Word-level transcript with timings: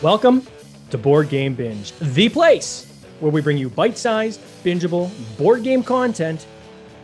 Welcome 0.00 0.46
to 0.90 0.96
Board 0.96 1.28
Game 1.28 1.54
Binge, 1.54 1.92
the 1.98 2.28
place 2.28 2.86
where 3.18 3.32
we 3.32 3.40
bring 3.40 3.58
you 3.58 3.68
bite 3.68 3.98
sized, 3.98 4.40
bingeable 4.62 5.10
board 5.36 5.64
game 5.64 5.82
content 5.82 6.46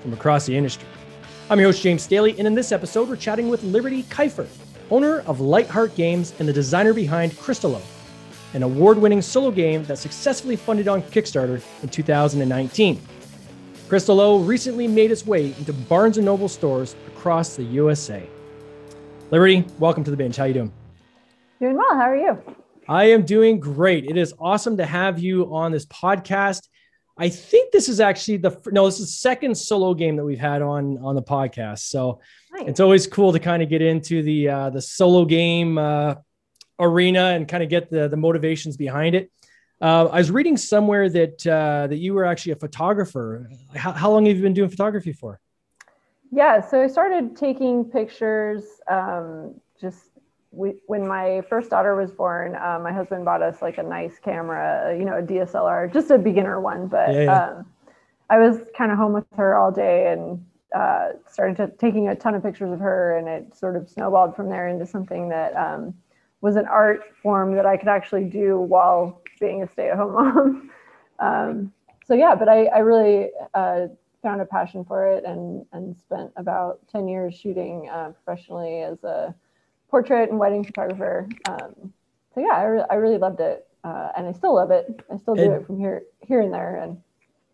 from 0.01 0.13
across 0.13 0.47
the 0.47 0.57
industry. 0.57 0.87
I'm 1.51 1.59
your 1.59 1.71
host, 1.71 1.83
James 1.83 2.05
Staley, 2.05 2.39
and 2.39 2.47
in 2.47 2.55
this 2.55 2.71
episode, 2.71 3.09
we're 3.09 3.17
chatting 3.17 3.49
with 3.49 3.65
Liberty 3.65 4.05
Kifer, 4.05 4.47
owner 4.93 5.23
of 5.23 5.41
Lightheart 5.41 5.97
Games 5.97 6.35
and 6.39 6.47
the 6.49 6.53
designer 6.53 6.93
behind 6.93 7.33
Cristallo, 7.33 7.83
an 8.53 8.63
award 8.63 8.97
winning 8.97 9.21
solo 9.21 9.51
game 9.51 9.83
that 9.87 9.99
successfully 9.99 10.55
funded 10.55 10.87
on 10.87 11.03
Kickstarter 11.03 11.61
in 11.83 11.89
2019. 11.89 13.03
Cristallo 13.89 14.47
recently 14.47 14.87
made 14.87 15.11
its 15.11 15.27
way 15.27 15.47
into 15.59 15.73
Barnes 15.73 16.17
& 16.19 16.19
Noble 16.19 16.49
stores 16.49 16.95
across 17.09 17.57
the 17.57 17.65
USA. 17.65 18.25
Liberty, 19.33 19.67
welcome 19.81 20.05
to 20.05 20.13
the 20.13 20.17
binge. 20.17 20.37
How 20.37 20.45
you 20.45 20.55
doing? 20.55 20.73
Doing 21.59 21.77
well. 21.77 21.95
How 21.95 22.03
are 22.03 22.17
you? 22.17 22.41
I 22.89 23.05
am 23.07 23.25
doing 23.25 23.61
great. 23.61 24.05
It 24.05 24.17
is 24.17 24.35
awesome 24.39 24.77
to 24.77 24.87
have 24.87 25.19
you 25.19 25.55
on 25.55 25.73
this 25.73 25.87
podcast. 25.87 26.69
I 27.17 27.29
think 27.29 27.73
this 27.73 27.89
is 27.89 28.01
actually 28.01 28.39
the 28.39 28.61
no, 28.73 28.87
this 28.87 28.99
is 28.99 29.07
the 29.07 29.13
second 29.13 29.57
solo 29.57 29.95
game 29.95 30.17
that 30.17 30.25
we've 30.25 30.39
had 30.39 30.63
on 30.63 30.99
on 30.99 31.15
the 31.15 31.23
podcast. 31.23 31.81
So 31.81 32.21
nice. 32.53 32.65
it's 32.67 32.81
always 32.81 33.07
cool 33.07 33.33
to 33.33 33.39
kind 33.39 33.63
of 33.63 33.69
get 33.69 33.83
into 33.83 34.23
the 34.23 34.49
uh, 34.49 34.71
the 34.71 34.83
solo 34.83 35.25
game 35.25 35.79
uh, 35.79 36.17
arena 36.79 37.31
and 37.31 37.47
kind 37.47 37.63
of 37.63 37.69
get 37.69 37.91
the 37.91 38.09
the 38.09 38.17
motivations 38.17 38.77
behind 38.77 39.15
it. 39.15 39.31
Uh, 39.81 40.07
I 40.07 40.19
was 40.19 40.31
reading 40.31 40.57
somewhere 40.57 41.09
that 41.09 41.47
uh, 41.47 41.87
that 41.87 41.97
you 41.97 42.15
were 42.15 42.25
actually 42.25 42.53
a 42.53 42.57
photographer. 42.57 43.49
How, 43.75 43.93
how 43.93 44.11
long 44.11 44.27
have 44.27 44.37
you 44.37 44.43
been 44.43 44.55
doing 44.55 44.71
photography 44.71 45.13
for? 45.13 45.41
Yeah, 46.33 46.61
so 46.61 46.83
I 46.83 46.89
started 46.89 47.37
taking 47.37 47.85
pictures 47.85 48.65
um, 48.91 49.55
just 49.81 50.14
we, 50.55 50.75
when 50.87 51.07
my 51.07 51.43
first 51.49 51.71
daughter 51.71 51.95
was 51.97 52.11
born, 52.11 52.57
um, 52.57 52.83
my 52.83 52.93
husband 52.93 53.25
bought 53.25 53.43
us 53.43 53.61
like 53.63 53.79
a 53.79 53.83
nice 53.83 54.19
camera, 54.19 54.97
you 54.97 55.05
know, 55.05 55.19
a 55.19 55.23
DSLR, 55.23 55.93
just 55.93 56.11
a 56.11 56.19
beginner 56.19 56.61
one. 56.61 56.87
But 56.89 57.13
yeah, 57.13 57.23
yeah. 57.23 57.45
Um, 57.45 57.67
I 58.31 58.39
was 58.39 58.59
kind 58.77 58.91
of 58.91 58.99
home 58.99 59.13
with 59.13 59.27
her 59.37 59.57
all 59.57 59.71
day 59.71 60.13
and 60.13 60.45
uh, 60.75 61.11
started 61.31 61.57
to, 61.57 61.69
taking 61.79 62.09
a 62.09 62.15
ton 62.15 62.35
of 62.35 62.43
pictures 62.43 62.73
of 62.73 62.81
her, 62.81 63.17
and 63.17 63.29
it 63.29 63.55
sort 63.57 63.77
of 63.77 63.89
snowballed 63.89 64.35
from 64.35 64.49
there 64.49 64.69
into 64.69 64.87
something 64.87 65.29
that 65.29 65.55
um, 65.57 65.95
was 66.41 66.57
an 66.57 66.67
art 66.67 67.03
form 67.23 67.55
that 67.55 67.67
I 67.67 67.77
could 67.77 67.89
actually 67.89 68.25
do 68.25 68.59
while 68.59 69.23
being 69.41 69.63
a 69.63 69.69
stay-at-home 69.69 70.13
mom. 70.15 70.71
Um, 71.19 71.73
so 72.07 72.15
yeah, 72.15 72.35
but 72.35 72.49
I, 72.49 72.67
I 72.67 72.79
really 72.79 73.31
uh, 73.55 73.87
found 74.23 74.41
a 74.41 74.47
passion 74.47 74.85
for 74.85 75.07
it 75.07 75.25
and 75.25 75.65
and 75.73 75.97
spent 75.97 76.33
about 76.37 76.81
ten 76.89 77.07
years 77.07 77.35
shooting 77.35 77.89
uh, 77.89 78.13
professionally 78.25 78.83
as 78.83 79.03
a 79.05 79.35
portrait 79.95 80.29
and 80.29 80.41
wedding 80.41 80.65
photographer. 80.65 81.29
Um, 81.49 81.93
so 82.35 82.41
yeah, 82.41 82.55
I, 82.55 82.65
re- 82.65 82.85
I 82.91 82.95
really 82.95 83.17
loved 83.17 83.39
it, 83.39 83.65
uh, 83.85 84.09
and 84.17 84.27
I 84.27 84.33
still 84.33 84.53
love 84.57 84.73
it. 84.73 84.87
I 85.09 85.17
still 85.19 85.37
do 85.37 85.45
and 85.45 85.53
it 85.53 85.67
from 85.67 85.79
here 85.79 86.03
here 86.27 86.41
and 86.41 86.53
there. 86.53 86.83
And 86.83 86.99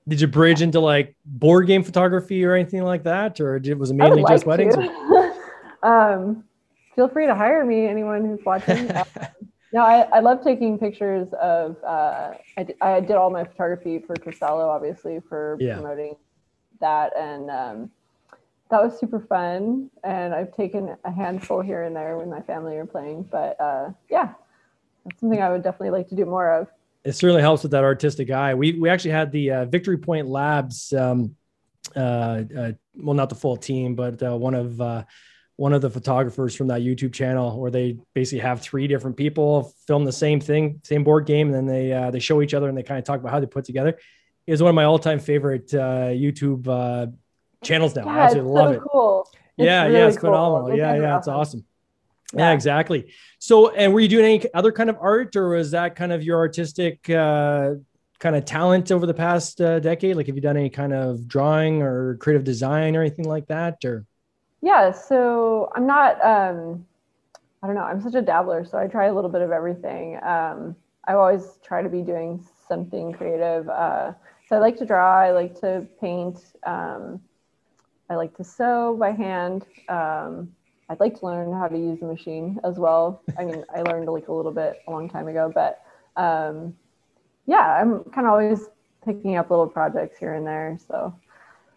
did 0.08 0.22
you 0.22 0.27
bridge 0.27 0.62
into 0.62 0.80
like 0.80 1.14
board 1.27 1.66
game 1.66 1.82
photography 1.82 2.42
or 2.47 2.55
anything 2.55 2.82
like 2.82 3.02
that, 3.02 3.42
or 3.42 3.58
did, 3.58 3.78
was 3.78 3.91
it 3.91 3.94
mainly 3.94 4.24
just 4.27 4.47
weddings? 4.47 4.74
um, 5.82 6.44
feel 6.94 7.08
free 7.08 7.27
to 7.27 7.34
hire 7.34 7.62
me, 7.62 7.86
anyone 7.86 8.24
who's 8.24 8.41
watching. 8.47 8.91
Uh, 8.91 9.04
no, 9.75 9.82
I, 9.82 10.08
I 10.10 10.20
love 10.20 10.42
taking 10.42 10.78
pictures 10.78 11.28
of. 11.34 11.77
Uh, 11.84 12.32
I, 12.56 12.62
d- 12.62 12.75
I 12.80 13.00
did 13.00 13.16
all 13.16 13.28
my 13.28 13.44
photography 13.44 13.98
for 13.98 14.16
Cristallo, 14.16 14.66
obviously, 14.66 15.20
for 15.28 15.58
yeah. 15.60 15.75
promoting 15.75 16.16
that, 16.80 17.14
and 17.19 17.50
um, 17.50 17.91
that 18.70 18.82
was 18.82 18.98
super 18.98 19.20
fun. 19.20 19.90
And 20.04 20.32
I've 20.32 20.54
taken 20.56 20.96
a 21.04 21.10
handful 21.10 21.60
here 21.60 21.82
and 21.82 21.94
there 21.94 22.16
when 22.16 22.30
my 22.30 22.40
family 22.40 22.76
are 22.76 22.86
playing. 22.86 23.24
But 23.24 23.60
uh, 23.60 23.90
yeah, 24.08 24.32
that's 25.04 25.20
something 25.20 25.42
I 25.42 25.50
would 25.50 25.62
definitely 25.62 25.91
like 25.91 26.08
to 26.08 26.14
do 26.14 26.25
more 26.25 26.53
of. 26.53 26.69
It 27.04 27.12
certainly 27.12 27.42
helps 27.42 27.62
with 27.62 27.72
that 27.72 27.84
artistic 27.84 28.31
eye. 28.31 28.54
We 28.54 28.78
we 28.78 28.88
actually 28.88 29.12
had 29.12 29.32
the 29.32 29.50
uh, 29.50 29.64
Victory 29.64 29.97
Point 29.97 30.28
Labs, 30.28 30.92
um, 30.92 31.34
uh, 31.97 31.98
uh 32.56 32.72
well, 32.94 33.14
not 33.14 33.31
the 33.31 33.34
full 33.34 33.56
team, 33.56 33.94
but 33.94 34.22
uh, 34.22 34.36
one 34.36 34.54
of 34.54 34.81
uh, 34.81 35.04
one 35.56 35.72
of 35.72 35.81
the 35.81 35.88
photographers 35.88 36.54
from 36.54 36.69
that 36.69 36.82
YouTube 36.82 37.14
channel, 37.14 37.58
where 37.58 37.70
they 37.70 37.98
basically 38.14 38.41
have 38.41 38.60
three 38.60 38.87
different 38.87 39.16
people 39.16 39.75
film 39.87 40.04
the 40.04 40.12
same 40.12 40.41
thing, 40.41 40.81
same 40.84 41.02
board 41.02 41.25
game, 41.25 41.52
and 41.52 41.54
then 41.54 41.66
they 41.66 42.10
they 42.12 42.20
show 42.20 42.42
each 42.42 42.52
other 42.52 42.69
and 42.69 42.76
they 42.76 42.82
kind 42.82 42.98
of 42.98 43.04
talk 43.04 43.19
about 43.19 43.32
how 43.32 43.41
they 43.41 43.47
put 43.47 43.64
together. 43.64 43.98
Is 44.47 44.62
one 44.62 44.69
of 44.69 44.75
my 44.75 44.84
all 44.84 44.98
time 44.98 45.20
favorite 45.20 45.69
YouTube 45.69 47.14
channels 47.62 47.93
down. 47.93 48.06
Yeah, 48.06 48.12
I 48.12 48.25
absolutely 48.25 48.53
love 48.53 48.75
so 48.75 48.81
it. 48.81 48.88
Cool. 48.91 49.28
It's 49.32 49.66
yeah, 49.66 49.82
really 49.84 49.98
yeah, 49.98 50.06
it's 50.06 50.16
cool. 50.16 50.31
phenomenal. 50.31 50.76
yeah, 50.76 50.94
yeah, 50.94 51.19
it's 51.19 51.28
awesome. 51.28 51.65
Yeah. 52.32 52.48
yeah. 52.48 52.53
exactly. 52.53 53.12
So, 53.38 53.71
and 53.71 53.93
were 53.93 54.00
you 54.00 54.09
doing 54.09 54.25
any 54.25 54.54
other 54.54 54.72
kind 54.72 54.91
of 54.91 54.97
art, 55.00 55.37
or 55.37 55.50
was 55.50 55.70
that 55.72 55.97
kind 55.97 56.12
of 56.12 56.22
your 56.22 56.38
artistic 56.38 57.09
uh, 57.10 57.75
kind 58.19 58.37
of 58.37 58.44
talent 58.44 58.91
over 58.91 59.06
the 59.06 59.15
past 59.15 59.60
uh, 59.60 59.81
decade? 59.81 60.16
Like, 60.16 60.26
have 60.26 60.37
you 60.37 60.43
done 60.43 60.56
any 60.56 60.70
kind 60.70 60.93
of 60.93 61.26
drawing 61.26 61.82
or 61.82 62.16
creative 62.16 62.44
design 62.44 62.97
or 62.97 63.00
anything 63.00 63.26
like 63.26 63.47
that? 63.49 63.84
Or 63.84 64.06
yeah, 64.62 64.93
so 64.93 65.70
I'm 65.75 65.87
not. 65.87 66.25
Um, 66.25 66.87
I 67.62 67.66
don't 67.66 67.76
know. 67.76 67.82
I'm 67.82 68.00
such 68.00 68.15
a 68.15 68.22
dabbler, 68.22 68.65
so 68.65 68.78
I 68.78 68.87
try 68.87 69.06
a 69.06 69.15
little 69.15 69.31
bit 69.31 69.43
of 69.43 69.50
everything. 69.50 70.19
Um, 70.22 70.76
I 71.06 71.12
always 71.12 71.59
try 71.62 71.82
to 71.82 71.88
be 71.88 72.03
doing 72.03 72.47
something 72.69 73.12
creative. 73.12 73.69
Uh, 73.69 74.12
so 74.49 74.56
I 74.56 74.59
like 74.59 74.78
to 74.78 74.87
draw. 74.87 75.20
I 75.20 75.32
like 75.32 75.60
to 75.60 75.87
paint. 76.00 76.38
Um, 76.65 77.20
I 78.10 78.16
like 78.16 78.37
to 78.37 78.44
sew 78.44 78.97
by 78.98 79.12
hand. 79.12 79.65
Um, 79.88 80.50
I'd 80.88 80.98
like 80.98 81.21
to 81.21 81.26
learn 81.26 81.53
how 81.53 81.69
to 81.69 81.78
use 81.78 82.03
a 82.03 82.04
machine 82.04 82.59
as 82.65 82.76
well. 82.76 83.22
I 83.38 83.44
mean, 83.44 83.65
I 83.75 83.82
learned 83.82 84.09
like 84.09 84.26
a 84.26 84.32
little 84.32 84.50
bit 84.50 84.82
a 84.88 84.91
long 84.91 85.09
time 85.09 85.28
ago, 85.28 85.50
but 85.54 85.81
um, 86.16 86.75
yeah, 87.47 87.81
I'm 87.81 88.03
kind 88.04 88.26
of 88.26 88.32
always 88.32 88.69
picking 89.04 89.37
up 89.37 89.50
little 89.50 89.69
projects 89.69 90.19
here 90.19 90.34
and 90.34 90.44
there. 90.44 90.76
So, 90.88 91.15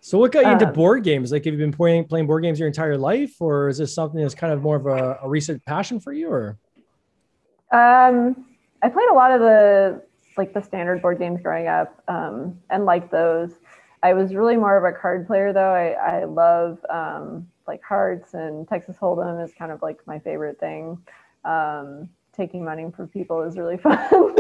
so 0.02 0.18
what 0.18 0.32
got 0.32 0.46
you 0.46 0.52
into 0.54 0.68
um, 0.68 0.74
board 0.74 1.04
games? 1.04 1.32
Like, 1.32 1.46
have 1.46 1.54
you 1.54 1.60
been 1.60 1.72
playing 1.72 2.06
playing 2.06 2.26
board 2.26 2.42
games 2.42 2.58
your 2.58 2.68
entire 2.68 2.98
life, 2.98 3.36
or 3.40 3.70
is 3.70 3.78
this 3.78 3.94
something 3.94 4.20
that's 4.20 4.34
kind 4.34 4.52
of 4.52 4.64
more 4.64 4.78
of 4.78 4.88
a, 4.88 5.20
a 5.22 5.30
recent 5.30 5.64
passion 5.66 6.00
for 6.00 6.12
you? 6.12 6.32
Or, 6.32 6.58
um, 7.72 8.46
I 8.82 8.90
played 8.90 9.10
a 9.12 9.14
lot 9.14 9.30
of 9.30 9.40
the 9.40 10.02
like 10.36 10.56
the 10.56 10.62
standard 10.62 11.04
board 11.04 11.20
games 11.20 11.40
growing 11.44 11.68
up, 11.68 12.02
um, 12.08 12.58
and 12.72 12.86
like 12.86 13.12
those. 13.12 13.52
I 14.04 14.14
was 14.14 14.36
really 14.36 14.58
more 14.58 14.78
of 14.78 14.84
a 14.84 14.96
card 14.96 15.26
player 15.26 15.54
though. 15.54 15.74
I, 15.74 15.92
I 15.92 16.24
love 16.26 16.78
um, 16.90 17.48
like 17.66 17.82
hearts 17.82 18.34
and 18.34 18.68
Texas 18.68 18.98
Hold'em 18.98 19.44
is 19.44 19.54
kind 19.58 19.72
of 19.72 19.82
like 19.82 20.06
my 20.06 20.20
favorite 20.20 20.60
thing. 20.60 20.98
Um, 21.46 22.10
taking 22.36 22.66
money 22.66 22.92
from 22.96 23.08
people 23.08 23.42
is 23.44 23.58
really 23.58 23.78
fun. 23.80 24.36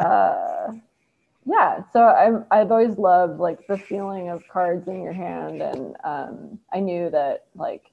uh, 0.00 0.72
yeah, 1.46 1.82
so 1.92 2.02
I'm 2.02 2.44
I've 2.50 2.72
always 2.72 2.98
loved 2.98 3.38
like 3.38 3.66
the 3.68 3.78
feeling 3.78 4.28
of 4.28 4.42
cards 4.48 4.88
in 4.88 5.02
your 5.02 5.12
hand, 5.12 5.62
and 5.62 5.96
um, 6.04 6.58
I 6.72 6.80
knew 6.80 7.10
that 7.10 7.46
like 7.54 7.90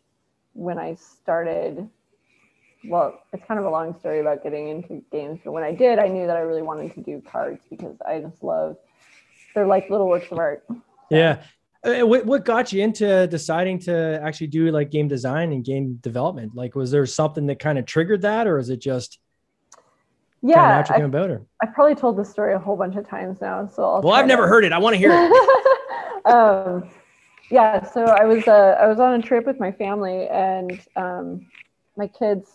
when 0.53 0.79
I 0.79 0.95
started. 0.95 1.87
Well, 2.87 3.19
it's 3.33 3.43
kind 3.45 3.59
of 3.59 3.65
a 3.65 3.69
long 3.69 3.97
story 3.97 4.19
about 4.19 4.43
getting 4.43 4.67
into 4.69 5.03
games, 5.11 5.39
but 5.43 5.53
when 5.53 5.63
I 5.63 5.71
did, 5.73 5.97
I 5.97 6.07
knew 6.07 6.27
that 6.27 6.37
I 6.37 6.41
really 6.41 6.61
wanted 6.61 6.93
to 6.93 7.01
do 7.01 7.19
cards 7.31 7.63
because 7.67 7.95
I 8.07 8.19
just 8.19 8.43
love 8.43 8.77
they're 9.55 9.65
like 9.65 9.89
little 9.89 10.07
works 10.07 10.31
of 10.31 10.37
art. 10.37 10.65
Yeah. 11.09 11.41
Uh, 11.83 12.05
what, 12.05 12.25
what 12.25 12.45
got 12.45 12.73
you 12.73 12.81
into 12.81 13.27
deciding 13.27 13.79
to 13.79 14.19
actually 14.23 14.47
do 14.47 14.71
like 14.71 14.89
game 14.89 15.07
design 15.07 15.51
and 15.51 15.63
game 15.63 15.95
development? 16.01 16.55
Like, 16.55 16.75
was 16.75 16.91
there 16.91 17.05
something 17.05 17.45
that 17.47 17.59
kind 17.59 17.77
of 17.77 17.85
triggered 17.85 18.23
that, 18.23 18.47
or 18.47 18.57
is 18.57 18.69
it 18.69 18.81
just 18.81 19.19
yeah 20.41 20.83
I? 20.89 20.99
I 21.61 21.67
probably 21.67 21.95
told 21.95 22.17
this 22.17 22.29
story 22.29 22.53
a 22.53 22.59
whole 22.59 22.75
bunch 22.75 22.95
of 22.95 23.07
times 23.07 23.39
now. 23.39 23.67
So 23.67 23.83
I'll 23.83 24.01
well, 24.01 24.13
I've 24.13 24.27
never 24.27 24.47
heard 24.47 24.65
it. 24.65 24.73
I 24.73 24.79
want 24.79 24.95
to 24.95 24.97
hear 24.97 25.11
it. 25.13 26.25
um, 26.25 26.89
yeah. 27.51 27.83
So 27.83 28.03
I 28.03 28.25
was 28.25 28.47
uh, 28.47 28.77
I 28.79 28.87
was 28.87 28.99
on 28.99 29.19
a 29.19 29.21
trip 29.21 29.45
with 29.45 29.59
my 29.59 29.71
family, 29.71 30.27
and 30.27 30.79
um, 30.95 31.47
my 31.95 32.07
kids 32.07 32.49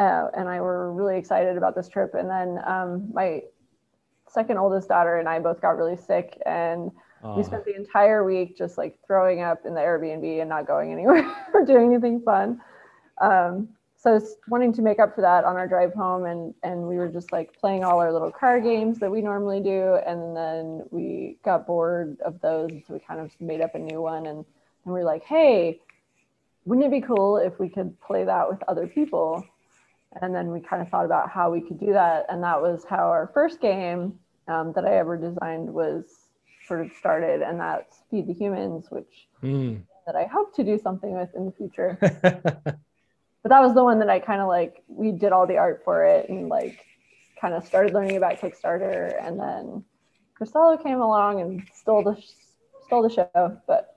uh, 0.00 0.28
and 0.34 0.48
I 0.48 0.60
were 0.62 0.92
really 0.92 1.18
excited 1.18 1.58
about 1.58 1.74
this 1.74 1.88
trip. 1.88 2.14
And 2.14 2.28
then 2.28 2.58
um, 2.66 3.10
my 3.12 3.42
second 4.30 4.58
oldest 4.58 4.88
daughter 4.88 5.18
and 5.18 5.28
I 5.28 5.38
both 5.38 5.60
got 5.60 5.76
really 5.76 5.96
sick 5.96 6.40
and 6.46 6.90
uh. 7.24 7.34
we 7.36 7.42
spent 7.42 7.64
the 7.64 7.74
entire 7.74 8.24
week 8.24 8.56
just 8.56 8.78
like 8.78 8.98
throwing 9.06 9.42
up 9.42 9.66
in 9.66 9.74
the 9.74 9.80
Airbnb 9.80 10.40
and 10.40 10.48
not 10.48 10.66
going 10.66 10.92
anywhere 10.96 11.30
or 11.52 11.64
doing 11.64 11.92
anything 11.92 12.20
fun. 12.22 12.60
Um, 13.20 13.68
so 14.02 14.10
I 14.10 14.14
was 14.14 14.36
wanting 14.48 14.72
to 14.74 14.82
make 14.82 14.98
up 14.98 15.14
for 15.14 15.20
that 15.20 15.44
on 15.44 15.56
our 15.56 15.68
drive 15.68 15.92
home 15.92 16.24
and 16.24 16.54
and 16.62 16.88
we 16.88 16.96
were 16.96 17.08
just 17.08 17.32
like 17.32 17.52
playing 17.58 17.84
all 17.84 18.00
our 18.00 18.12
little 18.12 18.30
card 18.30 18.62
games 18.64 18.98
that 18.98 19.10
we 19.10 19.20
normally 19.20 19.60
do 19.60 19.98
and 20.06 20.34
then 20.34 20.84
we 20.90 21.36
got 21.44 21.66
bored 21.66 22.18
of 22.24 22.40
those 22.40 22.70
so 22.86 22.94
we 22.94 23.00
kind 23.00 23.20
of 23.20 23.30
made 23.40 23.60
up 23.60 23.74
a 23.74 23.78
new 23.78 24.00
one 24.00 24.26
and 24.26 24.44
and 24.84 24.94
we 24.94 25.00
are 25.00 25.04
like 25.04 25.22
hey 25.24 25.78
wouldn't 26.64 26.86
it 26.86 26.90
be 26.90 27.06
cool 27.06 27.36
if 27.36 27.58
we 27.58 27.68
could 27.68 27.98
play 28.00 28.24
that 28.24 28.48
with 28.48 28.62
other 28.68 28.86
people 28.86 29.44
and 30.20 30.34
then 30.34 30.50
we 30.50 30.60
kind 30.60 30.82
of 30.82 30.88
thought 30.88 31.04
about 31.04 31.30
how 31.30 31.50
we 31.50 31.60
could 31.60 31.78
do 31.78 31.92
that 31.92 32.26
and 32.28 32.42
that 32.42 32.60
was 32.60 32.84
how 32.88 33.08
our 33.08 33.30
first 33.32 33.60
game 33.60 34.18
um, 34.48 34.72
that 34.74 34.84
i 34.84 34.96
ever 34.96 35.16
designed 35.16 35.72
was 35.72 36.04
sort 36.66 36.80
of 36.80 36.90
started 36.98 37.42
and 37.42 37.60
that's 37.60 37.98
feed 38.10 38.26
the 38.26 38.32
humans 38.32 38.86
which 38.90 39.28
mm. 39.42 39.80
that 40.06 40.16
i 40.16 40.24
hope 40.24 40.54
to 40.54 40.64
do 40.64 40.78
something 40.78 41.14
with 41.14 41.28
in 41.34 41.46
the 41.46 41.52
future 41.52 41.98
but 43.42 43.48
that 43.48 43.60
was 43.60 43.74
the 43.74 43.84
one 43.84 43.98
that 44.00 44.10
I 44.10 44.18
kind 44.18 44.40
of 44.40 44.48
like. 44.48 44.82
We 44.88 45.12
did 45.12 45.32
all 45.32 45.46
the 45.46 45.56
art 45.56 45.82
for 45.84 46.04
it 46.04 46.28
and 46.28 46.48
like 46.48 46.84
kind 47.40 47.54
of 47.54 47.66
started 47.66 47.94
learning 47.94 48.16
about 48.16 48.38
Kickstarter, 48.38 49.14
and 49.24 49.40
then 49.40 49.84
Cristallo 50.38 50.82
came 50.82 51.00
along 51.00 51.40
and 51.40 51.62
stole 51.74 52.02
the 52.02 52.22
stole 52.84 53.02
the 53.02 53.08
show. 53.08 53.58
But 53.66 53.94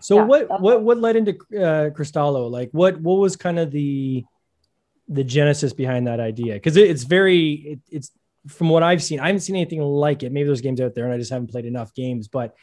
so 0.00 0.14
yeah, 0.16 0.22
what 0.22 0.60
what 0.60 0.82
what 0.82 0.98
led 0.98 1.16
into 1.16 1.32
uh, 1.32 1.90
Cristallo? 1.90 2.50
Like 2.50 2.70
what 2.72 3.00
what 3.00 3.18
was 3.18 3.36
kind 3.36 3.58
of 3.58 3.70
the 3.70 4.24
the 5.08 5.24
genesis 5.24 5.72
behind 5.72 6.06
that 6.06 6.20
idea? 6.20 6.54
Because 6.54 6.76
it, 6.76 6.90
it's 6.90 7.04
very 7.04 7.50
it, 7.52 7.80
it's 7.90 8.10
from 8.46 8.68
what 8.68 8.82
I've 8.82 9.02
seen, 9.02 9.20
I 9.20 9.26
haven't 9.26 9.40
seen 9.40 9.56
anything 9.56 9.80
like 9.80 10.22
it. 10.22 10.32
Maybe 10.32 10.46
there's 10.46 10.60
games 10.60 10.80
out 10.80 10.94
there, 10.94 11.04
and 11.04 11.12
I 11.12 11.18
just 11.18 11.30
haven't 11.30 11.50
played 11.50 11.66
enough 11.66 11.94
games, 11.94 12.28
but 12.28 12.54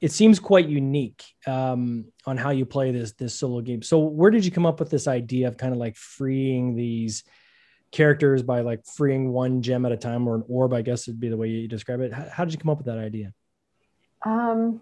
it 0.00 0.12
seems 0.12 0.38
quite 0.38 0.68
unique 0.68 1.22
um, 1.46 2.06
on 2.24 2.36
how 2.36 2.50
you 2.50 2.64
play 2.64 2.90
this 2.90 3.12
this 3.12 3.38
solo 3.38 3.60
game. 3.60 3.82
So, 3.82 3.98
where 3.98 4.30
did 4.30 4.44
you 4.44 4.50
come 4.50 4.66
up 4.66 4.80
with 4.80 4.90
this 4.90 5.06
idea 5.06 5.48
of 5.48 5.56
kind 5.56 5.72
of 5.72 5.78
like 5.78 5.96
freeing 5.96 6.74
these 6.74 7.24
characters 7.92 8.42
by 8.42 8.60
like 8.60 8.84
freeing 8.86 9.32
one 9.32 9.62
gem 9.62 9.84
at 9.84 9.92
a 9.92 9.96
time, 9.96 10.26
or 10.26 10.36
an 10.36 10.44
orb? 10.48 10.72
I 10.72 10.82
guess 10.82 11.06
would 11.06 11.20
be 11.20 11.28
the 11.28 11.36
way 11.36 11.48
you 11.48 11.68
describe 11.68 12.00
it. 12.00 12.12
How, 12.12 12.26
how 12.32 12.44
did 12.44 12.54
you 12.54 12.58
come 12.58 12.70
up 12.70 12.78
with 12.78 12.86
that 12.86 12.98
idea? 12.98 13.32
Um, 14.24 14.80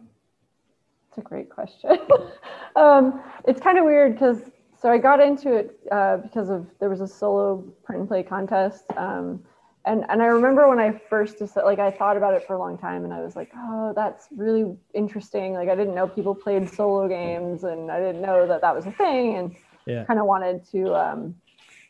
it's 1.09 1.19
a 1.19 1.23
great 1.23 1.51
question. 1.51 1.99
um, 2.77 3.23
it's 3.47 3.61
kind 3.61 3.79
of 3.79 3.85
weird 3.85 4.13
because 4.13 4.39
so 4.81 4.91
I 4.91 4.99
got 4.99 5.21
into 5.21 5.53
it 5.55 5.79
uh, 5.91 6.19
because 6.19 6.51
of 6.51 6.67
there 6.79 6.89
was 6.89 7.01
a 7.01 7.09
solo 7.09 7.59
print 7.85 8.01
and 8.01 8.09
play 8.09 8.23
contest. 8.23 8.85
Um, 8.97 9.43
and 9.85 10.05
and 10.09 10.23
I 10.23 10.27
remember 10.27 10.69
when 10.69 10.79
I 10.79 11.01
first 11.09 11.39
just 11.39 11.57
like 11.57 11.79
I 11.79 11.91
thought 11.91 12.17
about 12.17 12.35
it 12.35 12.47
for 12.47 12.55
a 12.55 12.59
long 12.59 12.79
time 12.79 13.05
and 13.05 13.13
I 13.13 13.21
was 13.21 13.35
like, 13.35 13.51
oh, 13.57 13.93
that's 13.97 14.29
really 14.37 14.77
interesting. 14.95 15.55
Like 15.55 15.69
I 15.69 15.75
didn't 15.75 15.95
know 15.95 16.07
people 16.07 16.35
played 16.35 16.69
solo 16.69 17.09
games 17.09 17.65
and 17.65 17.91
I 17.91 17.99
didn't 17.99 18.21
know 18.21 18.47
that 18.47 18.61
that 18.61 18.75
was 18.75 18.87
a 18.87 18.93
thing 18.93 19.37
and 19.37 19.57
yeah. 19.87 20.05
kind 20.05 20.21
of 20.21 20.27
wanted 20.27 20.65
to 20.73 20.95
um, 20.95 21.35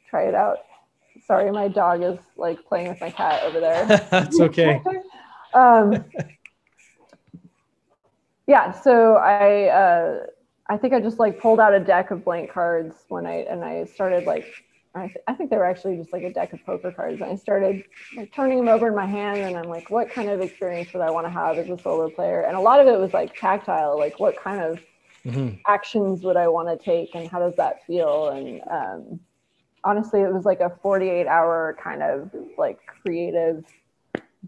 try 0.09 0.29
it 0.29 0.35
out. 0.35 0.59
Sorry, 1.27 1.51
my 1.51 1.69
dog 1.69 2.03
is 2.03 2.19
like 2.37 2.65
playing 2.67 2.89
with 2.89 3.01
my 3.01 3.11
cat 3.11 3.43
over 3.43 3.61
there. 3.61 3.85
That's 4.11 4.41
okay. 4.41 4.81
um, 5.55 6.05
yeah, 8.47 8.71
so 8.71 9.17
I 9.17 9.65
uh, 9.69 10.27
I 10.69 10.77
think 10.77 10.93
I 10.93 11.01
just 11.01 11.19
like 11.19 11.41
pulled 11.41 11.61
out 11.61 11.75
a 11.75 11.81
deck 11.81 12.11
of 12.11 12.25
blank 12.25 12.51
cards 12.53 12.95
when 13.09 13.27
I 13.27 13.47
and 13.51 13.65
I 13.65 13.85
started 13.85 14.25
like 14.25 14.47
I, 14.95 15.07
th- 15.07 15.25
I 15.27 15.35
think 15.35 15.51
they 15.51 15.57
were 15.57 15.67
actually 15.67 15.97
just 15.97 16.13
like 16.13 16.23
a 16.23 16.33
deck 16.33 16.53
of 16.53 16.65
poker 16.65 16.91
cards. 16.91 17.21
And 17.21 17.31
I 17.31 17.37
started 17.37 17.85
like 18.17 18.33
turning 18.33 18.59
them 18.59 18.69
over 18.69 18.89
in 18.89 18.95
my 18.95 19.07
hand, 19.07 19.39
and 19.39 19.57
I'm 19.57 19.69
like, 19.69 19.91
what 19.91 20.11
kind 20.11 20.29
of 20.29 20.41
experience 20.41 20.93
would 20.93 21.03
I 21.03 21.11
want 21.11 21.27
to 21.27 21.31
have 21.31 21.59
as 21.59 21.69
a 21.69 21.79
solo 21.79 22.11
player? 22.11 22.43
And 22.43 22.57
a 22.57 22.61
lot 22.61 22.81
of 22.81 22.87
it 22.87 22.99
was 22.99 23.13
like 23.13 23.37
tactile, 23.37 23.99
like 23.99 24.19
what 24.19 24.37
kind 24.43 24.61
of 24.61 24.81
mm-hmm. 25.25 25.57
actions 25.67 26.23
would 26.23 26.37
I 26.37 26.49
want 26.49 26.69
to 26.69 26.85
take, 26.85 27.15
and 27.15 27.29
how 27.29 27.39
does 27.39 27.55
that 27.57 27.85
feel? 27.87 28.29
And 28.31 28.61
um, 28.71 29.21
honestly, 29.85 30.21
it 30.21 30.33
was 30.33 30.45
like 30.45 30.61
a 30.61 30.71
48 30.83 31.27
hour 31.27 31.77
kind 31.83 32.03
of 32.03 32.31
like 32.57 32.79
creative 33.03 33.65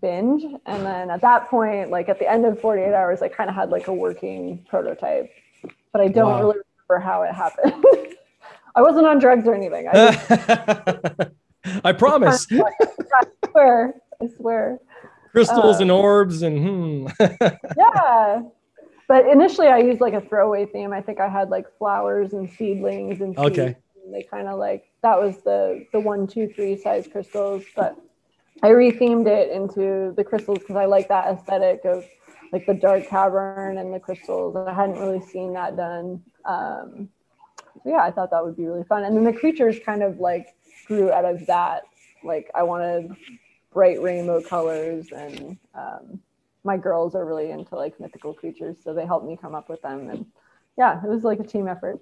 binge. 0.00 0.44
And 0.66 0.86
then 0.86 1.10
at 1.10 1.20
that 1.20 1.48
point, 1.48 1.90
like 1.90 2.08
at 2.08 2.18
the 2.18 2.30
end 2.30 2.46
of 2.46 2.60
48 2.60 2.94
hours, 2.94 3.22
I 3.22 3.28
kind 3.28 3.50
of 3.50 3.56
had 3.56 3.70
like 3.70 3.88
a 3.88 3.94
working 3.94 4.64
prototype, 4.68 5.30
but 5.92 6.00
I 6.00 6.08
don't 6.08 6.30
wow. 6.30 6.40
really 6.40 6.58
remember 6.88 7.04
how 7.04 7.22
it 7.22 7.32
happened. 7.32 7.84
I 8.74 8.82
wasn't 8.82 9.06
on 9.06 9.18
drugs 9.18 9.46
or 9.46 9.54
anything. 9.54 9.88
I, 9.92 11.26
I 11.84 11.92
promise. 11.92 12.46
I 12.52 13.24
swear. 13.50 13.94
I 14.22 14.28
swear. 14.36 14.78
Crystals 15.32 15.78
uh, 15.78 15.82
and 15.82 15.90
orbs 15.90 16.42
and 16.42 17.08
hmm. 17.18 17.24
yeah. 17.76 18.42
But 19.08 19.26
initially, 19.26 19.66
I 19.66 19.78
used 19.78 20.00
like 20.00 20.14
a 20.14 20.20
throwaway 20.20 20.66
theme. 20.66 20.92
I 20.92 21.00
think 21.00 21.18
I 21.18 21.28
had 21.28 21.50
like 21.50 21.66
flowers 21.78 22.32
and 22.32 22.48
seedlings 22.48 23.20
and 23.20 23.36
okay. 23.38 23.76
And 24.04 24.14
they 24.14 24.22
kind 24.22 24.48
of 24.48 24.58
like 24.58 24.84
that 25.02 25.18
was 25.20 25.38
the 25.38 25.84
the 25.92 26.00
one, 26.00 26.26
two, 26.26 26.48
three 26.48 26.76
size 26.76 27.08
crystals. 27.10 27.64
But 27.74 27.98
I 28.62 28.68
rethemed 28.68 29.26
it 29.26 29.50
into 29.50 30.12
the 30.16 30.24
crystals 30.24 30.58
because 30.60 30.76
I 30.76 30.84
like 30.84 31.08
that 31.08 31.26
aesthetic 31.26 31.84
of 31.84 32.04
like 32.52 32.66
the 32.66 32.74
dark 32.74 33.08
cavern 33.08 33.78
and 33.78 33.92
the 33.92 34.00
crystals. 34.00 34.56
I 34.56 34.72
hadn't 34.72 34.98
really 34.98 35.20
seen 35.20 35.52
that 35.54 35.76
done. 35.76 36.22
Um, 36.44 37.08
so 37.82 37.90
yeah, 37.90 38.02
I 38.02 38.10
thought 38.10 38.30
that 38.30 38.44
would 38.44 38.56
be 38.56 38.66
really 38.66 38.84
fun. 38.84 39.04
And 39.04 39.16
then 39.16 39.24
the 39.24 39.32
creatures 39.32 39.78
kind 39.84 40.02
of 40.02 40.18
like 40.18 40.54
grew 40.86 41.12
out 41.12 41.24
of 41.24 41.46
that. 41.46 41.84
Like 42.24 42.50
I 42.54 42.62
wanted 42.62 43.14
bright 43.72 44.02
rainbow 44.02 44.42
colors 44.42 45.12
and 45.12 45.56
um, 45.74 46.20
my 46.64 46.76
girls 46.76 47.14
are 47.14 47.24
really 47.24 47.50
into 47.50 47.76
like 47.76 47.98
mythical 48.00 48.34
creatures, 48.34 48.76
so 48.82 48.92
they 48.92 49.06
helped 49.06 49.26
me 49.26 49.38
come 49.40 49.54
up 49.54 49.68
with 49.68 49.80
them. 49.82 50.10
And 50.10 50.26
yeah, 50.76 51.00
it 51.02 51.08
was 51.08 51.24
like 51.24 51.40
a 51.40 51.44
team 51.44 51.68
effort. 51.68 52.00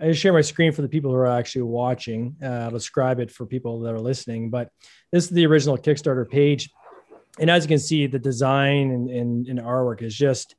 I 0.00 0.12
share 0.12 0.32
my 0.32 0.40
screen 0.40 0.72
for 0.72 0.82
the 0.82 0.88
people 0.88 1.10
who 1.10 1.16
are 1.16 1.26
actually 1.26 1.62
watching. 1.62 2.34
Uh, 2.42 2.46
I'll 2.46 2.70
describe 2.70 3.20
it 3.20 3.30
for 3.30 3.46
people 3.46 3.80
that 3.80 3.94
are 3.94 4.00
listening, 4.00 4.50
but 4.50 4.70
this 5.12 5.24
is 5.24 5.30
the 5.30 5.46
original 5.46 5.78
Kickstarter 5.78 6.28
page. 6.28 6.70
And 7.38 7.50
as 7.50 7.64
you 7.64 7.68
can 7.68 7.78
see, 7.78 8.06
the 8.06 8.18
design 8.18 8.90
and, 8.90 9.10
and, 9.10 9.48
and 9.48 9.58
artwork 9.58 10.02
is 10.02 10.14
just 10.14 10.54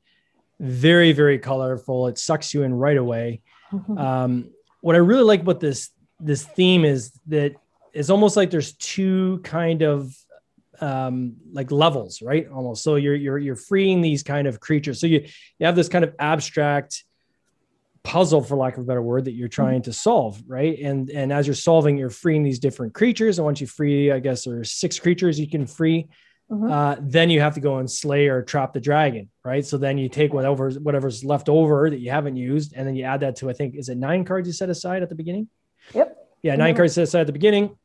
very, 0.60 1.12
very 1.12 1.38
colorful. 1.38 2.06
It 2.08 2.18
sucks 2.18 2.52
you 2.52 2.62
in 2.62 2.74
right 2.74 2.96
away. 2.96 3.40
Mm-hmm. 3.72 3.98
Um, 3.98 4.50
what 4.80 4.94
I 4.94 4.98
really 4.98 5.24
like 5.24 5.40
about 5.40 5.60
this 5.60 5.90
this 6.18 6.44
theme 6.44 6.84
is 6.84 7.12
that 7.26 7.54
it's 7.92 8.10
almost 8.10 8.36
like 8.36 8.50
there's 8.50 8.72
two 8.74 9.40
kind 9.42 9.82
of 9.82 10.14
um, 10.80 11.36
like 11.52 11.70
levels, 11.70 12.22
right? 12.22 12.48
Almost. 12.48 12.82
So 12.82 12.96
you're 12.96 13.14
you're 13.14 13.38
you're 13.38 13.56
freeing 13.56 14.00
these 14.00 14.22
kind 14.22 14.46
of 14.46 14.60
creatures. 14.60 15.00
So 15.00 15.06
you 15.06 15.26
you 15.58 15.66
have 15.66 15.76
this 15.76 15.88
kind 15.88 16.04
of 16.04 16.14
abstract 16.18 17.04
puzzle, 18.02 18.40
for 18.40 18.56
lack 18.56 18.76
of 18.76 18.84
a 18.84 18.86
better 18.86 19.02
word, 19.02 19.24
that 19.24 19.32
you're 19.32 19.48
trying 19.48 19.82
to 19.82 19.92
solve, 19.92 20.42
right? 20.46 20.78
And 20.78 21.10
and 21.10 21.32
as 21.32 21.46
you're 21.46 21.54
solving, 21.54 21.96
you're 21.96 22.10
freeing 22.10 22.42
these 22.42 22.58
different 22.58 22.94
creatures. 22.94 23.38
And 23.38 23.44
once 23.44 23.60
you 23.60 23.66
free, 23.66 24.12
I 24.12 24.20
guess 24.20 24.44
there's 24.44 24.72
six 24.72 24.98
creatures 24.98 25.40
you 25.40 25.48
can 25.48 25.66
free. 25.66 26.08
Mm-hmm. 26.50 26.70
Uh, 26.70 26.96
then 27.00 27.28
you 27.28 27.40
have 27.40 27.54
to 27.54 27.60
go 27.60 27.78
and 27.78 27.90
slay 27.90 28.28
or 28.28 28.42
trap 28.42 28.72
the 28.72 28.80
dragon, 28.80 29.28
right? 29.44 29.66
So 29.66 29.78
then 29.78 29.98
you 29.98 30.08
take 30.08 30.32
whatever 30.32 30.70
whatever's 30.70 31.24
left 31.24 31.48
over 31.48 31.90
that 31.90 31.98
you 31.98 32.10
haven't 32.10 32.36
used, 32.36 32.72
and 32.76 32.86
then 32.86 32.94
you 32.94 33.04
add 33.04 33.20
that 33.20 33.36
to 33.36 33.50
I 33.50 33.52
think 33.52 33.74
is 33.74 33.88
it 33.88 33.98
nine 33.98 34.24
cards 34.24 34.46
you 34.46 34.52
set 34.52 34.70
aside 34.70 35.02
at 35.02 35.08
the 35.08 35.16
beginning? 35.16 35.48
Yep. 35.94 36.16
Yeah, 36.42 36.54
9 36.54 36.68
mm-hmm. 36.68 36.76
cards 36.76 36.94
set 36.94 37.02
aside 37.02 37.22
at 37.22 37.26
the 37.26 37.32
beginning, 37.32 37.76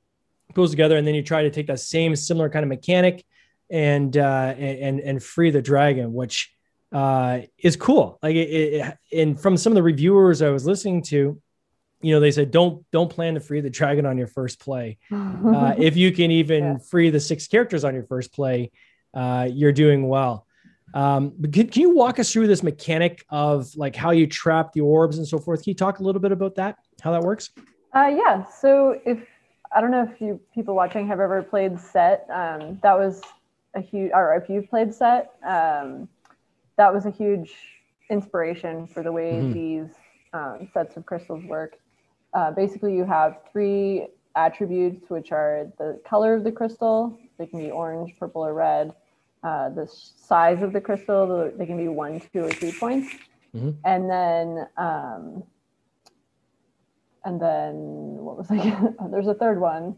pulls 0.54 0.70
together, 0.70 0.98
and 0.98 1.08
then 1.08 1.16
you 1.16 1.24
try 1.24 1.44
to 1.44 1.50
take 1.50 1.68
that 1.68 1.80
same 1.80 2.16
similar 2.16 2.50
kind 2.50 2.64
of 2.64 2.70
mechanic 2.70 3.26
and 3.72 4.16
uh, 4.16 4.54
and 4.58 5.00
and 5.00 5.24
free 5.24 5.50
the 5.50 5.62
dragon, 5.62 6.14
which 6.14 6.54
uh, 6.92 7.40
is 7.58 7.76
cool. 7.76 8.20
Like 8.22 8.36
it, 8.36 8.50
it, 8.50 8.98
and 9.12 9.40
from 9.40 9.58
some 9.58 9.72
of 9.72 9.76
the 9.76 9.84
reviewers 9.84 10.42
I 10.42 10.50
was 10.50 10.66
listening 10.66 11.02
to, 11.04 11.42
you 12.02 12.14
know, 12.14 12.20
they 12.20 12.32
said 12.32 12.52
don't 12.52 12.84
don't 12.92 13.10
plan 13.10 13.36
to 13.36 13.40
free 13.40 13.62
the 13.62 13.70
dragon 13.70 14.06
on 14.06 14.18
your 14.18 14.28
first 14.28 14.60
play. 14.60 14.98
Uh, 15.52 15.76
if 15.78 15.98
you 15.98 16.12
can 16.12 16.32
even 16.32 16.64
yeah. 16.64 16.78
free 16.78 17.10
the 17.10 17.20
six 17.20 17.48
characters 17.48 17.84
on 17.84 17.94
your 17.94 18.04
first 18.04 18.34
play, 18.34 18.72
uh, 19.14 19.48
you're 19.52 19.72
doing 19.72 20.08
well. 20.08 20.46
Um, 20.94 21.34
but 21.38 21.52
can, 21.52 21.68
can 21.68 21.82
you 21.82 21.96
walk 21.96 22.20
us 22.20 22.32
through 22.32 22.48
this 22.48 22.64
mechanic 22.64 23.26
of 23.30 23.76
like 23.76 23.96
how 23.96 24.12
you 24.12 24.28
trap 24.28 24.74
the 24.74 24.82
orbs 24.82 25.18
and 25.18 25.28
so 25.28 25.40
forth? 25.40 25.64
Can 25.64 25.72
you 25.72 25.76
talk 25.76 26.00
a 26.00 26.04
little 26.04 26.22
bit 26.22 26.32
about 26.32 26.56
that? 26.56 26.78
How 27.02 27.12
that 27.12 27.22
works? 27.22 27.50
Uh, 27.94 28.12
yeah. 28.16 28.46
So 28.46 29.00
if 29.06 29.20
I 29.74 29.82
don't 29.82 29.92
know 29.92 30.08
if 30.12 30.22
you 30.22 30.40
people 30.54 30.76
watching 30.76 31.08
have 31.08 31.20
ever 31.20 31.42
played 31.44 31.80
Set, 31.80 32.26
um, 32.34 32.80
that 32.84 32.98
was 32.98 33.22
a 33.74 33.82
huge. 33.82 34.12
Or 34.14 34.36
if 34.36 34.50
you've 34.50 34.70
played 34.70 34.94
Set, 34.94 35.32
um, 35.46 36.08
that 36.78 36.94
was 36.94 37.06
a 37.06 37.12
huge 37.12 37.54
inspiration 38.10 38.88
for 38.88 39.04
the 39.04 39.12
way 39.12 39.34
mm-hmm. 39.34 39.54
these 39.54 39.90
um, 40.34 40.70
sets 40.74 40.98
of 40.98 41.06
crystals 41.06 41.44
work 41.46 41.78
uh, 42.34 42.52
basically 42.52 42.96
you 42.96 43.06
have 43.06 43.40
three 43.52 44.08
attributes, 44.36 45.10
which 45.10 45.32
are 45.32 45.68
the 45.78 46.00
color 46.08 46.34
of 46.34 46.44
the 46.44 46.52
crystal. 46.52 47.18
They 47.38 47.46
can 47.46 47.60
be 47.60 47.72
orange, 47.72 48.18
purple, 48.18 48.46
or 48.46 48.54
red. 48.54 48.94
Uh, 49.44 49.70
the 49.70 49.88
size 49.88 50.62
of 50.62 50.72
the 50.72 50.82
crystal, 50.82 51.52
they 51.58 51.66
can 51.66 51.78
be 51.78 51.88
one, 51.88 52.22
two, 52.32 52.44
or 52.44 52.52
three 52.52 52.72
points. 52.72 53.12
Mm-hmm. 53.56 53.72
And 53.84 54.10
then, 54.10 54.68
um, 54.78 55.44
and 57.26 57.42
then 57.42 57.74
what 57.76 58.38
was 58.38 58.48
I? 58.50 58.78
oh, 59.00 59.10
there's 59.10 59.28
a 59.28 59.34
third 59.34 59.60
one. 59.60 59.96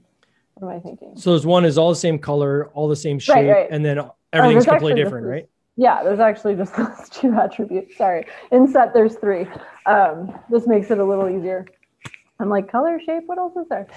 What 0.56 0.72
am 0.72 0.78
I 0.78 0.80
thinking? 0.80 1.14
So 1.16 1.32
there's 1.32 1.46
one 1.46 1.66
is 1.66 1.78
all 1.78 1.90
the 1.90 1.96
same 1.96 2.20
color, 2.20 2.70
all 2.74 2.88
the 2.88 2.96
same 2.96 3.20
shape, 3.20 3.36
right, 3.36 3.50
right. 3.50 3.68
and 3.70 3.84
then 3.84 4.00
everything's 4.32 4.68
oh, 4.68 4.72
completely 4.72 5.02
different, 5.02 5.26
right? 5.26 5.50
Yeah, 5.76 6.04
there's 6.04 6.20
actually 6.20 6.56
just 6.56 6.76
those 6.78 7.10
two 7.10 7.34
attributes. 7.34 7.98
Sorry. 7.98 8.26
In 8.52 8.68
set, 8.68 8.94
there's 8.94 9.16
three. 9.16 9.48
Um, 9.86 10.34
this 10.50 10.68
makes 10.68 10.92
it 10.92 11.00
a 11.00 11.06
little 11.06 11.30
easier. 11.30 11.66
I'm 12.44 12.50
like, 12.50 12.70
color, 12.70 13.00
shape, 13.00 13.24
what 13.26 13.38
else 13.38 13.56
is 13.56 13.68
there? 13.70 13.88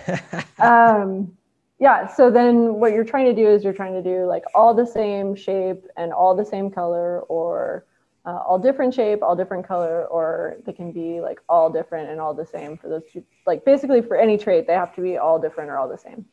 um, 0.59 1.37
yeah, 1.79 2.07
so 2.07 2.31
then 2.31 2.75
what 2.75 2.93
you're 2.93 3.05
trying 3.05 3.27
to 3.27 3.35
do 3.35 3.47
is 3.49 3.63
you're 3.63 3.75
trying 3.75 3.93
to 3.93 4.03
do 4.03 4.25
like 4.25 4.45
all 4.55 4.73
the 4.73 4.87
same 4.87 5.35
shape 5.35 5.85
and 5.97 6.13
all 6.13 6.35
the 6.35 6.45
same 6.45 6.71
color 6.71 7.21
or 7.23 7.85
uh, 8.25 8.39
all 8.47 8.59
different 8.59 8.95
shape, 8.95 9.23
all 9.23 9.37
different 9.37 9.67
color, 9.67 10.07
or 10.07 10.57
they 10.65 10.73
can 10.73 10.91
be 10.91 11.21
like 11.21 11.39
all 11.49 11.71
different 11.71 12.11
and 12.11 12.21
all 12.21 12.33
the 12.33 12.47
same 12.47 12.77
for 12.77 12.89
those 12.89 13.03
two. 13.13 13.23
Like 13.47 13.65
basically 13.65 14.01
for 14.01 14.17
any 14.17 14.39
trait, 14.39 14.67
they 14.67 14.73
have 14.73 14.95
to 14.97 15.03
be 15.03 15.19
all 15.19 15.39
different 15.39 15.71
or 15.71 15.79
all 15.79 15.89
the 15.89 15.99
same. 15.99 16.25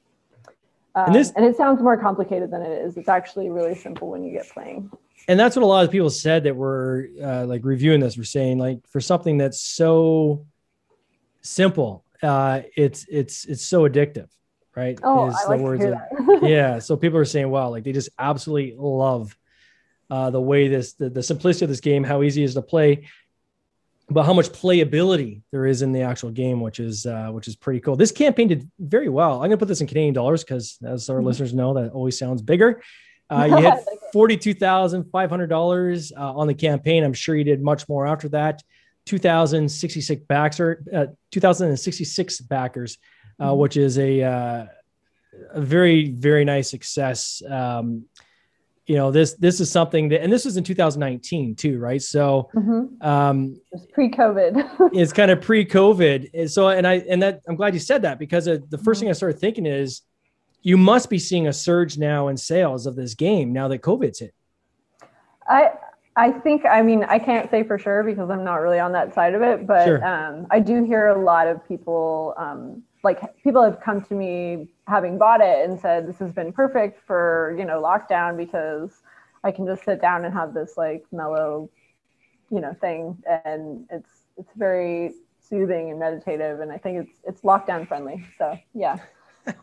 Um, 0.96 1.08
and, 1.08 1.15
this, 1.15 1.32
and 1.36 1.43
it 1.43 1.58
sounds 1.58 1.82
more 1.82 1.98
complicated 1.98 2.51
than 2.51 2.62
it 2.62 2.86
is. 2.86 2.98
It's 2.98 3.10
actually 3.10 3.50
really 3.50 3.75
simple 3.75 4.10
when 4.10 4.24
you 4.24 4.32
get 4.32 4.50
playing. 4.50 4.91
And 5.27 5.39
that's 5.39 5.55
what 5.55 5.63
a 5.63 5.67
lot 5.67 5.86
of 5.86 5.91
people 5.91 6.10
said 6.10 6.43
that 6.43 6.55
were 6.55 7.10
uh, 7.22 7.46
like 7.46 7.63
reviewing 7.63 8.00
this 8.00 8.17
were 8.17 8.24
saying 8.24 8.60
like 8.60 8.88
for 8.88 9.01
something 9.01 9.38
that's 9.38 9.62
so 9.62 10.46
simple 11.41 12.02
uh, 12.24 12.62
it's 12.75 13.06
it's 13.10 13.46
it's 13.46 13.65
so 13.65 13.88
addictive, 13.88 14.30
right? 14.75 14.98
Oh, 15.03 15.27
Is 15.30 15.36
I 15.36 15.50
like 15.56 15.60
to 15.62 15.77
hear 15.77 15.92
that. 15.92 16.39
yeah. 16.44 16.80
So 16.80 16.96
people 16.98 17.20
are 17.20 17.25
saying, 17.25 17.50
wow, 17.50 17.70
like 17.70 17.84
they 17.84 17.92
just 17.92 18.10
absolutely 18.18 18.75
love 18.77 19.36
uh, 20.10 20.30
the 20.30 20.42
way 20.42 20.68
this, 20.68 20.94
the, 20.94 21.10
the 21.10 21.24
simplicity 21.24 21.65
of 21.65 21.70
this 21.70 21.80
game, 21.82 22.03
how 22.03 22.22
easy 22.24 22.42
it 22.42 22.46
is 22.46 22.53
to 22.53 22.62
play, 22.62 23.08
but 24.10 24.24
how 24.24 24.34
much 24.34 24.50
playability 24.50 25.42
there 25.51 25.65
is 25.65 25.82
in 25.82 25.92
the 25.92 26.01
actual 26.01 26.30
game, 26.32 26.62
which 26.62 26.80
is 26.80 27.06
uh, 27.06 27.30
which 27.32 27.48
is 27.48 27.56
pretty 27.56 27.80
cool. 27.80 27.96
This 27.96 28.12
campaign 28.12 28.48
did 28.48 28.70
very 28.80 29.10
well. 29.10 29.36
I'm 29.42 29.50
gonna 29.50 29.58
put 29.58 29.68
this 29.68 29.82
in 29.82 29.88
Canadian 29.88 30.13
dollars 30.13 30.44
because, 30.44 30.77
as 30.86 31.10
our 31.10 31.20
Mhm. 31.20 31.25
listeners 31.25 31.53
know, 31.53 31.74
that 31.75 31.92
always 31.92 32.18
sounds 32.18 32.42
bigger. 32.42 32.82
Uh, 33.30 33.46
you 33.50 33.58
hit 33.72 33.74
forty-two 34.12 34.53
thousand 34.53 35.06
five 35.06 35.30
hundred 35.30 35.48
dollars 35.48 36.12
uh, 36.15 36.34
on 36.34 36.48
the 36.48 36.53
campaign. 36.53 37.03
I'm 37.03 37.13
sure 37.13 37.36
you 37.36 37.44
did 37.44 37.62
much 37.62 37.88
more 37.89 38.06
after 38.06 38.30
that. 38.30 38.62
Two 39.05 39.17
thousand 39.17 39.69
sixty-six 39.69 40.24
backers, 40.27 40.77
uh, 40.93 41.07
two 41.29 41.39
thousand 41.41 41.69
and 41.69 41.79
sixty-six 41.79 42.39
backers, 42.39 42.98
uh, 43.39 43.50
Mhm. 43.51 43.57
which 43.57 43.75
is 43.77 43.98
a 43.98 44.22
uh, 44.24 44.65
a 45.51 45.62
very 45.62 46.12
very 46.12 46.45
nice 46.45 46.69
success. 46.69 47.41
Um, 47.50 48.05
you 48.86 48.95
know 48.95 49.12
this 49.12 49.33
this 49.33 49.60
is 49.60 49.69
something 49.69 50.07
that, 50.10 50.22
and 50.24 50.31
this 50.31 50.45
was 50.45 50.55
in 50.55 50.63
2019 50.63 51.55
too, 51.55 51.79
right? 51.79 52.01
So 52.01 52.50
Mhm. 52.55 53.03
um, 53.03 53.60
It 53.74 53.91
pre-COVID. 53.93 54.69
it's 54.93 55.12
kind 55.13 55.31
of 55.31 55.41
pre-COVID. 55.41 56.29
And 56.33 56.50
so, 56.51 56.69
and 56.69 56.86
I, 56.88 56.95
and 57.10 57.22
that 57.24 57.41
I'm 57.48 57.55
glad 57.55 57.74
you 57.74 57.79
said 57.81 58.01
that 58.03 58.19
because 58.19 58.48
uh, 58.48 58.57
the 58.69 58.77
1st 58.77 58.98
Mhm. 58.98 59.00
thing 59.01 59.10
I 59.10 59.13
started 59.13 59.39
thinking 59.39 59.65
is 59.65 60.01
you 60.62 60.77
must 60.77 61.10
be 61.10 61.17
seeing 61.19 61.48
a 61.48 61.53
surge 61.53 61.98
now 61.98 62.27
in 62.29 62.38
sales 62.38 62.86
of 62.86 62.95
this 62.95 63.15
game 63.15 63.51
now 63.51 63.67
that 63.69 63.81
COVID's 63.81 64.19
hit. 64.19 64.33
I 65.48 65.72
I 66.15 66.32
think 66.32 66.63
I 66.65 66.82
mean 66.84 67.03
I 67.05 67.17
can't 67.20 67.50
say 67.50 67.63
for 67.63 67.77
sure 67.79 68.03
because 68.03 68.29
I'm 68.29 68.43
not 68.43 68.55
really 68.58 68.79
on 68.79 68.91
that 68.93 69.13
side 69.13 69.34
of 69.34 69.41
it, 69.41 69.65
but 69.65 69.86
Sure. 69.86 70.05
um, 70.05 70.48
I 70.51 70.60
do 70.60 70.84
hear 70.84 71.08
a 71.08 71.20
lot 71.20 71.48
of 71.48 71.67
people 71.67 72.34
um, 72.38 72.84
like 73.03 73.20
people 73.43 73.63
have 73.63 73.79
come 73.82 74.01
to 74.03 74.13
me 74.13 74.67
having 74.88 75.17
bought 75.17 75.41
it 75.41 75.67
and 75.67 75.79
said 75.79 76.08
this 76.08 76.20
has 76.20 76.32
been 76.32 76.53
perfect 76.53 77.01
for 77.05 77.55
you 77.58 77.65
know 77.65 77.82
lockdown 77.82 78.38
because 78.38 79.01
I 79.43 79.51
can 79.51 79.65
just 79.65 79.84
sit 79.84 80.01
down 80.01 80.24
and 80.25 80.34
have 80.34 80.53
this 80.53 80.77
like 80.77 81.03
mellow 81.12 81.70
you 82.51 82.62
know 82.62 82.74
thing 82.79 83.17
and 83.46 83.86
it's 83.89 84.10
it's 84.38 84.53
very 84.55 85.13
soothing 85.41 85.89
and 85.89 86.00
meditative 86.00 86.60
and 86.60 86.72
I 86.72 86.77
think 86.77 87.08
it's 87.08 87.20
it's 87.24 87.41
lockdown 87.41 87.88
friendly. 87.88 88.24
So 88.38 88.58
yeah. 88.74 88.98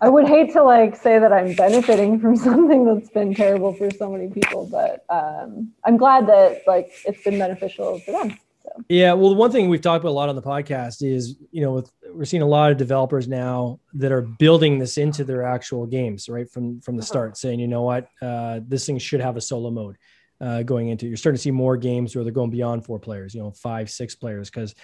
I 0.01 0.09
would 0.09 0.27
hate 0.27 0.53
to 0.53 0.63
like 0.63 0.97
say 0.97 1.19
that 1.19 1.33
I'm 1.33 1.55
benefiting 1.55 2.21
from 2.21 2.37
something 2.49 2.85
that's 2.85 3.11
been 3.11 3.35
terrible 3.35 3.73
for 3.73 3.91
so 3.91 4.11
many 4.11 4.29
people, 4.29 4.69
but 4.71 5.05
um, 5.09 5.73
I'm 5.85 5.97
glad 5.97 6.27
that 6.29 6.63
like 6.67 6.91
it's 7.07 7.23
been 7.23 7.39
beneficial 7.39 7.99
for 8.01 8.13
them. 8.13 8.39
So 8.63 8.85
Yeah. 8.89 9.15
Well, 9.15 9.31
the 9.31 9.37
one 9.37 9.51
thing 9.51 9.69
we've 9.69 9.81
talked 9.81 10.03
about 10.03 10.11
a 10.11 10.13
lot 10.13 10.29
on 10.29 10.37
the 10.37 10.43
podcast 10.43 11.03
is, 11.03 11.37
you 11.51 11.63
know, 11.63 11.73
with, 11.73 11.91
we're 12.13 12.27
seeing 12.27 12.43
a 12.43 12.47
lot 12.47 12.71
of 12.71 12.77
developers 12.77 13.27
now 13.27 13.81
that 13.95 14.13
are 14.13 14.23
building 14.23 14.79
this 14.79 14.99
into 14.99 15.25
their 15.25 15.45
actual 15.45 15.87
games, 15.87 16.29
right? 16.29 16.51
From, 16.51 16.81
from 16.81 16.97
the 16.97 17.03
start 17.03 17.37
saying, 17.39 17.61
you 17.61 17.69
know 17.69 17.83
what, 17.83 18.09
uh, 18.21 18.61
this 18.67 18.85
thing 18.85 18.99
should 18.99 19.21
have 19.21 19.37
a 19.37 19.41
solo 19.41 19.71
mode 19.71 19.97
uh, 20.41 20.63
going 20.63 20.89
into, 20.89 21.07
you're 21.07 21.17
starting 21.17 21.37
to 21.37 21.43
see 21.43 21.51
more 21.51 21.77
games 21.77 22.15
where 22.15 22.25
they're 22.25 22.33
going 22.33 22.51
beyond 22.51 22.85
four 22.85 22.99
players, 22.99 23.35
you 23.35 23.41
know, 23.41 23.51
five, 23.51 23.91
six 23.91 24.15
players. 24.15 24.51
Cause 24.51 24.75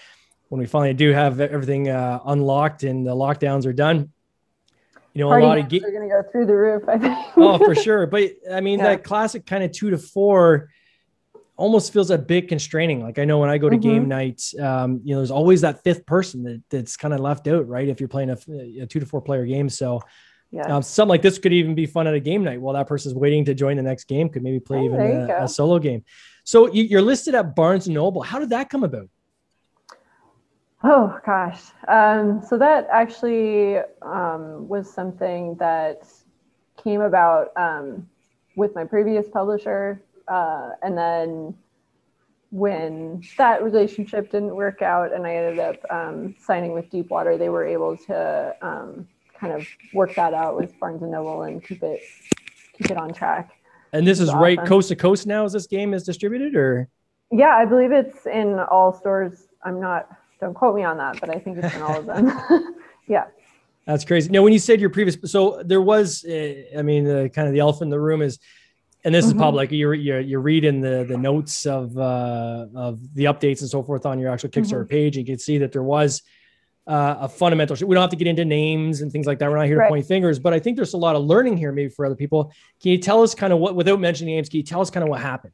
when 0.48 0.60
we 0.60 0.66
finally 0.66 0.94
do 0.94 1.12
have 1.12 1.40
everything 1.40 1.88
uh, 1.88 2.20
unlocked 2.24 2.84
and 2.84 3.06
the 3.06 3.14
lockdowns 3.14 3.66
are 3.66 3.72
done, 3.72 4.12
you 5.16 5.20
know, 5.24 5.28
party 5.28 5.44
a 5.44 5.48
lot 5.48 5.58
of 5.58 5.68
games 5.68 5.82
ga- 5.82 5.88
are 5.88 5.92
going 5.92 6.08
to 6.08 6.14
go 6.14 6.22
through 6.30 6.46
the 6.46 6.54
roof. 6.54 6.82
I 6.88 6.98
think. 6.98 7.18
oh, 7.36 7.58
for 7.58 7.74
sure. 7.86 8.06
But 8.06 8.32
I 8.50 8.60
mean, 8.60 8.78
Yeah. 8.78 8.90
that 8.90 9.04
classic 9.04 9.46
kind 9.46 9.64
of 9.64 9.72
two 9.72 9.90
to 9.90 9.98
four 9.98 10.68
almost 11.56 11.92
feels 11.92 12.10
a 12.10 12.18
bit 12.18 12.48
constraining. 12.48 13.00
Like 13.02 13.18
I 13.18 13.24
know 13.24 13.38
when 13.38 13.48
I 13.48 13.56
go 13.58 13.70
to 13.70 13.76
game 13.78 14.04
Mhm. 14.04 14.08
night, 14.08 14.42
um, 14.60 15.00
you 15.02 15.14
know, 15.14 15.20
there's 15.20 15.30
always 15.30 15.62
that 15.62 15.82
fifth 15.84 16.04
person 16.04 16.42
that, 16.42 16.62
that's 16.70 16.96
kind 16.98 17.14
of 17.14 17.20
left 17.20 17.48
out, 17.48 17.66
right? 17.66 17.88
If 17.88 17.98
you're 17.98 18.10
playing 18.10 18.30
a, 18.30 18.36
a 18.82 18.86
two 18.86 19.00
to 19.00 19.06
four 19.06 19.22
player 19.22 19.46
game. 19.46 19.68
So 19.70 20.00
Yeah. 20.52 20.76
um, 20.76 20.82
something 20.82 21.08
like 21.08 21.22
this 21.22 21.38
could 21.38 21.54
even 21.54 21.74
be 21.74 21.86
fun 21.86 22.06
at 22.06 22.12
a 22.14 22.20
game 22.20 22.44
night 22.44 22.60
while 22.60 22.74
that 22.74 22.86
person's 22.86 23.14
waiting 23.14 23.44
to 23.46 23.54
join 23.54 23.76
the 23.78 23.82
next 23.82 24.04
game, 24.04 24.28
could 24.28 24.42
maybe 24.42 24.60
play 24.60 24.78
Oh, 24.80 24.82
even 24.82 25.00
a, 25.00 25.44
a 25.44 25.48
solo 25.48 25.78
game. 25.78 26.04
So 26.44 26.70
you, 26.72 26.82
you're 26.84 27.02
listed 27.02 27.34
at 27.34 27.56
Barnes 27.56 27.86
and 27.86 27.94
Noble. 27.94 28.20
How 28.22 28.38
did 28.38 28.50
that 28.50 28.68
come 28.68 28.84
about? 28.84 29.08
Oh 30.88 31.18
gosh. 31.26 31.62
Um, 31.88 32.40
so 32.48 32.56
that 32.58 32.86
actually 32.92 33.78
um, 34.02 34.68
was 34.68 34.88
something 34.88 35.56
that 35.56 36.06
came 36.76 37.00
about 37.00 37.50
um, 37.56 38.08
with 38.54 38.72
my 38.76 38.84
previous 38.84 39.26
publisher, 39.28 40.00
uh, 40.28 40.70
and 40.82 40.96
then 40.96 41.56
when 42.50 43.20
that 43.36 43.64
relationship 43.64 44.30
didn't 44.30 44.54
work 44.54 44.80
out, 44.80 45.12
and 45.12 45.26
I 45.26 45.34
ended 45.34 45.58
up 45.58 45.76
um, 45.90 46.36
signing 46.38 46.72
with 46.72 46.88
Deepwater, 46.88 47.36
they 47.36 47.48
were 47.48 47.66
able 47.66 47.96
to 48.06 48.54
um, 48.62 49.08
kind 49.40 49.54
of 49.54 49.66
work 49.92 50.14
that 50.14 50.34
out 50.34 50.54
with 50.54 50.78
Barnes 50.78 51.02
and 51.02 51.10
Noble 51.10 51.42
and 51.42 51.64
keep 51.64 51.82
it 51.82 52.00
keep 52.78 52.92
it 52.92 52.96
on 52.96 53.12
track. 53.12 53.50
And 53.92 54.06
this 54.06 54.20
is 54.20 54.28
That's 54.28 54.38
right 54.38 54.56
awesome. 54.56 54.68
coast 54.68 54.88
to 54.90 54.96
coast 54.96 55.26
now 55.26 55.44
as 55.44 55.52
this 55.52 55.66
game 55.66 55.94
is 55.94 56.04
distributed 56.04 56.54
or? 56.54 56.88
Yeah, 57.32 57.56
I 57.56 57.64
believe 57.64 57.90
it's 57.90 58.24
in 58.26 58.60
all 58.60 58.92
stores. 58.92 59.48
I'm 59.64 59.80
not. 59.80 60.08
Don't 60.40 60.54
quote 60.54 60.76
me 60.76 60.84
on 60.84 60.98
that, 60.98 61.18
but 61.20 61.30
I 61.30 61.38
think 61.38 61.58
it's 61.58 61.74
in 61.74 61.82
all 61.82 61.98
of 61.98 62.06
them. 62.06 62.30
yeah. 63.08 63.24
That's 63.86 64.04
crazy. 64.04 64.30
Now, 64.30 64.42
when 64.42 64.52
you 64.52 64.58
said 64.58 64.80
your 64.80 64.90
previous, 64.90 65.16
so 65.30 65.62
there 65.64 65.80
was, 65.80 66.24
uh, 66.24 66.54
I 66.76 66.82
mean, 66.82 67.04
the 67.04 67.30
kind 67.32 67.46
of 67.46 67.54
the 67.54 67.60
elephant 67.60 67.84
in 67.84 67.90
the 67.90 68.00
room 68.00 68.20
is, 68.20 68.38
and 69.04 69.14
this 69.14 69.24
is 69.24 69.32
Mhm. 69.34 69.38
public. 69.38 69.70
You 69.70 69.92
you 69.92 70.16
you 70.16 70.38
read 70.40 70.64
in 70.64 70.80
the 70.80 71.04
the 71.08 71.16
notes 71.16 71.64
of 71.64 71.96
uh, 71.96 72.66
of 72.74 72.98
the 73.14 73.24
updates 73.26 73.60
and 73.60 73.70
so 73.70 73.82
forth 73.84 74.04
on 74.04 74.18
your 74.18 74.30
actual 74.32 74.48
Kickstarter 74.50 74.80
Mm-hmm. 74.80 74.88
page. 74.88 75.16
You 75.16 75.24
can 75.24 75.38
see 75.38 75.58
that 75.58 75.70
there 75.70 75.84
was 75.84 76.22
uh, 76.88 77.16
a 77.20 77.28
fundamental. 77.28 77.76
We 77.86 77.94
don't 77.94 78.02
have 78.02 78.10
to 78.10 78.16
get 78.16 78.26
into 78.26 78.44
names 78.44 79.02
and 79.02 79.12
things 79.12 79.26
like 79.26 79.38
that. 79.38 79.48
We're 79.48 79.58
not 79.58 79.66
here 79.66 79.80
to 79.80 79.88
point 79.88 80.06
fingers, 80.06 80.40
but 80.40 80.52
I 80.52 80.58
think 80.58 80.74
there's 80.76 80.94
a 80.94 80.96
lot 80.98 81.14
of 81.14 81.22
learning 81.24 81.56
here, 81.56 81.70
maybe 81.70 81.88
for 81.88 82.04
other 82.04 82.16
people. 82.16 82.52
Can 82.82 82.90
you 82.90 82.98
tell 82.98 83.22
us 83.22 83.32
kind 83.34 83.52
of 83.52 83.60
what, 83.60 83.76
without 83.76 84.00
mentioning 84.00 84.34
names, 84.34 84.48
can 84.48 84.56
you 84.58 84.62
tell 84.64 84.80
us 84.80 84.90
kind 84.90 85.04
of 85.04 85.08
what 85.08 85.20
happened? 85.20 85.52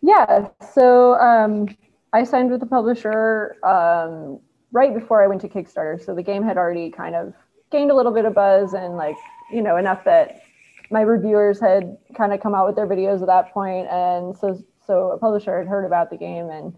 Yeah. 0.00 0.48
So 0.74 1.14
um, 1.20 1.68
I 2.12 2.24
signed 2.24 2.50
with 2.50 2.60
the 2.60 2.66
publisher 2.66 3.56
um, 3.64 4.40
right 4.70 4.94
before 4.94 5.22
I 5.22 5.26
went 5.26 5.40
to 5.42 5.48
Kickstarter. 5.48 6.02
So 6.04 6.14
the 6.14 6.22
game 6.22 6.42
had 6.42 6.56
already 6.56 6.90
kind 6.90 7.14
of 7.14 7.34
gained 7.70 7.90
a 7.90 7.94
little 7.94 8.12
bit 8.12 8.24
of 8.24 8.34
buzz 8.34 8.74
and 8.74 8.96
like, 8.96 9.16
you 9.50 9.62
know, 9.62 9.76
enough 9.76 10.04
that 10.04 10.42
my 10.90 11.00
reviewers 11.00 11.58
had 11.58 11.96
kind 12.14 12.32
of 12.32 12.40
come 12.40 12.54
out 12.54 12.66
with 12.66 12.76
their 12.76 12.86
videos 12.86 13.22
at 13.22 13.26
that 13.28 13.52
point. 13.52 13.88
And 13.88 14.36
so, 14.36 14.62
so 14.86 15.12
a 15.12 15.18
publisher 15.18 15.58
had 15.58 15.66
heard 15.66 15.86
about 15.86 16.10
the 16.10 16.16
game 16.16 16.50
and 16.50 16.74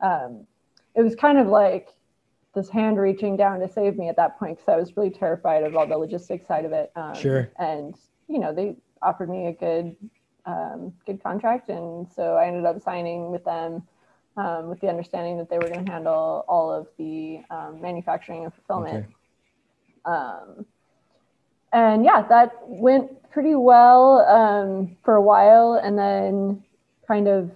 um, 0.00 0.46
it 0.94 1.02
was 1.02 1.16
kind 1.16 1.38
of 1.38 1.48
like 1.48 1.88
this 2.54 2.68
hand 2.68 2.98
reaching 2.98 3.36
down 3.36 3.60
to 3.60 3.68
save 3.68 3.96
me 3.96 4.08
at 4.08 4.16
that 4.16 4.38
point 4.38 4.58
because 4.58 4.72
I 4.72 4.76
was 4.76 4.96
really 4.96 5.10
terrified 5.10 5.64
of 5.64 5.76
all 5.76 5.86
the 5.86 5.96
logistics 5.96 6.46
side 6.46 6.64
of 6.64 6.72
it. 6.72 6.92
Um, 6.94 7.14
Sure. 7.14 7.50
And, 7.58 7.94
you 8.28 8.38
know, 8.38 8.54
they 8.54 8.76
offered 9.02 9.28
me 9.28 9.46
a 9.48 9.52
good 9.52 9.96
um, 10.46 10.92
good 11.06 11.22
contract, 11.22 11.68
and 11.68 12.06
so 12.14 12.34
I 12.34 12.46
ended 12.46 12.64
up 12.64 12.80
signing 12.82 13.30
with 13.30 13.44
them 13.44 13.82
um, 14.36 14.68
with 14.68 14.80
the 14.80 14.88
understanding 14.88 15.36
that 15.38 15.50
they 15.50 15.58
were 15.58 15.68
going 15.68 15.84
to 15.84 15.90
handle 15.90 16.44
all 16.48 16.72
of 16.72 16.86
the 16.96 17.40
um, 17.50 17.80
manufacturing 17.80 18.44
and 18.44 18.52
fulfillment. 18.54 19.06
Um, 20.04 20.64
and 21.72 22.04
yeah, 22.04 22.22
that 22.28 22.52
went 22.62 23.30
pretty 23.30 23.54
well 23.54 24.20
um, 24.20 24.96
for 25.04 25.16
a 25.16 25.22
while, 25.22 25.74
and 25.82 25.98
then 25.98 26.62
kind 27.06 27.28
of 27.28 27.50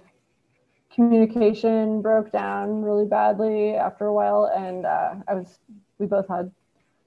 communication 0.93 2.01
broke 2.01 2.31
down 2.31 2.83
really 2.83 3.05
badly 3.05 3.75
after 3.75 4.05
a 4.05 4.13
while, 4.13 4.51
and 4.55 4.85
uh, 4.85 5.15
I 5.27 5.33
was 5.33 5.59
we 5.97 6.05
both 6.05 6.27
had 6.27 6.51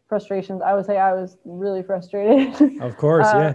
frustrations. 0.09 0.63
I 0.63 0.75
would 0.75 0.87
say 0.87 0.99
I 0.99 1.13
was 1.13 1.37
really 1.45 1.83
frustrated. 1.83 2.81
Of 2.81 2.97
course, 2.97 3.27
Uh, 3.35 3.39
yeah. 3.39 3.55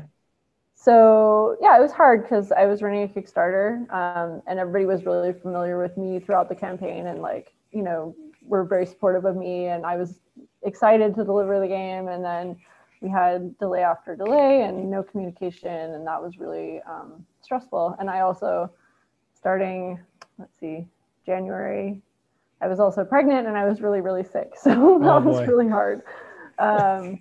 So 0.81 1.57
yeah, 1.61 1.77
it 1.79 1.81
was 1.81 1.93
hard 1.93 2.23
because 2.23 2.51
I 2.53 2.67
was 2.67 2.83
running 2.83 3.03
a 3.15 3.21
Kickstarter, 3.21 3.91
um, 3.93 4.41
and 4.47 4.59
everybody 4.59 4.85
was 4.85 5.05
really 5.05 5.33
familiar 5.33 5.81
with 5.81 5.97
me 5.97 6.19
throughout 6.19 6.49
the 6.49 6.55
campaign, 6.55 7.07
and 7.07 7.21
like 7.21 7.53
you 7.71 7.83
know, 7.83 8.15
were 8.47 8.63
very 8.65 8.85
supportive 8.85 9.25
of 9.25 9.37
me, 9.37 9.67
and 9.67 9.85
I 9.85 9.97
was 9.97 10.19
excited 10.63 11.15
to 11.15 11.25
deliver 11.25 11.59
the 11.59 11.67
game, 11.67 12.07
and 12.09 12.23
then 12.25 12.57
we 13.01 13.09
had 13.09 13.57
delay 13.59 13.83
after 13.83 14.15
delay 14.15 14.63
and 14.63 14.89
no 14.89 15.03
communication, 15.03 15.93
and 15.95 16.07
that 16.07 16.21
was 16.21 16.39
really 16.39 16.81
um, 16.89 17.25
stressful. 17.41 17.95
And 17.99 18.09
I 18.09 18.21
also, 18.21 18.71
starting, 19.33 19.99
let's 20.39 20.57
see, 20.59 20.87
January, 21.25 22.01
I 22.61 22.67
was 22.67 22.79
also 22.79 23.03
pregnant, 23.05 23.47
and 23.47 23.57
I 23.57 23.65
was 23.67 23.81
really 23.81 24.01
really 24.01 24.23
sick, 24.23 24.53
so 24.61 24.99
that 25.03 25.23
Oh, 25.23 25.23
was 25.23 25.45
really 25.47 25.69
hard. 25.69 26.03
Um, 26.59 27.19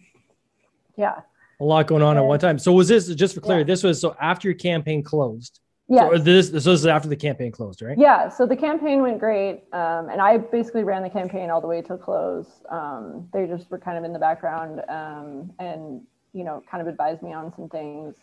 yeah. 0.97 1.21
A 1.61 1.65
lot 1.65 1.87
going 1.87 2.03
on 2.03 2.17
at 2.17 2.25
one 2.25 2.39
time. 2.39 2.59
So 2.59 2.73
was 2.73 2.89
this 2.89 3.09
just 3.15 3.35
for 3.35 3.41
clarity? 3.41 3.63
Yeah. 3.63 3.73
This 3.73 3.83
was 3.83 4.01
so 4.01 4.17
after 4.21 4.49
your 4.49 4.57
campaign 4.57 5.03
closed. 5.03 5.61
Yeah. 5.89 6.09
So, 6.09 6.19
this, 6.19 6.49
so 6.49 6.53
this 6.55 6.67
is 6.67 6.87
after 6.87 7.09
the 7.09 7.17
campaign 7.17 7.51
closed, 7.51 7.83
right? 7.83 7.99
Yeah, 7.99 8.29
so 8.29 8.47
the 8.47 8.57
campaign 8.57 9.03
went 9.03 9.19
great, 9.19 9.65
um, 9.73 10.09
and 10.09 10.21
I 10.21 10.37
basically 10.39 10.85
ran 10.85 11.03
the 11.03 11.11
campaign 11.11 11.51
all 11.51 11.61
the 11.61 11.67
way 11.67 11.83
to 11.83 11.99
close. 11.99 12.47
Um, 12.69 13.29
they 13.33 13.47
just 13.49 13.69
were 13.73 13.79
kind 13.79 13.99
of 13.99 14.05
in 14.05 14.13
the 14.13 14.19
background, 14.21 14.83
um, 14.89 15.53
and 15.59 16.01
you 16.33 16.45
know, 16.45 16.63
kind 16.71 16.81
of 16.81 16.87
advised 16.87 17.23
me 17.23 17.33
on 17.33 17.53
some 17.57 17.69
things. 17.69 18.15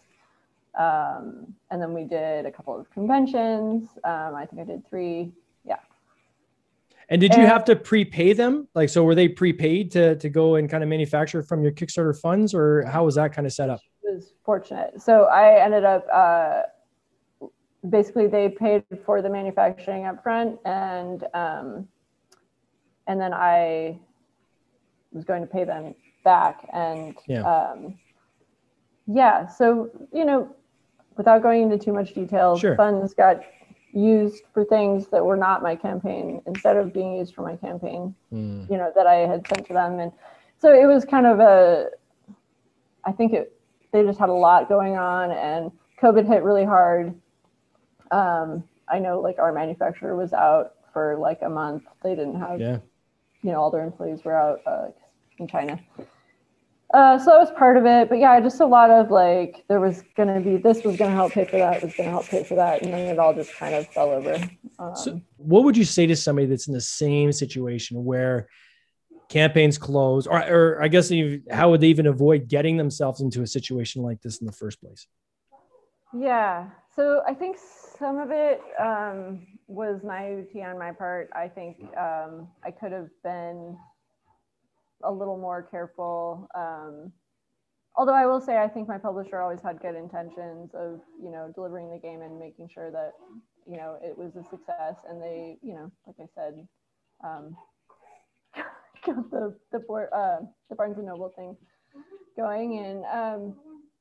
Um, 0.80 1.54
and 1.70 1.82
then 1.82 1.94
we 1.94 2.06
did 2.06 2.46
a 2.46 2.52
couple 2.52 2.80
of 2.80 2.90
conventions. 2.92 3.90
Um, 4.06 4.36
I 4.36 4.46
think 4.46 4.62
I 4.62 4.66
did 4.66 4.88
three. 4.90 5.34
And 7.10 7.22
did 7.22 7.36
you 7.36 7.46
have 7.46 7.64
to 7.66 7.76
prepay 7.76 8.34
them? 8.34 8.68
Like, 8.76 8.90
so 8.90 9.04
were 9.04 9.16
they 9.16 9.30
prepaid 9.30 9.92
to 9.92 10.16
to 10.18 10.30
go 10.30 10.56
and 10.56 10.70
kind 10.70 10.84
of 10.84 10.90
manufacture 10.90 11.42
from 11.42 11.64
your 11.64 11.72
Kickstarter 11.72 12.20
funds, 12.20 12.54
or 12.54 12.86
how 12.86 13.06
was 13.06 13.16
that 13.16 13.34
kind 13.34 13.48
of 13.48 13.54
set 13.54 13.70
up? 13.70 13.80
It 14.04 14.16
was 14.16 14.34
fortunate. 14.44 15.02
So 15.02 15.24
I 15.24 15.64
ended 15.64 15.86
up 15.86 16.06
uh, 16.12 16.64
basically 17.90 18.28
they 18.28 18.50
paid 18.50 18.84
for 19.06 19.22
the 19.22 19.30
manufacturing 19.30 20.06
up 20.06 20.22
front, 20.22 20.60
and 20.66 21.24
um, 21.34 21.88
and 23.08 23.22
then 23.22 23.34
I 23.34 24.00
was 25.14 25.24
going 25.24 25.42
to 25.42 25.48
pay 25.48 25.64
them 25.64 25.96
back, 26.26 26.68
and 26.74 27.16
yeah. 27.28 27.42
Um, 27.42 27.98
yeah. 29.08 29.48
So 29.48 29.90
you 30.12 30.26
know, 30.26 30.54
without 31.16 31.42
going 31.42 31.64
into 31.64 31.78
too 31.78 31.94
much 31.94 32.14
detail, 32.14 32.58
sure. 32.58 32.76
funds 32.76 33.14
got 33.14 33.42
used 33.98 34.44
for 34.54 34.64
things 34.64 35.08
that 35.08 35.26
were 35.26 35.36
not 35.36 35.64
my 35.64 35.76
campaign 35.76 36.42
instead 36.46 36.78
of 36.78 36.94
being 36.94 37.16
used 37.16 37.34
for 37.34 37.42
my 37.42 37.56
campaign, 37.56 38.14
mm. 38.32 38.70
you 38.70 38.78
know, 38.78 38.92
that 38.96 39.08
I 39.08 39.16
had 39.16 39.48
sent 39.48 39.66
to 39.68 39.74
them. 39.74 40.00
And 40.00 40.12
so 40.60 40.74
it 40.74 40.86
was 40.86 41.04
kind 41.04 41.26
of 41.26 41.40
a, 41.40 41.88
I 43.06 43.12
think 43.12 43.34
it, 43.34 43.60
they 43.92 44.04
just 44.04 44.20
had 44.20 44.30
a 44.30 44.34
lot 44.34 44.70
going 44.70 44.98
on 44.98 45.32
and 45.32 45.72
COVID 46.02 46.28
hit 46.28 46.44
really 46.44 46.66
hard. 46.66 47.16
Um, 48.12 48.64
I 48.88 49.00
know 49.00 49.20
like 49.20 49.40
our 49.40 49.52
manufacturer 49.52 50.16
was 50.16 50.32
out 50.34 50.76
for 50.94 51.18
like 51.18 51.42
a 51.42 51.50
month. 51.50 51.84
They 52.04 52.16
didn't 52.16 52.40
have, 52.40 52.60
yeah. 52.60 52.78
you 53.42 53.52
know, 53.52 53.60
all 53.60 53.72
their 53.72 53.84
employees 53.84 54.24
were 54.24 54.36
out 54.36 54.62
uh, 54.66 54.88
in 55.40 55.48
China. 55.48 55.80
Uh, 56.94 57.20
so 57.20 57.32
that 57.32 57.40
was 57.40 57.52
part 57.52 57.76
of 57.76 57.86
it, 57.86 58.08
but 58.08 58.18
yeah, 58.18 58.40
just 58.40 58.62
a 58.62 58.66
lot 58.66 58.90
of 58.90 59.12
like 59.12 59.66
there 59.68 59.82
was 59.82 60.04
going 60.16 60.34
to 60.34 60.40
be 60.40 60.56
this 60.56 60.86
was 60.86 60.96
going 60.96 61.12
to 61.12 61.16
help 61.16 61.34
pay 61.34 61.44
for 61.44 61.58
that, 61.58 61.84
was 61.84 61.94
going 61.96 62.08
to 62.08 62.12
help 62.12 62.26
pay 62.26 62.46
for 62.46 62.56
that, 62.56 62.82
and 62.82 62.94
then 62.94 63.02
it 63.02 63.20
all 63.20 63.34
just 63.34 63.54
kind 63.56 63.76
of 63.76 63.86
fell 63.90 64.10
over. 64.10 64.36
Um, 64.80 64.96
so, 64.96 65.22
what 65.36 65.66
would 65.66 65.76
you 65.76 65.84
say 65.84 66.06
to 66.06 66.16
somebody 66.16 66.48
that's 66.48 66.68
in 66.68 66.74
the 66.74 66.80
same 66.80 67.34
situation 67.34 68.06
where 68.06 68.48
campaigns 69.28 69.78
close, 69.78 70.28
or, 70.28 70.40
or 70.40 70.82
I 70.82 70.88
guess 70.88 71.12
how 71.52 71.72
would 71.72 71.82
they 71.82 71.88
even 71.88 72.08
avoid 72.08 72.48
getting 72.48 72.78
themselves 72.78 73.20
into 73.20 73.42
a 73.42 73.48
situation 73.48 74.02
like 74.02 74.22
this 74.22 74.38
in 74.38 74.46
the 74.46 74.54
first 74.54 74.80
place? 74.80 75.08
Yeah, 76.14 76.70
so 76.96 77.22
I 77.28 77.34
think 77.34 77.58
some 78.00 78.18
of 78.18 78.30
it 78.32 78.62
um, 78.80 79.46
was 79.68 80.00
naivety 80.04 80.64
on 80.64 80.80
my 80.80 80.94
part. 80.94 81.30
I 81.36 81.50
think 81.50 81.78
um, 81.98 82.48
I 82.64 82.72
could 82.72 82.94
have 82.94 83.10
been 83.24 83.78
a 85.04 85.12
little 85.12 85.38
more 85.38 85.62
careful. 85.64 86.48
Um, 86.56 87.12
although 87.96 88.14
I 88.14 88.26
will 88.26 88.42
say, 88.42 88.58
I 88.58 88.68
think 88.68 88.88
my 88.88 88.98
publisher 88.98 89.40
always 89.40 89.62
had 89.62 89.80
good 89.82 89.96
intentions 89.96 90.72
of, 90.74 91.02
you 91.22 91.32
know, 91.32 91.52
delivering 91.54 91.90
the 91.90 92.00
game 92.00 92.22
and 92.22 92.40
making 92.40 92.70
sure 92.74 92.92
that, 92.92 93.14
you 93.70 93.78
know, 93.78 93.98
it 94.02 94.18
was 94.18 94.36
a 94.36 94.44
success. 94.50 94.98
And 95.10 95.22
they, 95.22 95.58
you 95.62 95.74
know, 95.74 95.92
like 96.06 96.16
I 96.20 96.28
said, 96.36 96.68
um, 97.24 97.56
got 99.06 99.32
the 99.32 99.56
the, 99.72 99.80
uh, 100.16 100.40
the 100.70 100.76
Barnes 100.76 100.98
and 100.98 101.08
Noble 101.08 101.34
thing 101.36 101.58
going. 102.36 102.80
And 102.80 103.06
um, 103.06 103.56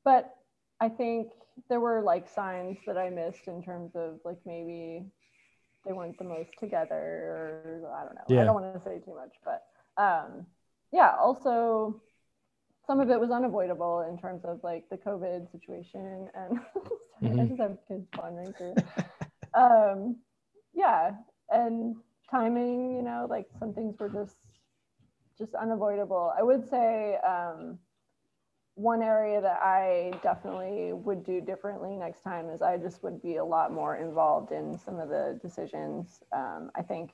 but 0.05 0.35
I 0.81 0.89
think 0.89 1.33
there 1.69 1.81
were 1.81 2.03
like 2.03 2.29
signs 2.29 2.79
that 2.87 2.99
I 2.99 3.11
missed 3.11 3.49
in 3.49 3.63
terms 3.63 3.93
of 3.95 4.21
like 4.25 4.39
maybe 4.45 5.05
they 5.87 5.93
weren't 5.93 6.19
the 6.19 6.25
most 6.25 6.51
together 6.59 6.95
or 6.95 7.93
I 7.97 8.05
don't 8.05 8.15
know. 8.15 8.23
Yeah. 8.29 8.43
I 8.43 8.45
don't 8.45 8.55
want 8.55 8.75
to 8.75 8.81
say 8.85 8.99
too 9.05 9.15
much, 9.15 9.35
but 9.45 9.63
um, 10.03 10.47
yeah, 10.93 11.13
also 11.21 12.01
some 12.87 13.01
of 13.01 13.11
it 13.11 13.19
was 13.19 13.31
unavoidable 13.31 14.07
in 14.09 14.17
terms 14.17 14.45
of 14.45 14.61
like 14.63 14.89
the 14.91 14.97
COVID 14.97 15.51
situation 15.51 16.29
and 16.35 16.59
mm-hmm. 17.23 17.41
I 17.41 17.45
just 17.47 17.61
have 17.61 17.79
kids 17.89 18.07
wandering 18.17 18.53
through. 18.53 18.75
um, 19.55 20.17
yeah, 20.73 21.13
and 21.51 21.97
timing, 22.31 22.97
you 22.97 23.03
know, 23.03 23.27
like 23.29 23.47
some 23.59 23.73
things 23.73 23.97
were 23.99 24.09
just 24.09 24.37
just 25.39 25.55
unavoidable. 25.55 26.33
I 26.39 26.43
would 26.43 26.69
say 26.69 27.17
um, 27.17 27.79
one 28.75 29.03
area 29.03 29.41
that 29.41 29.61
I 29.63 30.13
definitely 30.23 30.93
would 30.93 31.25
do 31.25 31.41
differently 31.41 31.97
next 31.97 32.23
time 32.23 32.49
is 32.49 32.63
I 32.63 32.77
just 32.77 33.03
would 33.03 33.23
be 33.23 33.37
a 33.37 33.45
lot 33.45 33.73
more 33.73 33.97
involved 33.97 34.53
in 34.53 34.79
some 34.79 34.99
of 34.99 35.09
the 35.09 35.39
decisions. 35.43 36.23
Um, 36.33 36.71
I 36.75 36.83
think 36.83 37.11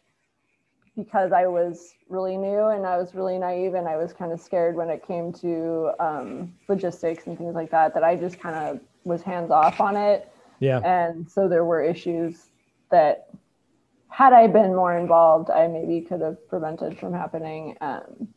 because 0.97 1.33
I 1.33 1.47
was 1.47 1.95
really 2.09 2.37
new 2.37 2.67
and 2.67 2.87
I 2.87 2.99
was 2.99 3.15
really 3.15 3.39
naive 3.39 3.75
and 3.75 3.89
I 3.89 3.97
was 3.97 4.13
kind 4.13 4.33
of 4.33 4.41
scared 4.41 4.77
when 4.77 4.91
it 4.91 5.07
came 5.07 5.33
to 5.35 5.93
um, 5.99 6.53
logistics 6.69 7.27
and 7.27 7.39
things 7.39 7.55
like 7.55 7.71
that, 7.71 7.95
that 7.95 8.05
I 8.05 8.17
just 8.17 8.39
kind 8.39 8.57
of 8.57 8.81
was 9.05 9.23
hands 9.23 9.51
off 9.51 9.81
on 9.81 9.97
it. 9.97 10.31
Yeah. 10.61 10.79
And 10.79 11.29
so 11.31 11.49
there 11.49 11.65
were 11.65 11.83
issues 11.83 12.51
that 12.91 13.31
had 14.09 14.35
I 14.35 14.47
been 14.47 14.75
more 14.75 14.97
involved, 14.97 15.51
I 15.51 15.67
maybe 15.67 16.03
could 16.03 16.21
have 16.21 16.47
prevented 16.49 16.99
from 16.99 17.15
happening. 17.15 17.77
Um, 17.81 18.29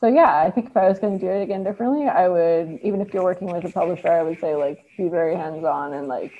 so 0.00 0.06
yeah, 0.06 0.38
I 0.38 0.50
think 0.50 0.70
if 0.70 0.76
I 0.76 0.88
was 0.88 0.98
going 0.98 1.18
to 1.18 1.24
do 1.24 1.30
it 1.30 1.42
again 1.42 1.62
differently, 1.62 2.08
I 2.08 2.28
would, 2.28 2.80
even 2.82 3.02
if 3.02 3.12
you're 3.12 3.22
working 3.22 3.52
with 3.52 3.64
a 3.64 3.70
publisher, 3.70 4.08
I 4.10 4.22
would 4.22 4.40
say 4.40 4.54
like 4.54 4.84
be 4.96 5.08
very 5.08 5.36
hands 5.36 5.64
on 5.64 5.92
and 5.92 6.08
like, 6.08 6.32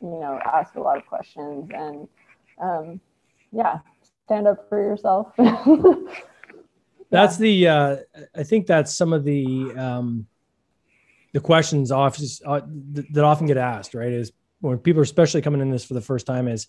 you 0.00 0.08
know, 0.08 0.40
ask 0.44 0.74
a 0.74 0.80
lot 0.80 0.98
of 0.98 1.06
questions 1.06 1.70
and 1.72 2.08
um, 2.60 3.00
yeah, 3.52 3.78
stand 4.30 4.46
up 4.46 4.68
for 4.68 4.80
yourself. 4.80 5.32
that's 7.10 7.36
the 7.36 7.66
uh, 7.66 7.96
I 8.36 8.44
think 8.44 8.68
that's 8.68 8.94
some 8.94 9.12
of 9.12 9.24
the 9.24 9.72
um, 9.76 10.26
the 11.32 11.40
questions 11.40 11.90
often 11.90 12.26
uh, 12.46 12.60
that 13.10 13.24
often 13.24 13.46
get 13.46 13.56
asked, 13.56 13.92
right? 13.92 14.12
Is 14.12 14.30
when 14.60 14.78
people 14.78 15.00
are 15.00 15.02
especially 15.02 15.42
coming 15.42 15.60
in 15.60 15.70
this 15.70 15.84
for 15.84 15.94
the 15.94 16.00
first 16.00 16.26
time 16.26 16.46
is 16.46 16.68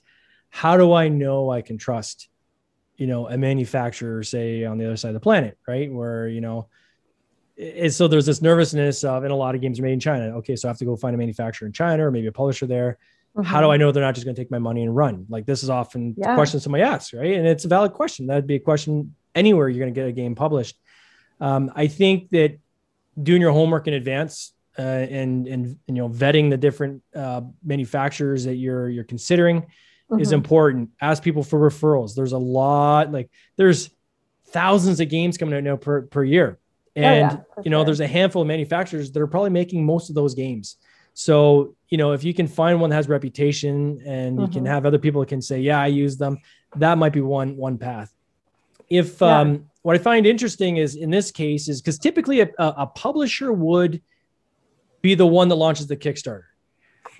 how 0.49 0.75
do 0.75 0.91
I 0.93 1.07
know 1.07 1.51
I 1.51 1.61
can 1.61 1.77
trust, 1.77 2.29
you 2.97 3.05
know, 3.05 3.27
a 3.27 3.37
manufacturer, 3.37 4.23
say 4.23 4.65
on 4.65 4.79
the 4.79 4.85
other 4.85 4.97
side 4.97 5.09
of 5.09 5.13
the 5.13 5.19
planet, 5.19 5.57
right? 5.67 5.91
Where, 5.91 6.27
you 6.27 6.41
know, 6.41 6.67
so 7.89 8.07
there's 8.07 8.25
this 8.25 8.41
nervousness 8.41 9.03
of, 9.03 9.23
and 9.23 9.31
a 9.31 9.35
lot 9.35 9.53
of 9.53 9.61
games 9.61 9.79
are 9.79 9.83
made 9.83 9.93
in 9.93 9.99
China. 9.99 10.37
Okay, 10.37 10.55
so 10.55 10.67
I 10.67 10.69
have 10.71 10.79
to 10.79 10.85
go 10.85 10.95
find 10.95 11.13
a 11.13 11.17
manufacturer 11.17 11.67
in 11.67 11.73
China 11.73 12.07
or 12.07 12.11
maybe 12.11 12.27
a 12.27 12.31
publisher 12.31 12.65
there. 12.65 12.97
Mm-hmm. 13.35 13.43
How 13.43 13.61
do 13.61 13.69
I 13.69 13.77
know 13.77 13.91
they're 13.91 14.03
not 14.03 14.15
just 14.15 14.25
going 14.25 14.35
to 14.35 14.41
take 14.41 14.51
my 14.51 14.59
money 14.59 14.83
and 14.83 14.95
run? 14.95 15.25
Like 15.29 15.45
this 15.45 15.63
is 15.63 15.69
often 15.69 16.15
yeah. 16.17 16.29
the 16.29 16.35
question 16.35 16.59
somebody 16.59 16.83
asks, 16.83 17.13
right? 17.13 17.33
And 17.33 17.47
it's 17.47 17.63
a 17.63 17.69
valid 17.69 17.93
question. 17.93 18.27
That'd 18.27 18.47
be 18.47 18.55
a 18.55 18.59
question 18.59 19.15
anywhere 19.33 19.69
you're 19.69 19.79
going 19.79 19.93
to 19.93 19.97
get 19.99 20.07
a 20.07 20.11
game 20.11 20.35
published. 20.35 20.77
Um, 21.39 21.71
I 21.75 21.87
think 21.87 22.29
that 22.31 22.59
doing 23.21 23.41
your 23.41 23.51
homework 23.51 23.87
in 23.87 23.93
advance 23.93 24.53
uh, 24.77 24.81
and, 24.81 25.47
and, 25.47 25.65
and 25.65 25.79
you 25.87 25.95
know 25.95 26.09
vetting 26.09 26.49
the 26.49 26.57
different 26.57 27.03
uh, 27.15 27.41
manufacturers 27.63 28.45
that 28.45 28.55
you're 28.55 28.89
you're 28.89 29.03
considering 29.03 29.61
mm-hmm. 29.61 30.19
is 30.19 30.31
important. 30.31 30.89
Ask 31.01 31.23
people 31.23 31.43
for 31.43 31.59
referrals. 31.59 32.15
There's 32.15 32.31
a 32.31 32.37
lot 32.37 33.11
like 33.11 33.29
there's 33.57 33.89
thousands 34.47 34.99
of 34.99 35.09
games 35.09 35.37
coming 35.37 35.55
out 35.55 35.63
now 35.63 35.75
per 35.75 36.03
per 36.03 36.23
year, 36.23 36.59
and 36.95 37.31
oh, 37.31 37.45
yeah, 37.57 37.63
you 37.63 37.71
know 37.71 37.79
sure. 37.79 37.85
there's 37.85 37.99
a 37.99 38.07
handful 38.07 38.41
of 38.41 38.47
manufacturers 38.47 39.11
that 39.11 39.21
are 39.21 39.27
probably 39.27 39.49
making 39.49 39.85
most 39.85 40.09
of 40.09 40.15
those 40.15 40.35
games. 40.35 40.77
So, 41.13 41.75
you 41.89 41.97
know, 41.97 42.13
if 42.13 42.23
you 42.23 42.33
can 42.33 42.47
find 42.47 42.79
one 42.79 42.89
that 42.89 42.95
has 42.95 43.09
reputation 43.09 44.01
and 44.05 44.39
you 44.39 44.45
mm-hmm. 44.45 44.53
can 44.53 44.65
have 44.65 44.85
other 44.85 44.97
people 44.97 45.21
that 45.21 45.27
can 45.27 45.41
say, 45.41 45.59
yeah, 45.59 45.81
I 45.81 45.87
use 45.87 46.17
them, 46.17 46.39
that 46.77 46.97
might 46.97 47.13
be 47.13 47.21
one, 47.21 47.57
one 47.57 47.77
path. 47.77 48.13
If, 48.89 49.21
yeah. 49.21 49.39
um, 49.39 49.69
what 49.83 49.95
I 49.95 49.99
find 49.99 50.25
interesting 50.25 50.77
is 50.77 50.95
in 50.95 51.09
this 51.09 51.31
case 51.31 51.67
is 51.67 51.81
because 51.81 51.97
typically 51.97 52.41
a, 52.41 52.49
a, 52.57 52.87
publisher 52.87 53.51
would 53.51 54.01
be 55.01 55.15
the 55.15 55.25
one 55.25 55.49
that 55.49 55.55
launches 55.55 55.87
the 55.87 55.97
Kickstarter. 55.97 56.43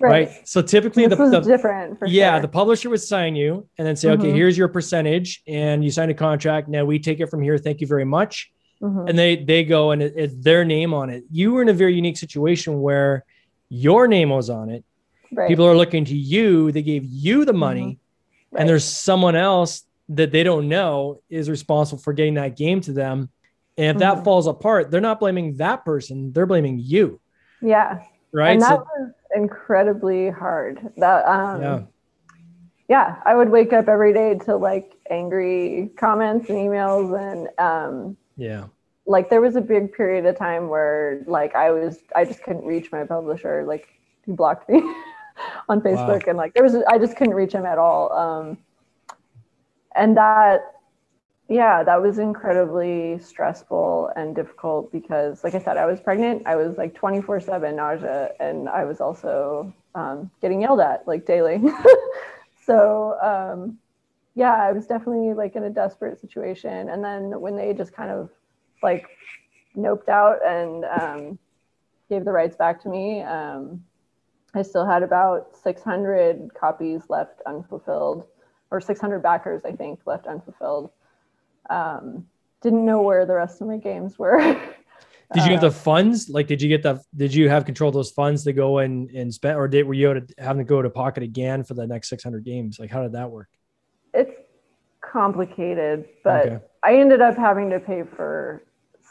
Right. 0.00 0.28
right? 0.28 0.48
So 0.48 0.62
typically 0.62 1.06
this 1.06 1.18
the, 1.18 1.28
the 1.28 1.40
different. 1.40 1.98
yeah, 2.06 2.34
sure. 2.34 2.42
the 2.42 2.48
publisher 2.48 2.90
would 2.90 3.00
sign 3.00 3.36
you 3.36 3.68
and 3.78 3.86
then 3.86 3.96
say, 3.96 4.08
mm-hmm. 4.08 4.22
okay, 4.22 4.32
here's 4.32 4.56
your 4.56 4.68
percentage, 4.68 5.42
and 5.46 5.84
you 5.84 5.90
sign 5.90 6.10
a 6.10 6.14
contract. 6.14 6.68
Now 6.68 6.84
we 6.84 6.98
take 6.98 7.20
it 7.20 7.26
from 7.26 7.42
here. 7.42 7.58
Thank 7.58 7.80
you 7.80 7.86
very 7.86 8.04
much. 8.04 8.52
Mm-hmm. 8.80 9.08
And 9.08 9.18
they 9.18 9.36
they 9.36 9.64
go 9.64 9.92
and 9.92 10.02
it, 10.02 10.14
it's 10.16 10.34
their 10.34 10.64
name 10.64 10.92
on 10.92 11.08
it. 11.08 11.24
You 11.30 11.52
were 11.52 11.62
in 11.62 11.68
a 11.68 11.72
very 11.72 11.94
unique 11.94 12.16
situation 12.16 12.80
where 12.80 13.24
your 13.72 14.06
name 14.06 14.28
was 14.28 14.50
on 14.50 14.68
it. 14.68 14.84
Right. 15.32 15.48
People 15.48 15.66
are 15.66 15.74
looking 15.74 16.04
to 16.04 16.14
you. 16.14 16.70
They 16.72 16.82
gave 16.82 17.06
you 17.06 17.46
the 17.46 17.54
money, 17.54 17.80
mm-hmm. 17.80 18.56
right. 18.56 18.60
and 18.60 18.68
there's 18.68 18.84
someone 18.84 19.34
else 19.34 19.84
that 20.10 20.30
they 20.30 20.42
don't 20.42 20.68
know 20.68 21.22
is 21.30 21.48
responsible 21.48 22.02
for 22.02 22.12
getting 22.12 22.34
that 22.34 22.54
game 22.54 22.82
to 22.82 22.92
them. 22.92 23.30
And 23.78 23.86
if 23.86 24.02
mm-hmm. 24.02 24.16
that 24.18 24.24
falls 24.24 24.46
apart, 24.46 24.90
they're 24.90 25.00
not 25.00 25.20
blaming 25.20 25.56
that 25.56 25.86
person; 25.86 26.32
they're 26.34 26.44
blaming 26.44 26.80
you. 26.80 27.18
Yeah. 27.62 28.02
Right. 28.30 28.50
And 28.50 28.60
that 28.60 28.78
so, 28.78 28.86
was 28.98 29.12
incredibly 29.34 30.28
hard. 30.28 30.92
That 30.98 31.24
um, 31.26 31.62
yeah. 31.62 31.82
Yeah, 32.88 33.16
I 33.24 33.34
would 33.34 33.48
wake 33.48 33.72
up 33.72 33.88
every 33.88 34.12
day 34.12 34.38
to 34.44 34.56
like 34.56 34.92
angry 35.08 35.90
comments 35.96 36.50
and 36.50 36.58
emails 36.58 37.18
and 37.18 37.48
um, 37.58 38.18
yeah 38.36 38.66
like 39.06 39.30
there 39.30 39.40
was 39.40 39.56
a 39.56 39.60
big 39.60 39.92
period 39.92 40.26
of 40.26 40.36
time 40.36 40.68
where 40.68 41.22
like 41.26 41.54
I 41.54 41.70
was 41.70 41.98
I 42.14 42.24
just 42.24 42.42
couldn't 42.42 42.64
reach 42.64 42.92
my 42.92 43.04
publisher. 43.04 43.64
Like 43.64 43.88
he 44.24 44.32
blocked 44.32 44.68
me 44.68 44.78
on 45.68 45.80
Facebook 45.80 46.24
wow. 46.24 46.28
and 46.28 46.38
like 46.38 46.54
there 46.54 46.62
was 46.62 46.76
I 46.88 46.98
just 46.98 47.16
couldn't 47.16 47.34
reach 47.34 47.52
him 47.52 47.66
at 47.66 47.78
all. 47.78 48.12
Um 48.12 48.58
and 49.94 50.16
that 50.16 50.60
yeah, 51.48 51.82
that 51.82 52.00
was 52.00 52.18
incredibly 52.18 53.18
stressful 53.18 54.10
and 54.16 54.34
difficult 54.34 54.90
because 54.92 55.44
like 55.44 55.54
I 55.54 55.58
said, 55.58 55.76
I 55.76 55.86
was 55.86 56.00
pregnant. 56.00 56.46
I 56.46 56.56
was 56.56 56.78
like 56.78 56.94
24/7 56.94 57.74
nausea 57.74 58.30
and 58.40 58.68
I 58.68 58.84
was 58.84 59.00
also 59.00 59.72
um, 59.94 60.30
getting 60.40 60.62
yelled 60.62 60.80
at 60.80 61.06
like 61.06 61.26
daily. 61.26 61.60
so 62.64 63.18
um 63.20 63.78
yeah, 64.34 64.54
I 64.54 64.72
was 64.72 64.86
definitely 64.86 65.34
like 65.34 65.56
in 65.56 65.64
a 65.64 65.70
desperate 65.70 66.20
situation. 66.20 66.88
And 66.88 67.04
then 67.04 67.40
when 67.40 67.56
they 67.56 67.74
just 67.74 67.92
kind 67.92 68.10
of 68.10 68.30
like 68.82 69.08
noped 69.76 70.08
out 70.08 70.38
and 70.46 70.84
um, 70.84 71.38
gave 72.08 72.24
the 72.24 72.32
rights 72.32 72.56
back 72.56 72.82
to 72.82 72.88
me, 72.88 73.22
um, 73.22 73.82
I 74.54 74.62
still 74.62 74.86
had 74.86 75.02
about 75.02 75.56
600 75.62 76.50
copies 76.54 77.02
left 77.08 77.40
unfulfilled, 77.46 78.26
or 78.70 78.80
600 78.80 79.22
backers, 79.22 79.62
I 79.64 79.72
think, 79.72 80.00
left 80.04 80.26
unfulfilled. 80.26 80.90
Um, 81.70 82.26
didn't 82.60 82.84
know 82.84 83.00
where 83.02 83.24
the 83.24 83.34
rest 83.34 83.60
of 83.60 83.66
my 83.66 83.78
games 83.78 84.18
were. 84.18 84.38
did 85.32 85.44
you 85.44 85.52
have 85.52 85.60
the 85.60 85.68
uh, 85.68 85.70
funds? 85.70 86.28
Like, 86.28 86.46
did 86.46 86.60
you 86.60 86.68
get 86.68 86.82
the? 86.82 87.02
Did 87.16 87.34
you 87.34 87.48
have 87.48 87.64
control 87.64 87.88
of 87.88 87.94
those 87.94 88.10
funds 88.10 88.44
to 88.44 88.52
go 88.52 88.78
and 88.78 89.10
and 89.10 89.32
spend, 89.32 89.56
or 89.56 89.68
did 89.68 89.86
were 89.86 89.94
you 89.94 90.22
having 90.38 90.58
to 90.58 90.68
go 90.68 90.82
to 90.82 90.90
pocket 90.90 91.22
again 91.22 91.64
for 91.64 91.74
the 91.74 91.86
next 91.86 92.08
600 92.10 92.44
games? 92.44 92.78
Like, 92.78 92.90
how 92.90 93.02
did 93.02 93.12
that 93.12 93.30
work? 93.30 93.48
It's 94.12 94.32
complicated, 95.00 96.08
but 96.22 96.46
okay. 96.46 96.64
I 96.82 96.96
ended 96.96 97.20
up 97.20 97.36
having 97.36 97.70
to 97.70 97.80
pay 97.80 98.02
for 98.02 98.62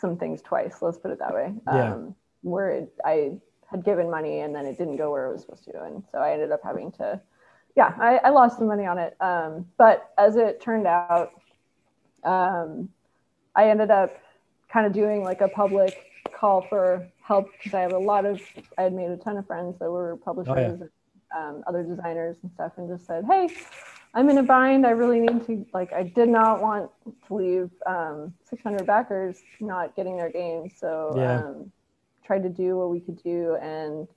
some 0.01 0.17
things 0.17 0.41
twice. 0.41 0.81
Let's 0.81 0.97
put 0.97 1.11
it 1.11 1.19
that 1.19 1.33
way. 1.33 1.53
Yeah. 1.67 1.93
Um, 1.93 2.15
where 2.41 2.71
it, 2.71 2.93
I 3.05 3.33
had 3.69 3.85
given 3.85 4.09
money 4.09 4.39
and 4.39 4.53
then 4.53 4.65
it 4.65 4.77
didn't 4.77 4.97
go 4.97 5.11
where 5.11 5.27
it 5.27 5.31
was 5.31 5.41
supposed 5.41 5.63
to, 5.65 5.83
and 5.83 6.03
so 6.11 6.17
I 6.17 6.33
ended 6.33 6.51
up 6.51 6.61
having 6.63 6.91
to. 6.93 7.21
Yeah, 7.77 7.93
I, 7.97 8.17
I 8.17 8.29
lost 8.31 8.57
some 8.57 8.67
money 8.67 8.85
on 8.85 8.97
it. 8.97 9.15
Um, 9.21 9.65
but 9.77 10.11
as 10.17 10.35
it 10.35 10.59
turned 10.59 10.87
out, 10.87 11.31
um, 12.25 12.89
I 13.55 13.69
ended 13.69 13.91
up 13.91 14.17
kind 14.71 14.85
of 14.85 14.91
doing 14.91 15.23
like 15.23 15.39
a 15.39 15.47
public 15.47 15.95
call 16.33 16.63
for 16.67 17.07
help 17.21 17.49
because 17.53 17.73
I 17.73 17.81
have 17.81 17.93
a 17.93 17.97
lot 17.97 18.25
of 18.25 18.41
I 18.77 18.83
had 18.83 18.93
made 18.93 19.09
a 19.09 19.17
ton 19.17 19.37
of 19.37 19.47
friends 19.47 19.77
that 19.79 19.89
were 19.89 20.17
publishers 20.17 20.53
oh, 20.57 20.59
yeah. 20.59 20.67
and 20.67 20.89
um, 21.37 21.63
other 21.67 21.83
designers 21.83 22.35
and 22.43 22.51
stuff, 22.51 22.73
and 22.77 22.89
just 22.89 23.05
said, 23.05 23.23
"Hey, 23.29 23.47
I'm 24.13 24.29
in 24.29 24.37
a 24.37 24.43
bind. 24.43 24.85
I 24.85 24.91
really 24.91 25.19
need 25.19 25.45
to 25.45 25.65
like. 25.73 25.93
I 25.93 26.03
did 26.03 26.29
not 26.29 26.61
want 26.61 26.89
to 27.05 27.33
leave 27.33 27.69
um, 27.85 28.33
600 28.49 28.85
backers 28.85 29.41
not 29.59 29.95
getting 29.95 30.17
their 30.17 30.29
game, 30.29 30.69
so 30.69 31.13
yeah. 31.15 31.39
um, 31.39 31.71
tried 32.25 32.43
to 32.43 32.49
do 32.49 32.77
what 32.77 32.89
we 32.89 32.99
could 32.99 33.21
do, 33.23 33.57
and 33.61 34.07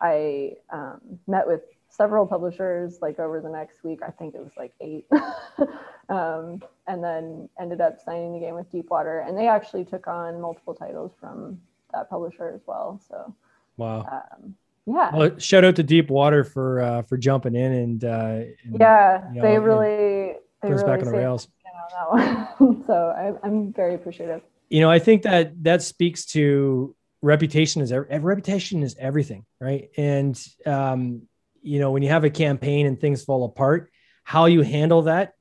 I 0.00 0.54
um, 0.70 1.00
met 1.26 1.46
with 1.46 1.62
several 1.88 2.26
publishers 2.26 2.98
like 3.00 3.18
over 3.18 3.40
the 3.40 3.48
next 3.48 3.84
week. 3.84 4.00
I 4.06 4.10
think 4.10 4.34
it 4.34 4.40
was 4.40 4.52
like 4.56 4.72
eight, 4.80 5.06
um, 6.08 6.60
and 6.88 7.02
then 7.02 7.48
ended 7.60 7.80
up 7.80 8.00
signing 8.04 8.32
the 8.32 8.40
game 8.40 8.56
with 8.56 8.70
Deepwater, 8.72 9.20
and 9.20 9.38
they 9.38 9.46
actually 9.46 9.84
took 9.84 10.08
on 10.08 10.40
multiple 10.40 10.74
titles 10.74 11.12
from 11.20 11.60
that 11.92 12.10
publisher 12.10 12.50
as 12.52 12.62
well. 12.66 13.00
So 13.08 13.32
wow. 13.76 14.00
Um, 14.10 14.56
yeah. 14.86 15.10
Well, 15.14 15.38
shout 15.38 15.64
out 15.64 15.76
to 15.76 15.82
Deepwater 15.82 16.44
for 16.44 16.80
uh, 16.80 17.02
for 17.02 17.16
jumping 17.16 17.56
in 17.56 17.72
and, 17.72 18.04
uh, 18.04 18.40
and 18.62 18.76
yeah, 18.78 19.28
you 19.30 19.36
know, 19.36 19.42
they 19.42 19.58
really 19.58 20.34
they 20.62 20.70
really 20.70 20.84
back 20.84 21.00
on 21.00 21.06
the 21.06 21.10
rails. 21.10 21.48
so 22.86 23.14
I, 23.16 23.46
I'm 23.46 23.72
very 23.72 23.94
appreciative. 23.94 24.42
You 24.70 24.80
know, 24.80 24.90
I 24.90 24.98
think 24.98 25.22
that 25.22 25.62
that 25.64 25.82
speaks 25.82 26.26
to 26.26 26.94
reputation 27.20 27.82
is 27.82 27.90
every, 27.90 28.08
reputation 28.20 28.82
is 28.82 28.96
everything, 28.98 29.44
right? 29.60 29.88
And 29.96 30.40
um, 30.64 31.22
you 31.62 31.80
know, 31.80 31.90
when 31.90 32.02
you 32.02 32.10
have 32.10 32.24
a 32.24 32.30
campaign 32.30 32.86
and 32.86 33.00
things 33.00 33.24
fall 33.24 33.44
apart, 33.44 33.90
how 34.22 34.44
you 34.44 34.62
handle 34.62 35.02
that 35.02 35.32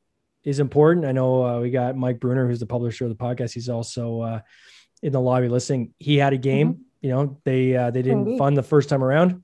is 0.44 0.60
important. 0.60 1.06
I 1.06 1.12
know 1.12 1.46
uh, 1.46 1.60
we 1.60 1.70
got 1.70 1.96
Mike 1.96 2.20
Bruner, 2.20 2.48
who's 2.48 2.60
the 2.60 2.66
publisher 2.66 3.06
of 3.06 3.10
the 3.10 3.16
podcast. 3.16 3.54
He's 3.54 3.70
also 3.70 4.22
uh, 4.22 4.40
in 5.04 5.12
the 5.12 5.22
lobby 5.22 5.50
listening. 5.50 5.94
He 6.00 6.18
had 6.18 6.34
a 6.34 6.38
game. 6.38 6.74
Mm-hmm 6.74 6.82
you 7.06 7.12
know, 7.12 7.38
they 7.46 7.76
uh, 7.76 7.92
they 7.92 8.02
didn't 8.02 8.40
fund 8.40 8.58
the 8.58 8.64
first 8.64 8.90
time 8.90 9.04
around. 9.04 9.44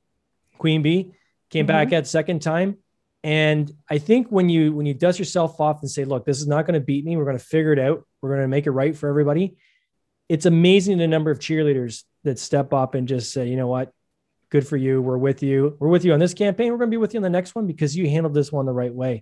Queen 0.58 0.82
Bee 0.82 1.14
came 1.52 1.68
mm-hmm. 1.68 1.68
back 1.68 1.94
at 1.94 2.08
second 2.08 2.42
time. 2.42 2.78
And 3.24 3.72
I 3.88 4.00
think 4.00 4.30
when 4.30 4.50
you 4.50 4.74
when 4.74 4.88
you 4.88 4.96
dust 4.96 5.20
yourself 5.20 5.62
off 5.62 5.82
and 5.82 5.92
say, 5.92 6.06
look, 6.06 6.26
this 6.26 6.42
is 6.42 6.48
not 6.48 6.66
going 6.66 6.74
to 6.74 6.84
beat 6.84 7.06
me. 7.06 7.18
We're 7.18 7.26
going 7.26 7.38
to 7.38 7.44
figure 7.44 7.72
it 7.72 7.78
out. 7.78 8.04
We're 8.20 8.30
going 8.30 8.42
to 8.42 8.48
make 8.48 8.66
it 8.66 8.72
right 8.72 8.98
for 8.98 9.08
everybody. 9.10 9.58
It's 10.28 10.48
amazing 10.48 10.98
the 10.98 11.08
number 11.08 11.30
of 11.30 11.38
cheerleaders 11.38 12.02
that 12.24 12.40
step 12.40 12.74
up 12.74 12.96
and 12.96 13.08
just 13.08 13.32
say, 13.32 13.48
you 13.48 13.58
know 13.58 13.68
what, 13.68 13.92
good 14.50 14.68
for 14.68 14.78
you. 14.78 15.00
We're 15.00 15.20
with 15.20 15.44
you. 15.44 15.78
We're 15.80 15.90
with 15.90 16.04
you 16.04 16.14
on 16.14 16.20
this 16.20 16.34
campaign. 16.34 16.72
We're 16.72 16.80
going 16.80 16.90
to 16.90 16.96
be 16.96 16.98
with 16.98 17.14
you 17.14 17.20
on 17.20 17.24
the 17.24 17.30
next 17.30 17.54
one 17.54 17.68
because 17.68 17.96
you 17.96 18.10
handled 18.10 18.34
this 18.34 18.52
one 18.52 18.66
the 18.66 18.74
right 18.74 18.94
way. 18.94 19.22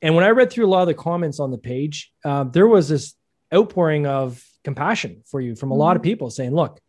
And 0.00 0.14
when 0.14 0.24
I 0.24 0.30
read 0.30 0.50
through 0.50 0.64
a 0.64 0.72
lot 0.72 0.80
of 0.80 0.88
the 0.88 0.94
comments 0.94 1.40
on 1.40 1.50
the 1.50 1.58
page, 1.58 2.10
uh, 2.24 2.44
there 2.44 2.66
was 2.66 2.88
this 2.88 3.14
outpouring 3.52 4.06
of 4.06 4.42
compassion 4.64 5.22
for 5.26 5.42
you 5.42 5.56
from 5.56 5.72
a 5.72 5.74
lot 5.74 5.96
of 5.96 6.00
mm-hmm. 6.00 6.10
people 6.10 6.30
saying, 6.30 6.54
look, 6.54 6.80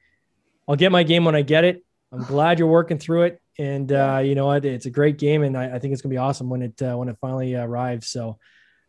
I'll 0.67 0.75
get 0.75 0.91
my 0.91 1.03
game 1.03 1.25
when 1.25 1.36
I 1.36 1.41
get 1.41 1.63
it. 1.63 1.84
I'm 2.12 2.23
glad 2.27 2.60
you're 2.60 2.67
working 2.67 2.99
through 2.99 3.23
it, 3.23 3.41
and 3.58 3.91
uh, 3.91 4.21
you 4.23 4.36
know 4.36 4.47
what? 4.47 4.65
It's 4.65 4.86
a 4.86 4.91
great 4.91 5.17
game, 5.17 5.43
and 5.43 5.58
I, 5.58 5.75
I 5.75 5.80
think 5.80 5.93
it's 5.93 6.01
gonna 6.01 6.13
be 6.13 6.17
awesome 6.17 6.49
when 6.49 6.62
it 6.62 6.82
uh, 6.82 6.95
when 6.97 7.10
it 7.10 7.17
finally 7.19 7.56
arrives. 7.56 8.10
So, 8.10 8.38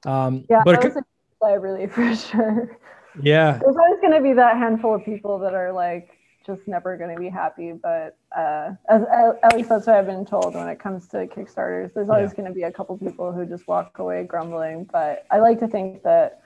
um, 0.06 0.44
yeah, 0.50 0.62
but 0.64 0.80
that 0.80 0.94
was 0.94 1.04
a 1.42 1.58
really 1.60 1.86
for 1.88 2.14
sure. 2.14 2.78
Yeah, 3.22 3.58
there's 3.58 3.76
always 3.76 4.00
gonna 4.00 4.22
be 4.22 4.32
that 4.34 4.56
handful 4.56 4.94
of 4.94 5.04
people 5.04 5.38
that 5.40 5.54
are 5.54 5.72
like 5.72 6.10
just 6.46 6.66
never 6.66 6.96
gonna 6.96 7.18
be 7.18 7.28
happy, 7.28 7.72
but 7.72 8.16
uh, 8.36 8.72
as 8.88 9.02
at 9.42 9.54
least 9.54 9.68
that's 9.68 9.86
what 9.86 9.96
I've 9.96 10.06
been 10.06 10.24
told 10.24 10.54
when 10.54 10.68
it 10.68 10.78
comes 10.78 11.06
to 11.08 11.26
Kickstarters. 11.26 11.92
There's 11.92 12.08
always 12.08 12.30
yeah. 12.30 12.36
gonna 12.36 12.54
be 12.54 12.62
a 12.62 12.72
couple 12.72 12.96
people 12.96 13.32
who 13.32 13.44
just 13.44 13.68
walk 13.68 13.98
away 13.98 14.24
grumbling, 14.24 14.88
but 14.90 15.26
I 15.30 15.38
like 15.40 15.60
to 15.60 15.68
think 15.68 16.02
that 16.04 16.42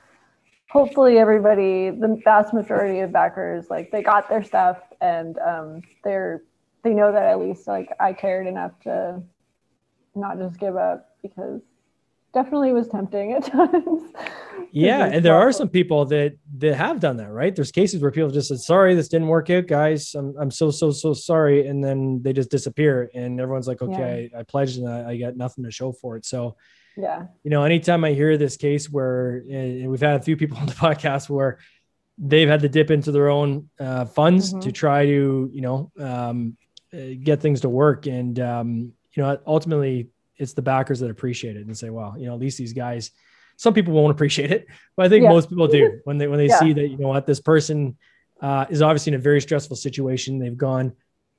hopefully 0.73 1.19
everybody, 1.19 1.91
the 1.91 2.19
vast 2.25 2.55
majority 2.55 3.01
of 3.01 3.13
backers, 3.13 3.69
like 3.69 3.91
they 3.91 4.03
got 4.03 4.27
their 4.31 4.43
stuff 4.43 4.79
and 5.03 5.39
um, 5.39 5.83
they're 6.03 6.43
they 6.83 6.95
know 6.95 7.13
that 7.13 7.25
at 7.25 7.39
least 7.39 7.69
like 7.69 7.91
I 8.01 8.15
cared 8.15 8.47
enough 8.47 8.73
to 8.85 9.23
not 10.15 10.39
just 10.39 10.59
give 10.59 10.77
up 10.77 11.17
because 11.23 11.61
definitely 12.33 12.73
was 12.73 12.89
tempting 12.89 13.35
at 13.35 13.45
times. 13.53 14.03
yeah, 14.73 15.05
and 15.05 15.23
there 15.23 15.37
are 15.37 15.53
some 15.53 15.69
people 15.69 16.07
that 16.07 16.39
that 16.57 16.75
have 16.75 17.01
done 17.01 17.19
that, 17.19 17.31
right? 17.31 17.55
There's 17.55 17.71
cases 17.71 18.01
where 18.01 18.11
people 18.11 18.31
just 18.31 18.49
said, 18.49 18.59
"Sorry, 18.59 18.95
this 18.95 19.09
didn't 19.09 19.29
work 19.29 19.51
out, 19.51 19.67
guys. 19.67 20.15
I'm 20.15 20.35
I'm 20.41 20.51
so 20.51 20.71
so 20.71 20.91
so 20.91 21.13
sorry," 21.13 21.67
and 21.67 21.85
then 21.85 22.23
they 22.23 22.33
just 22.33 22.51
disappear, 22.51 23.11
and 23.15 23.39
everyone's 23.39 23.69
like, 23.69 23.83
"Okay, 23.83 24.31
yeah. 24.33 24.39
I, 24.39 24.41
I 24.41 24.43
pledged 24.45 24.79
and 24.79 24.89
I, 24.89 25.11
I 25.11 25.17
got 25.19 25.37
nothing 25.37 25.65
to 25.65 25.71
show 25.71 25.93
for 25.93 26.17
it." 26.17 26.25
So 26.25 26.57
yeah 26.97 27.27
you 27.43 27.51
know 27.51 27.65
anytime 27.65 28.05
i 28.05 28.13
hear 28.13 28.37
this 28.37 28.57
case 28.57 28.91
where 28.91 29.43
we've 29.47 30.01
had 30.01 30.21
a 30.21 30.23
few 30.23 30.37
people 30.37 30.57
on 30.61 30.67
the 30.67 30.73
podcast 30.73 31.29
where 31.29 31.59
they've 32.19 32.49
had 32.49 32.61
to 32.61 32.69
dip 32.69 32.91
into 32.91 33.11
their 33.11 33.29
own 33.29 33.69
uh, 33.81 34.05
funds 34.05 34.51
mm-hmm. 34.51 34.61
to 34.61 34.73
try 34.73 35.07
to 35.07 35.51
you 35.53 35.61
know 35.61 35.91
um, 35.99 36.57
uh, 36.93 37.15
get 37.23 37.41
things 37.41 37.63
to 37.63 37.69
work 37.69 38.07
and 38.07 38.39
um, 38.41 38.93
you 39.15 39.23
know 39.23 39.39
ultimately 39.47 40.09
it's 40.37 40.53
the 40.53 40.63
backers 40.63 41.01
that 41.01 41.11
appreciate 41.11 41.57
it 41.57 41.67
and 41.67 41.77
say 41.77 41.91
well 41.91 42.15
you 42.19 42.27
know 42.27 42.35
at 42.35 42.41
least 42.41 42.59
these 42.59 42.73
guys 42.73 43.11
some 43.57 43.75
people 43.75 43.93
won't 43.93 44.11
appreciate 44.11 44.51
it 44.51 44.67
but 44.97 45.07
i 45.07 45.09
think 45.09 45.25
yeah. 45.25 45.31
most 45.31 45.49
people 45.49 45.67
do 45.67 46.01
when 46.05 46.19
they 46.19 46.27
when 46.27 46.39
they 46.39 46.49
yeah. 46.49 46.59
see 46.59 46.73
that 46.73 46.89
you 46.89 46.99
know 46.99 47.09
what 47.09 47.27
this 47.27 47.41
person 47.41 47.97
uh, 48.41 48.67
is 48.71 48.83
obviously 48.83 49.13
in 49.13 49.19
a 49.19 49.23
very 49.23 49.41
stressful 49.41 49.77
situation 49.77 50.39
they've 50.39 50.57
gone 50.57 50.93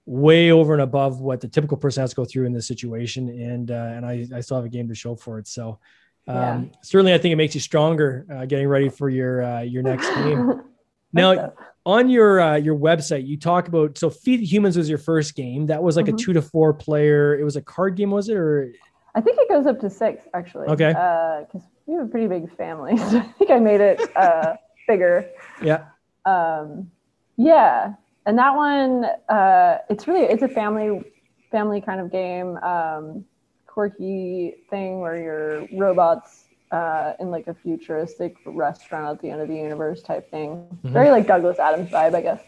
way 0.05 0.51
over 0.51 0.73
and 0.73 0.81
above 0.81 1.21
what 1.21 1.41
the 1.41 1.47
typical 1.47 1.77
person 1.77 2.01
has 2.01 2.09
to 2.11 2.15
go 2.15 2.25
through 2.25 2.45
in 2.45 2.53
this 2.53 2.67
situation. 2.67 3.29
And 3.29 3.71
uh, 3.71 3.73
and 3.73 4.05
I, 4.05 4.27
I 4.35 4.41
still 4.41 4.57
have 4.57 4.65
a 4.65 4.69
game 4.69 4.87
to 4.89 4.95
show 4.95 5.15
for 5.15 5.39
it. 5.39 5.47
So 5.47 5.79
um, 6.27 6.35
yeah. 6.35 6.61
certainly, 6.81 7.13
I 7.13 7.17
think 7.17 7.33
it 7.33 7.37
makes 7.37 7.55
you 7.55 7.61
stronger 7.61 8.25
uh, 8.31 8.45
getting 8.45 8.67
ready 8.67 8.89
for 8.89 9.09
your 9.09 9.43
uh, 9.43 9.61
your 9.61 9.83
next 9.83 10.07
game. 10.09 10.61
now, 11.13 11.53
on 11.85 12.09
your 12.09 12.41
uh, 12.41 12.55
your 12.55 12.77
website, 12.77 13.27
you 13.27 13.37
talk 13.37 13.67
about 13.67 13.97
so 13.97 14.09
Feed 14.09 14.41
Humans 14.41 14.77
was 14.77 14.89
your 14.89 14.97
first 14.97 15.35
game. 15.35 15.67
That 15.67 15.83
was 15.83 15.95
like 15.95 16.05
mm-hmm. 16.05 16.15
a 16.15 16.19
two 16.19 16.33
to 16.33 16.41
four 16.41 16.73
player. 16.73 17.37
It 17.37 17.43
was 17.43 17.55
a 17.55 17.61
card 17.61 17.95
game, 17.95 18.11
was 18.11 18.29
it? 18.29 18.37
Or 18.37 18.71
I 19.15 19.21
think 19.21 19.37
it 19.39 19.49
goes 19.49 19.65
up 19.65 19.79
to 19.81 19.89
six 19.89 20.23
actually. 20.33 20.67
Okay. 20.67 20.93
Uh 20.95 21.41
because 21.41 21.61
uh, 21.61 21.69
we 21.85 21.95
have 21.95 22.05
a 22.05 22.09
pretty 22.09 22.27
big 22.27 22.55
family, 22.55 22.97
so 22.97 23.17
I 23.17 23.33
think 23.37 23.51
I 23.51 23.59
made 23.59 23.81
it 23.81 24.01
uh, 24.15 24.55
bigger. 24.87 25.29
Yeah. 25.61 25.85
Um, 26.25 26.89
yeah 27.35 27.95
and 28.25 28.37
that 28.37 28.55
one 28.55 29.05
uh, 29.29 29.77
it's 29.89 30.07
really 30.07 30.23
it's 30.23 30.43
a 30.43 30.47
family 30.47 31.03
family 31.51 31.81
kind 31.81 31.99
of 31.99 32.11
game 32.11 32.57
um, 32.57 33.25
quirky 33.67 34.55
thing 34.69 34.99
where 34.99 35.17
you're 35.17 35.67
robots 35.77 36.45
uh, 36.71 37.13
in 37.19 37.29
like 37.29 37.47
a 37.47 37.53
futuristic 37.53 38.35
restaurant 38.45 39.17
at 39.17 39.21
the 39.21 39.29
end 39.29 39.41
of 39.41 39.47
the 39.47 39.55
universe 39.55 40.01
type 40.01 40.29
thing. 40.31 40.49
Mm-hmm. 40.49 40.93
very 40.93 41.09
like 41.09 41.27
douglas 41.27 41.59
adams 41.59 41.89
vibe 41.89 42.15
i 42.15 42.21
guess. 42.21 42.41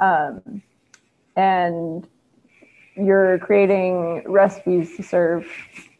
Um, 0.00 0.62
and 1.36 2.06
you're 2.94 3.38
creating 3.38 4.24
recipes 4.26 4.96
to 4.96 5.02
serve 5.02 5.46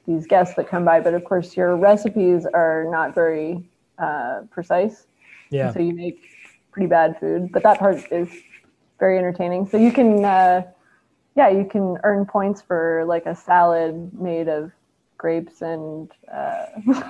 these 0.07 0.27
guests 0.27 0.55
that 0.57 0.69
come 0.69 0.85
by 0.85 1.01
but 1.01 1.15
of 1.15 1.25
course 1.25 1.57
your 1.57 1.77
recipes 1.77 2.47
are 2.47 2.87
not 2.91 3.15
very 3.15 3.69
uh, 3.99 4.43
precise. 4.51 5.07
Yeah. 5.51 5.73
So 5.73 5.81
you 5.81 5.95
make 5.95 6.21
pretty 6.71 6.87
bad 6.89 7.19
food 7.19 7.51
but 7.53 7.63
that 7.63 7.79
part 7.79 8.05
is 8.13 8.31
very 8.99 9.19
entertaining. 9.19 9.69
So 9.69 9.77
you 9.77 9.93
can, 9.93 10.25
uh, 10.25 10.63
yeah, 11.37 11.49
you 11.49 11.65
can 11.65 11.97
earn 12.05 12.27
points 12.27 12.63
for 12.63 13.05
like 13.07 13.27
a 13.27 13.35
salad 13.35 14.13
made 14.19 14.49
of 14.49 14.73
grapes 15.17 15.63
and 15.63 16.11
uh, 16.33 16.67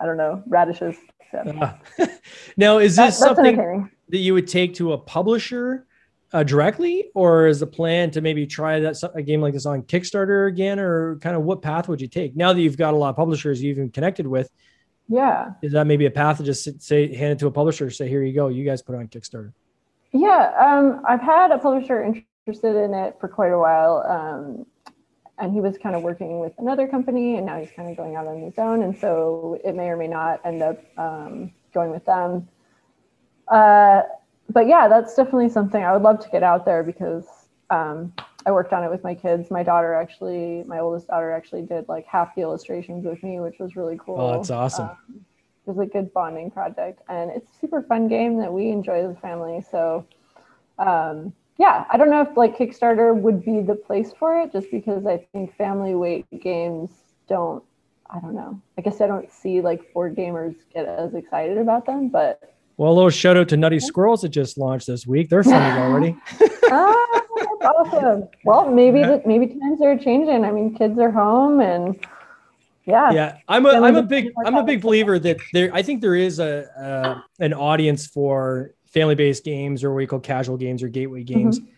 I 0.00 0.06
don't 0.06 0.16
know 0.16 0.42
radishes. 0.46 0.96
So. 1.30 1.38
Uh, 1.38 1.74
now, 2.56 2.78
is 2.78 2.96
this 2.96 3.18
that, 3.18 3.36
something 3.36 3.90
that 4.08 4.18
you 4.18 4.34
would 4.34 4.46
take 4.46 4.74
to 4.74 4.92
a 4.92 4.98
publisher 4.98 5.86
uh, 6.32 6.42
directly, 6.42 7.10
or 7.14 7.46
is 7.46 7.60
the 7.60 7.66
plan 7.66 8.10
to 8.10 8.20
maybe 8.20 8.46
try 8.46 8.80
that 8.80 8.96
a 9.14 9.22
game 9.22 9.40
like 9.40 9.52
this 9.52 9.66
on 9.66 9.82
Kickstarter 9.82 10.48
again, 10.48 10.78
or 10.78 11.16
kind 11.16 11.36
of 11.36 11.42
what 11.42 11.62
path 11.62 11.88
would 11.88 12.00
you 12.00 12.08
take 12.08 12.36
now 12.36 12.52
that 12.52 12.60
you've 12.60 12.76
got 12.76 12.94
a 12.94 12.96
lot 12.96 13.10
of 13.10 13.16
publishers 13.16 13.62
you've 13.62 13.78
even 13.78 13.90
connected 13.90 14.26
with? 14.26 14.50
Yeah. 15.08 15.52
Is 15.62 15.72
that 15.72 15.86
maybe 15.86 16.06
a 16.06 16.10
path 16.10 16.38
to 16.38 16.44
just 16.44 16.82
say 16.82 17.14
hand 17.14 17.32
it 17.32 17.38
to 17.40 17.46
a 17.46 17.50
publisher, 17.50 17.90
say 17.90 18.08
here 18.08 18.22
you 18.22 18.32
go, 18.32 18.48
you 18.48 18.64
guys 18.64 18.82
put 18.82 18.94
it 18.94 18.98
on 18.98 19.08
Kickstarter? 19.08 19.52
Yeah, 20.14 20.52
um, 20.58 21.02
I've 21.06 21.20
had 21.20 21.50
a 21.50 21.58
publisher 21.58 22.02
interested 22.02 22.76
in 22.76 22.94
it 22.94 23.16
for 23.20 23.28
quite 23.28 23.52
a 23.52 23.58
while. 23.58 24.04
Um, 24.08 24.66
and 25.38 25.52
he 25.52 25.60
was 25.60 25.76
kind 25.76 25.96
of 25.96 26.02
working 26.02 26.38
with 26.38 26.52
another 26.58 26.86
company 26.86 27.36
and 27.36 27.44
now 27.44 27.58
he's 27.58 27.72
kind 27.74 27.90
of 27.90 27.96
going 27.96 28.14
out 28.14 28.28
on 28.28 28.40
his 28.40 28.56
own. 28.56 28.82
And 28.82 28.96
so 28.96 29.58
it 29.64 29.74
may 29.74 29.88
or 29.88 29.96
may 29.96 30.06
not 30.06 30.40
end 30.44 30.62
up 30.62 30.78
um, 30.96 31.52
going 31.72 31.90
with 31.90 32.04
them. 32.04 32.48
Uh, 33.48 34.02
but 34.50 34.68
yeah, 34.68 34.86
that's 34.86 35.16
definitely 35.16 35.48
something 35.48 35.82
I 35.82 35.92
would 35.92 36.02
love 36.02 36.20
to 36.20 36.28
get 36.30 36.44
out 36.44 36.64
there 36.64 36.84
because 36.84 37.26
um, 37.70 38.12
I 38.46 38.52
worked 38.52 38.72
on 38.72 38.84
it 38.84 38.90
with 38.90 39.02
my 39.02 39.14
kids. 39.14 39.50
My 39.50 39.64
daughter 39.64 39.94
actually, 39.94 40.62
my 40.68 40.78
oldest 40.78 41.08
daughter 41.08 41.32
actually 41.32 41.62
did 41.62 41.88
like 41.88 42.06
half 42.06 42.36
the 42.36 42.42
illustrations 42.42 43.04
with 43.04 43.20
me, 43.24 43.40
which 43.40 43.58
was 43.58 43.74
really 43.74 43.98
cool. 43.98 44.20
Oh, 44.20 44.36
that's 44.36 44.50
awesome. 44.50 44.90
Um, 44.90 45.24
was 45.66 45.78
a 45.78 45.86
good 45.86 46.12
bonding 46.12 46.50
project 46.50 47.00
and 47.08 47.30
it's 47.30 47.46
a 47.50 47.58
super 47.58 47.82
fun 47.82 48.08
game 48.08 48.38
that 48.38 48.52
we 48.52 48.70
enjoy 48.70 49.04
as 49.04 49.16
a 49.16 49.20
family. 49.20 49.64
So, 49.70 50.06
um, 50.78 51.32
yeah, 51.58 51.84
I 51.90 51.96
don't 51.96 52.10
know 52.10 52.22
if 52.22 52.36
like 52.36 52.56
Kickstarter 52.56 53.14
would 53.14 53.44
be 53.44 53.60
the 53.60 53.74
place 53.74 54.12
for 54.18 54.40
it 54.40 54.52
just 54.52 54.70
because 54.70 55.06
I 55.06 55.26
think 55.32 55.56
family 55.56 55.94
weight 55.94 56.26
games 56.40 56.90
don't, 57.28 57.62
I 58.10 58.20
don't 58.20 58.34
know. 58.34 58.60
I 58.76 58.82
guess 58.82 59.00
I 59.00 59.06
don't 59.06 59.30
see 59.32 59.60
like 59.60 59.92
board 59.92 60.16
gamers 60.16 60.56
get 60.72 60.86
as 60.86 61.14
excited 61.14 61.58
about 61.58 61.86
them, 61.86 62.08
but. 62.08 62.40
Well, 62.76 62.90
a 62.90 62.94
little 62.94 63.10
shout 63.10 63.36
out 63.36 63.48
to 63.50 63.56
Nutty 63.56 63.78
Squirrels 63.78 64.22
that 64.22 64.30
just 64.30 64.58
launched 64.58 64.88
this 64.88 65.06
week. 65.06 65.28
They're 65.30 65.44
funding 65.44 65.82
already. 65.82 66.16
ah, 66.70 67.06
that's 67.60 67.64
awesome. 67.64 68.28
Well, 68.44 68.68
maybe 68.68 69.00
the, 69.00 69.22
maybe 69.24 69.46
times 69.46 69.80
are 69.80 69.96
changing. 69.96 70.44
I 70.44 70.50
mean, 70.50 70.74
kids 70.74 70.98
are 70.98 71.10
home 71.10 71.60
and 71.60 71.96
yeah 72.86 73.10
yeah 73.12 73.38
i'm 73.48 73.64
a 73.66 73.70
i'm 73.70 73.96
a 73.96 74.02
big 74.02 74.30
i'm 74.44 74.56
a 74.56 74.62
big 74.62 74.80
believer 74.80 75.18
that 75.18 75.38
there 75.52 75.70
i 75.74 75.82
think 75.82 76.00
there 76.00 76.14
is 76.14 76.38
a, 76.38 76.64
a 77.38 77.42
an 77.44 77.52
audience 77.54 78.06
for 78.06 78.74
family 78.86 79.14
based 79.14 79.44
games 79.44 79.82
or 79.82 79.90
what 79.90 79.96
we 79.96 80.06
call 80.06 80.20
casual 80.20 80.56
games 80.56 80.82
or 80.82 80.88
gateway 80.88 81.22
games 81.22 81.58
mm-hmm. 81.58 81.70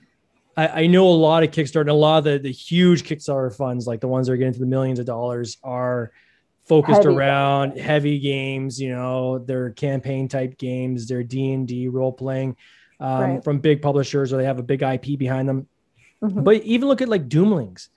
I, 0.58 0.68
I, 0.68 0.86
know 0.86 1.06
a 1.06 1.12
lot 1.12 1.42
of 1.42 1.50
kickstarter 1.50 1.82
and 1.82 1.90
a 1.90 1.94
lot 1.94 2.18
of 2.18 2.24
the, 2.24 2.38
the 2.38 2.52
huge 2.52 3.04
kickstarter 3.04 3.54
funds 3.54 3.86
like 3.86 4.00
the 4.00 4.08
ones 4.08 4.26
that 4.26 4.32
are 4.32 4.36
getting 4.36 4.54
to 4.54 4.58
the 4.58 4.66
millions 4.66 4.98
of 4.98 5.06
dollars 5.06 5.58
are 5.62 6.12
focused 6.64 7.04
heavy. 7.04 7.14
around 7.14 7.78
heavy 7.78 8.18
games 8.18 8.80
you 8.80 8.90
know 8.90 9.38
they're 9.38 9.70
campaign 9.70 10.28
type 10.28 10.58
games 10.58 11.06
they're 11.06 11.22
d&d 11.22 11.88
role 11.88 12.12
playing 12.12 12.56
um, 12.98 13.20
right. 13.20 13.44
from 13.44 13.58
big 13.58 13.82
publishers 13.82 14.32
or 14.32 14.38
they 14.38 14.44
have 14.44 14.58
a 14.58 14.62
big 14.62 14.82
ip 14.82 15.18
behind 15.18 15.48
them 15.48 15.68
mm-hmm. 16.22 16.42
but 16.42 16.56
even 16.62 16.88
look 16.88 17.00
at 17.00 17.08
like 17.08 17.28
doomlings 17.28 17.88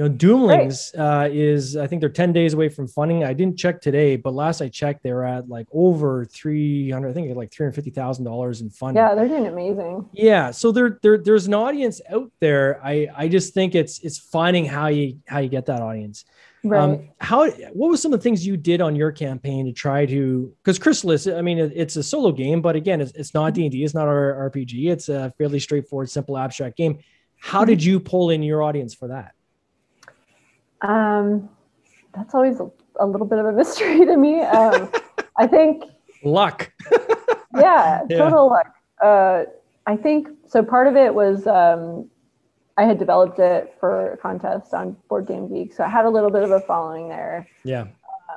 you 0.00 0.08
know, 0.08 0.14
Doomlings 0.14 0.98
uh, 0.98 1.28
is 1.30 1.76
I 1.76 1.86
think 1.86 2.00
they're 2.00 2.08
10 2.08 2.32
days 2.32 2.54
away 2.54 2.70
from 2.70 2.88
funding. 2.88 3.22
I 3.22 3.34
didn't 3.34 3.58
check 3.58 3.82
today, 3.82 4.16
but 4.16 4.32
last 4.32 4.62
I 4.62 4.68
checked, 4.70 5.02
they 5.02 5.12
were 5.12 5.26
at 5.26 5.50
like 5.50 5.66
over 5.72 6.24
300, 6.24 7.10
I 7.10 7.12
think 7.12 7.36
like 7.36 7.50
$350,000 7.50 8.60
in 8.62 8.70
funding. 8.70 9.02
Yeah, 9.02 9.14
they're 9.14 9.28
doing 9.28 9.46
amazing. 9.46 10.08
Yeah. 10.14 10.52
So 10.52 10.72
there, 10.72 10.98
there, 11.02 11.18
there's 11.18 11.46
an 11.46 11.52
audience 11.52 12.00
out 12.10 12.30
there. 12.40 12.80
I, 12.82 13.08
I 13.14 13.28
just 13.28 13.52
think 13.52 13.74
it's, 13.74 13.98
it's 13.98 14.16
finding 14.16 14.64
how 14.64 14.86
you, 14.86 15.18
how 15.28 15.40
you 15.40 15.50
get 15.50 15.66
that 15.66 15.82
audience. 15.82 16.24
Um, 16.64 16.70
right. 16.70 16.82
Um, 16.82 17.08
how, 17.20 17.50
what 17.50 17.90
was 17.90 18.00
some 18.00 18.14
of 18.14 18.20
the 18.20 18.22
things 18.22 18.46
you 18.46 18.56
did 18.56 18.80
on 18.80 18.96
your 18.96 19.12
campaign 19.12 19.66
to 19.66 19.72
try 19.72 20.06
to, 20.06 20.50
cause 20.64 20.78
Cristallo, 20.78 21.36
I 21.36 21.42
mean, 21.42 21.58
it's 21.58 21.96
a 21.96 22.02
solo 22.02 22.32
game, 22.32 22.62
but 22.62 22.74
again, 22.74 23.02
it's, 23.02 23.12
it's 23.12 23.34
not 23.34 23.52
D&D, 23.52 23.84
it's 23.84 23.92
not 23.92 24.08
our 24.08 24.50
RPG. 24.50 24.90
It's 24.90 25.10
a 25.10 25.30
fairly 25.36 25.60
straightforward, 25.60 26.08
simple 26.08 26.38
abstract 26.38 26.78
game. 26.78 27.00
How 27.38 27.66
did 27.66 27.84
you 27.84 28.00
pull 28.00 28.30
in 28.30 28.42
your 28.42 28.62
audience 28.62 28.94
for 28.94 29.08
that? 29.08 29.34
Um, 30.82 31.48
that's 32.14 32.34
always 32.34 32.60
a, 32.60 32.70
a, 32.98 33.06
little 33.06 33.26
bit 33.26 33.38
of 33.38 33.46
a 33.46 33.52
mystery 33.52 34.04
to 34.06 34.16
me. 34.16 34.40
Um, 34.40 34.90
I 35.36 35.46
think 35.46 35.84
luck. 36.24 36.72
yeah, 37.56 38.00
total 38.08 38.10
yeah. 38.10 38.38
luck. 38.40 38.74
Uh, 39.02 39.44
I 39.86 39.96
think 39.96 40.28
so. 40.46 40.62
Part 40.62 40.86
of 40.86 40.96
it 40.96 41.14
was 41.14 41.46
um, 41.46 42.08
I 42.76 42.84
had 42.84 42.98
developed 42.98 43.38
it 43.38 43.74
for 43.78 44.12
a 44.12 44.16
contest 44.16 44.74
on 44.74 44.96
Board 45.08 45.26
Game 45.26 45.48
Geek, 45.52 45.72
so 45.72 45.84
I 45.84 45.88
had 45.88 46.04
a 46.04 46.10
little 46.10 46.30
bit 46.30 46.42
of 46.42 46.50
a 46.50 46.60
following 46.60 47.08
there. 47.08 47.48
Yeah. 47.64 47.86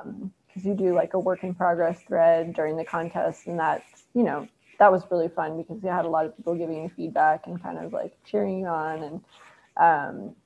Because 0.04 0.64
um, 0.64 0.70
you 0.70 0.74
do 0.74 0.94
like 0.94 1.14
a 1.14 1.18
work 1.18 1.44
in 1.44 1.54
progress 1.54 2.00
thread 2.06 2.54
during 2.54 2.76
the 2.76 2.84
contest, 2.84 3.46
and 3.46 3.58
that's 3.58 4.04
you 4.14 4.22
know 4.22 4.48
that 4.78 4.90
was 4.90 5.02
really 5.10 5.28
fun 5.28 5.56
because 5.56 5.82
you 5.82 5.88
had 5.88 6.04
a 6.04 6.08
lot 6.08 6.26
of 6.26 6.36
people 6.36 6.54
giving 6.54 6.82
you 6.82 6.90
feedback 6.96 7.46
and 7.46 7.62
kind 7.62 7.78
of 7.78 7.92
like 7.92 8.16
cheering 8.24 8.60
you 8.60 8.66
on 8.66 9.02
and 9.02 9.20
um, 9.76 10.36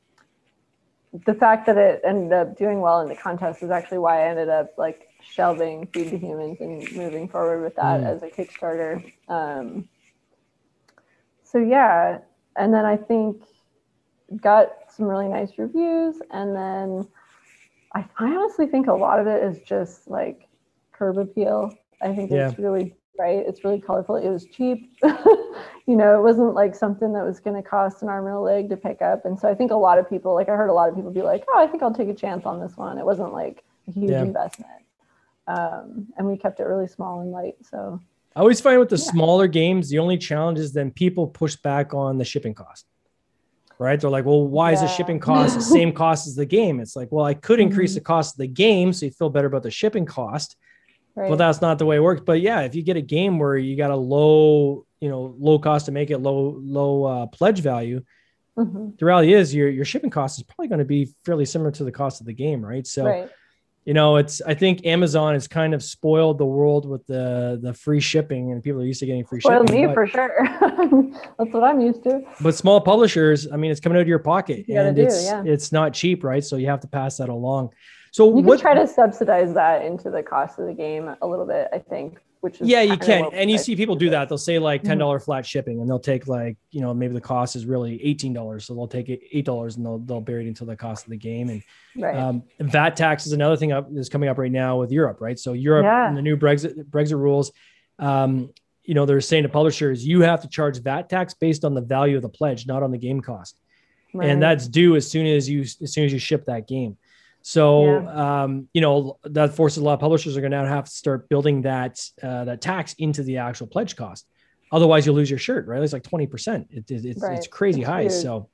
the 1.26 1.34
fact 1.34 1.66
that 1.66 1.76
it 1.76 2.00
ended 2.04 2.32
up 2.32 2.56
doing 2.56 2.80
well 2.80 3.00
in 3.00 3.08
the 3.08 3.14
contest 3.14 3.62
is 3.62 3.70
actually 3.70 3.98
why 3.98 4.22
I 4.22 4.28
ended 4.28 4.48
up 4.48 4.70
like 4.76 5.08
shelving 5.22 5.86
Feed 5.92 6.10
the 6.10 6.18
Humans 6.18 6.58
and 6.60 6.92
moving 6.92 7.28
forward 7.28 7.62
with 7.62 7.76
that 7.76 8.00
mm. 8.00 8.06
as 8.06 8.22
a 8.22 8.28
Kickstarter. 8.28 9.12
Um, 9.28 9.88
so 11.42 11.58
yeah, 11.58 12.18
and 12.56 12.72
then 12.74 12.84
I 12.84 12.96
think 12.96 13.42
got 14.40 14.70
some 14.94 15.06
really 15.06 15.28
nice 15.28 15.52
reviews, 15.56 16.20
and 16.30 16.54
then 16.54 17.08
I, 17.94 18.04
I 18.18 18.36
honestly 18.36 18.66
think 18.66 18.86
a 18.86 18.92
lot 18.92 19.18
of 19.20 19.26
it 19.26 19.42
is 19.42 19.60
just 19.60 20.08
like 20.08 20.48
curb 20.92 21.18
appeal. 21.18 21.72
I 22.02 22.14
think 22.14 22.30
yeah. 22.30 22.50
it's 22.50 22.58
really 22.58 22.94
right? 23.18 23.44
It's 23.46 23.64
really 23.64 23.80
colorful. 23.80 24.16
It 24.16 24.28
was 24.28 24.46
cheap. 24.46 24.96
you 25.02 25.96
know, 25.96 26.18
it 26.18 26.22
wasn't 26.22 26.54
like 26.54 26.74
something 26.74 27.12
that 27.12 27.24
was 27.24 27.40
going 27.40 27.60
to 27.60 27.68
cost 27.68 28.02
an 28.02 28.08
arm 28.08 28.26
and 28.26 28.36
a 28.36 28.40
leg 28.40 28.68
to 28.70 28.76
pick 28.76 29.02
up. 29.02 29.24
And 29.24 29.38
so 29.38 29.48
I 29.48 29.54
think 29.54 29.70
a 29.70 29.76
lot 29.76 29.98
of 29.98 30.08
people, 30.08 30.34
like 30.34 30.48
I 30.48 30.56
heard 30.56 30.70
a 30.70 30.72
lot 30.72 30.88
of 30.88 30.94
people 30.94 31.10
be 31.10 31.22
like, 31.22 31.44
oh, 31.48 31.58
I 31.58 31.66
think 31.66 31.82
I'll 31.82 31.94
take 31.94 32.08
a 32.08 32.14
chance 32.14 32.46
on 32.46 32.60
this 32.60 32.76
one. 32.76 32.98
It 32.98 33.04
wasn't 33.04 33.32
like 33.32 33.64
a 33.88 33.92
huge 33.92 34.10
yeah. 34.10 34.22
investment. 34.22 34.70
Um, 35.46 36.08
and 36.16 36.26
we 36.26 36.36
kept 36.36 36.60
it 36.60 36.64
really 36.64 36.86
small 36.86 37.20
and 37.20 37.30
light. 37.30 37.56
So 37.68 38.00
I 38.36 38.40
always 38.40 38.60
find 38.60 38.78
with 38.78 38.90
the 38.90 38.96
yeah. 38.96 39.10
smaller 39.10 39.46
games, 39.46 39.88
the 39.88 39.98
only 39.98 40.18
challenge 40.18 40.58
is 40.58 40.72
then 40.72 40.90
people 40.90 41.26
push 41.26 41.56
back 41.56 41.94
on 41.94 42.18
the 42.18 42.24
shipping 42.24 42.54
cost. 42.54 42.86
Right. 43.78 44.00
They're 44.00 44.10
like, 44.10 44.24
well, 44.24 44.46
why 44.46 44.70
yeah. 44.70 44.74
is 44.74 44.80
the 44.80 44.88
shipping 44.88 45.20
cost 45.20 45.54
the 45.54 45.62
same 45.62 45.92
cost 46.04 46.26
as 46.26 46.34
the 46.34 46.46
game? 46.46 46.80
It's 46.80 46.96
like, 46.96 47.08
well, 47.12 47.24
I 47.24 47.34
could 47.34 47.60
increase 47.60 47.92
mm-hmm. 47.92 47.98
the 47.98 48.04
cost 48.04 48.34
of 48.34 48.38
the 48.38 48.48
game 48.48 48.92
so 48.92 49.06
you 49.06 49.12
feel 49.12 49.30
better 49.30 49.46
about 49.46 49.62
the 49.62 49.70
shipping 49.70 50.04
cost 50.04 50.56
Right. 51.18 51.28
Well, 51.28 51.36
that's 51.36 51.60
not 51.60 51.78
the 51.80 51.86
way 51.86 51.96
it 51.96 52.00
works. 52.00 52.22
But 52.24 52.40
yeah, 52.40 52.60
if 52.60 52.76
you 52.76 52.82
get 52.82 52.96
a 52.96 53.02
game 53.02 53.40
where 53.40 53.56
you 53.56 53.76
got 53.76 53.90
a 53.90 53.96
low, 53.96 54.86
you 55.00 55.08
know, 55.08 55.34
low 55.36 55.58
cost 55.58 55.86
to 55.86 55.92
make 55.92 56.10
it 56.10 56.18
low, 56.18 56.56
low 56.60 57.04
uh, 57.04 57.26
pledge 57.26 57.58
value, 57.58 58.02
mm-hmm. 58.56 58.90
the 58.96 59.04
reality 59.04 59.34
is 59.34 59.52
your 59.52 59.68
your 59.68 59.84
shipping 59.84 60.10
cost 60.10 60.38
is 60.38 60.44
probably 60.44 60.68
going 60.68 60.78
to 60.78 60.84
be 60.84 61.08
fairly 61.24 61.44
similar 61.44 61.72
to 61.72 61.82
the 61.82 61.90
cost 61.90 62.20
of 62.20 62.26
the 62.26 62.32
game, 62.32 62.64
right? 62.64 62.86
So, 62.86 63.04
right. 63.04 63.28
you 63.84 63.94
know, 63.94 64.14
it's 64.14 64.40
I 64.42 64.54
think 64.54 64.86
Amazon 64.86 65.34
has 65.34 65.48
kind 65.48 65.74
of 65.74 65.82
spoiled 65.82 66.38
the 66.38 66.46
world 66.46 66.88
with 66.88 67.04
the 67.08 67.58
the 67.60 67.74
free 67.74 67.98
shipping, 67.98 68.52
and 68.52 68.62
people 68.62 68.80
are 68.80 68.86
used 68.86 69.00
to 69.00 69.06
getting 69.06 69.24
free 69.24 69.40
spoiled 69.40 69.68
shipping. 69.68 69.88
me 69.88 69.94
for 69.94 70.06
sure. 70.06 70.38
that's 71.36 71.52
what 71.52 71.64
I'm 71.64 71.80
used 71.80 72.04
to. 72.04 72.20
But 72.40 72.54
small 72.54 72.80
publishers, 72.80 73.50
I 73.50 73.56
mean, 73.56 73.72
it's 73.72 73.80
coming 73.80 73.98
out 73.98 74.02
of 74.02 74.08
your 74.08 74.20
pocket, 74.20 74.66
you 74.68 74.78
and 74.78 74.94
do, 74.94 75.02
it's 75.02 75.24
yeah. 75.24 75.42
it's 75.44 75.72
not 75.72 75.94
cheap, 75.94 76.22
right? 76.22 76.44
So 76.44 76.54
you 76.54 76.68
have 76.68 76.80
to 76.80 76.88
pass 76.88 77.16
that 77.16 77.28
along. 77.28 77.70
So 78.10 78.26
you 78.26 78.42
what, 78.42 78.60
can 78.60 78.74
try 78.74 78.74
to 78.74 78.86
subsidize 78.86 79.54
that 79.54 79.84
into 79.84 80.10
the 80.10 80.22
cost 80.22 80.58
of 80.58 80.66
the 80.66 80.74
game 80.74 81.14
a 81.20 81.26
little 81.26 81.46
bit, 81.46 81.68
I 81.72 81.78
think. 81.78 82.18
Which 82.40 82.60
is 82.60 82.68
yeah, 82.68 82.82
you 82.82 82.96
can, 82.96 83.30
and 83.32 83.50
you 83.50 83.58
see 83.58 83.74
people 83.74 83.96
do 83.96 84.10
that. 84.10 84.28
They'll 84.28 84.38
say 84.38 84.60
like 84.60 84.84
ten 84.84 84.98
mm-hmm. 84.98 85.08
mm-hmm. 85.08 85.24
flat 85.24 85.44
shipping, 85.44 85.80
and 85.80 85.90
they'll 85.90 85.98
take 85.98 86.28
like 86.28 86.56
you 86.70 86.80
know 86.80 86.94
maybe 86.94 87.12
the 87.12 87.20
cost 87.20 87.56
is 87.56 87.66
really 87.66 88.00
eighteen 88.04 88.32
dollars, 88.32 88.64
so 88.64 88.74
they'll 88.74 88.86
take 88.86 89.08
eight 89.08 89.44
dollars 89.44 89.76
and 89.76 89.84
they'll 89.84 89.98
they'll 89.98 90.20
bury 90.20 90.44
it 90.44 90.48
into 90.48 90.64
the 90.64 90.76
cost 90.76 91.04
of 91.04 91.10
the 91.10 91.16
game. 91.16 91.48
And 91.48 91.62
right. 91.96 92.14
um, 92.16 92.44
VAT 92.60 92.94
tax 92.94 93.26
is 93.26 93.32
another 93.32 93.56
thing 93.56 93.72
up 93.72 93.88
is 93.92 94.08
coming 94.08 94.28
up 94.28 94.38
right 94.38 94.52
now 94.52 94.78
with 94.78 94.92
Europe, 94.92 95.20
right? 95.20 95.36
So 95.36 95.52
Europe 95.52 95.82
yeah. 95.82 96.06
and 96.06 96.16
the 96.16 96.22
new 96.22 96.36
Brexit 96.36 96.84
Brexit 96.84 97.18
rules, 97.18 97.50
um, 97.98 98.50
you 98.84 98.94
know, 98.94 99.04
they're 99.04 99.20
saying 99.20 99.42
to 99.42 99.48
publishers 99.48 100.06
you 100.06 100.20
have 100.20 100.40
to 100.42 100.48
charge 100.48 100.80
VAT 100.80 101.08
tax 101.08 101.34
based 101.34 101.64
on 101.64 101.74
the 101.74 101.80
value 101.80 102.14
of 102.14 102.22
the 102.22 102.28
pledge, 102.28 102.68
not 102.68 102.84
on 102.84 102.92
the 102.92 102.98
game 102.98 103.20
cost, 103.20 103.58
right. 104.14 104.28
and 104.28 104.40
that's 104.40 104.68
due 104.68 104.94
as 104.94 105.10
soon 105.10 105.26
as 105.26 105.50
you 105.50 105.62
as 105.62 105.92
soon 105.92 106.04
as 106.04 106.12
you 106.12 106.20
ship 106.20 106.44
that 106.46 106.68
game. 106.68 106.96
So, 107.48 108.02
yeah. 108.02 108.42
um, 108.42 108.68
you 108.74 108.82
know, 108.82 109.18
that 109.24 109.54
forces 109.54 109.78
a 109.78 109.82
lot 109.82 109.94
of 109.94 110.00
publishers 110.00 110.36
are 110.36 110.42
going 110.42 110.52
to 110.52 110.66
have 110.66 110.84
to 110.84 110.90
start 110.90 111.30
building 111.30 111.62
that 111.62 111.98
uh, 112.22 112.44
that 112.44 112.60
tax 112.60 112.92
into 112.98 113.22
the 113.22 113.38
actual 113.38 113.66
pledge 113.66 113.96
cost. 113.96 114.26
Otherwise, 114.70 115.06
you'll 115.06 115.14
lose 115.14 115.30
your 115.30 115.38
shirt, 115.38 115.66
right? 115.66 115.82
It's 115.82 115.94
like 115.94 116.02
twenty 116.02 116.26
percent. 116.26 116.66
It, 116.70 116.90
it, 116.90 117.06
it's 117.06 117.22
right. 117.22 117.38
it's 117.38 117.46
crazy 117.46 117.80
it's 117.80 117.88
high. 117.88 118.02
Huge. 118.02 118.12
So, 118.12 118.50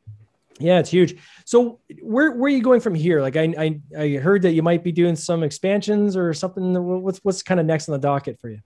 yeah, 0.60 0.78
it's 0.78 0.90
huge. 0.90 1.16
So, 1.44 1.80
where 2.02 2.30
where 2.36 2.44
are 2.44 2.56
you 2.56 2.62
going 2.62 2.78
from 2.78 2.94
here? 2.94 3.20
Like, 3.20 3.34
I, 3.34 3.52
I 3.58 3.80
I 3.98 4.08
heard 4.10 4.42
that 4.42 4.52
you 4.52 4.62
might 4.62 4.84
be 4.84 4.92
doing 4.92 5.16
some 5.16 5.42
expansions 5.42 6.16
or 6.16 6.32
something. 6.32 7.02
What's 7.02 7.18
what's 7.24 7.42
kind 7.42 7.58
of 7.58 7.66
next 7.66 7.88
on 7.88 7.94
the 7.94 7.98
docket 7.98 8.38
for 8.40 8.48
you? 8.48 8.60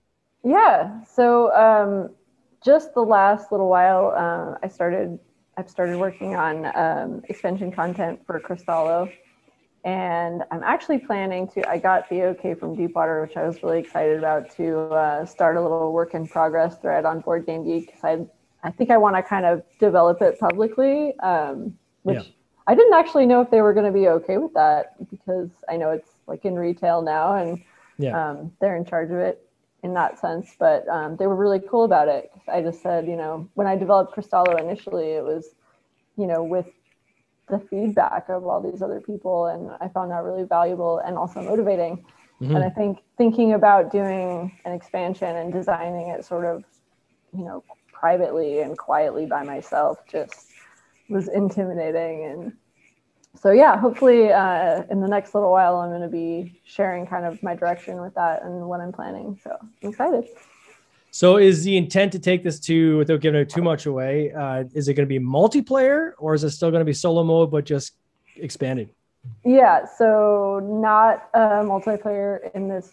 Yeah. 0.44 1.04
So, 1.04 1.56
um, 1.56 2.14
just 2.62 2.92
the 2.92 3.00
last 3.00 3.50
little 3.50 3.70
while, 3.70 4.12
uh, 4.14 4.58
I 4.62 4.68
started 4.68 5.18
I've 5.56 5.70
started 5.70 5.96
working 5.96 6.36
on 6.36 6.66
um, 6.76 7.22
expansion 7.30 7.72
content 7.72 8.20
for 8.26 8.38
Cristallo 8.40 9.10
and 9.88 10.42
I'm 10.50 10.62
actually 10.62 10.98
planning 10.98 11.48
to. 11.48 11.66
I 11.66 11.78
got 11.78 12.10
the 12.10 12.22
okay 12.24 12.52
from 12.52 12.74
Deepwater, 12.74 13.22
which 13.22 13.38
I 13.38 13.46
was 13.46 13.62
really 13.62 13.78
excited 13.78 14.18
about, 14.18 14.54
to 14.56 14.80
uh, 14.92 15.24
start 15.24 15.56
a 15.56 15.62
little 15.62 15.94
work 15.94 16.12
in 16.12 16.28
progress 16.28 16.76
thread 16.78 17.06
on 17.06 17.20
Board 17.20 17.46
Game 17.46 17.64
Geek 17.64 17.86
because 17.86 18.04
I 18.04 18.26
I 18.62 18.70
think 18.70 18.90
I 18.90 18.98
want 18.98 19.16
to 19.16 19.22
kind 19.22 19.46
of 19.46 19.62
develop 19.78 20.20
it 20.20 20.38
publicly, 20.38 21.18
um, 21.20 21.78
which 22.02 22.18
yeah. 22.18 22.32
I 22.66 22.74
didn't 22.74 22.94
actually 22.94 23.24
know 23.24 23.40
if 23.40 23.50
they 23.50 23.62
were 23.62 23.72
going 23.72 23.86
to 23.86 23.92
be 23.92 24.08
okay 24.08 24.36
with 24.36 24.52
that 24.54 24.94
because 25.08 25.48
I 25.70 25.78
know 25.78 25.90
it's 25.90 26.10
like 26.26 26.44
in 26.44 26.54
retail 26.56 27.00
now 27.00 27.36
and 27.36 27.62
Yeah. 27.98 28.30
Um, 28.30 28.52
they're 28.60 28.76
in 28.76 28.84
charge 28.84 29.10
of 29.10 29.18
it 29.18 29.44
in 29.82 29.94
that 29.94 30.18
sense, 30.18 30.54
but 30.58 30.88
um, 30.88 31.16
they 31.16 31.26
were 31.26 31.36
really 31.36 31.60
cool 31.60 31.84
about 31.84 32.08
it. 32.08 32.30
I 32.46 32.62
just 32.62 32.82
said, 32.82 33.06
you 33.06 33.16
know, 33.16 33.48
when 33.54 33.66
I 33.66 33.76
developed 33.76 34.14
Cristallo 34.14 34.58
initially, 34.60 35.12
it 35.12 35.24
was, 35.24 35.54
you 36.16 36.26
know, 36.26 36.42
with 36.42 36.66
the 37.48 37.58
feedback 37.58 38.28
of 38.28 38.46
all 38.46 38.60
these 38.60 38.82
other 38.82 39.00
people, 39.00 39.46
and 39.46 39.70
I 39.80 39.88
found 39.88 40.10
that 40.10 40.22
really 40.22 40.44
valuable 40.44 40.98
and 40.98 41.16
also 41.16 41.40
motivating. 41.42 42.04
Mhm. 42.40 42.54
And 42.54 42.64
I 42.64 42.70
think 42.70 43.02
thinking 43.16 43.54
about 43.54 43.90
doing 43.90 44.56
an 44.64 44.72
expansion 44.72 45.36
and 45.36 45.52
designing 45.52 46.08
it 46.08 46.24
sort 46.24 46.44
of, 46.44 46.64
you 47.32 47.44
know, 47.44 47.64
privately 47.92 48.60
and 48.60 48.78
quietly 48.78 49.26
by 49.26 49.42
myself 49.42 49.98
just 50.06 50.52
was 51.08 51.28
intimidating. 51.28 52.24
And 52.24 52.52
so, 53.34 53.50
yeah, 53.50 53.76
hopefully 53.76 54.32
uh, 54.32 54.84
in 54.90 55.00
the 55.00 55.08
next 55.08 55.34
little 55.34 55.50
while, 55.50 55.76
I'm 55.76 55.90
going 55.90 56.02
to 56.02 56.08
be 56.08 56.60
sharing 56.64 57.06
kind 57.06 57.26
of 57.26 57.42
my 57.42 57.54
direction 57.54 58.00
with 58.00 58.14
that 58.14 58.42
and 58.42 58.68
what 58.68 58.80
I'm 58.80 58.92
planning. 58.92 59.38
So 59.42 59.56
I'm 59.60 59.88
excited. 59.88 60.28
So 61.10 61.38
is 61.38 61.64
the 61.64 61.76
intent 61.76 62.12
to 62.12 62.18
take 62.18 62.44
this 62.44 62.60
to 62.60 62.98
without 62.98 63.20
giving 63.20 63.40
it 63.40 63.48
too 63.48 63.62
much 63.62 63.86
away? 63.86 64.32
Uh, 64.32 64.64
is 64.74 64.88
it 64.88 64.94
going 64.94 65.08
to 65.08 65.18
be 65.18 65.18
multiplayer 65.18 66.12
or 66.18 66.34
is 66.34 66.44
it 66.44 66.50
still 66.50 66.70
going 66.70 66.80
to 66.80 66.84
be 66.84 66.92
solo 66.92 67.24
mode 67.24 67.50
but 67.50 67.64
just 67.64 67.94
expanded? 68.36 68.90
Yeah, 69.44 69.84
so 69.84 70.60
not 70.62 71.28
a 71.34 71.62
multiplayer 71.64 72.54
in 72.54 72.68
this 72.68 72.92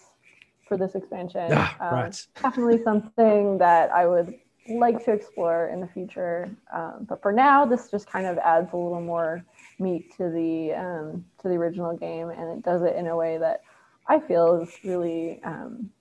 for 0.67 0.77
this 0.77 0.95
expansion. 0.95 1.51
Ah, 1.51 1.75
Um, 1.79 1.93
right. 1.93 2.27
Definitely 2.41 2.83
something 2.83 3.57
that 3.59 3.91
I 3.91 4.07
would 4.07 4.33
like 4.67 5.03
to 5.05 5.11
explore 5.11 5.67
in 5.67 5.79
the 5.79 5.87
future. 5.87 6.49
Um, 6.73 7.05
but 7.07 7.21
for 7.21 7.31
now, 7.31 7.65
this 7.65 7.91
just 7.91 8.07
kind 8.07 8.25
of 8.25 8.37
adds 8.39 8.73
a 8.73 8.77
little 8.77 9.01
more 9.01 9.43
meat 9.77 10.15
to 10.17 10.29
the 10.29 10.73
um, 10.73 11.25
to 11.41 11.49
the 11.49 11.55
original 11.55 11.95
game, 11.95 12.29
and 12.29 12.57
it 12.57 12.63
does 12.63 12.81
it 12.81 12.95
in 12.95 13.07
a 13.07 13.15
way 13.15 13.37
that 13.37 13.61
I 14.07 14.19
feel 14.19 14.61
is 14.61 14.73
really 14.83 15.39
um, 15.43 15.91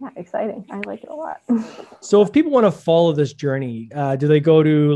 yeah 0.00 0.08
exciting. 0.16 0.64
I 0.70 0.80
like 0.86 1.02
it 1.04 1.08
a 1.10 1.14
lot. 1.14 1.40
So 2.00 2.22
if 2.22 2.30
people 2.30 2.52
want 2.52 2.66
to 2.66 2.70
follow 2.70 3.12
this 3.12 3.32
journey, 3.32 3.88
uh, 3.94 4.14
do 4.16 4.28
they 4.28 4.38
go 4.38 4.62
to 4.62 4.88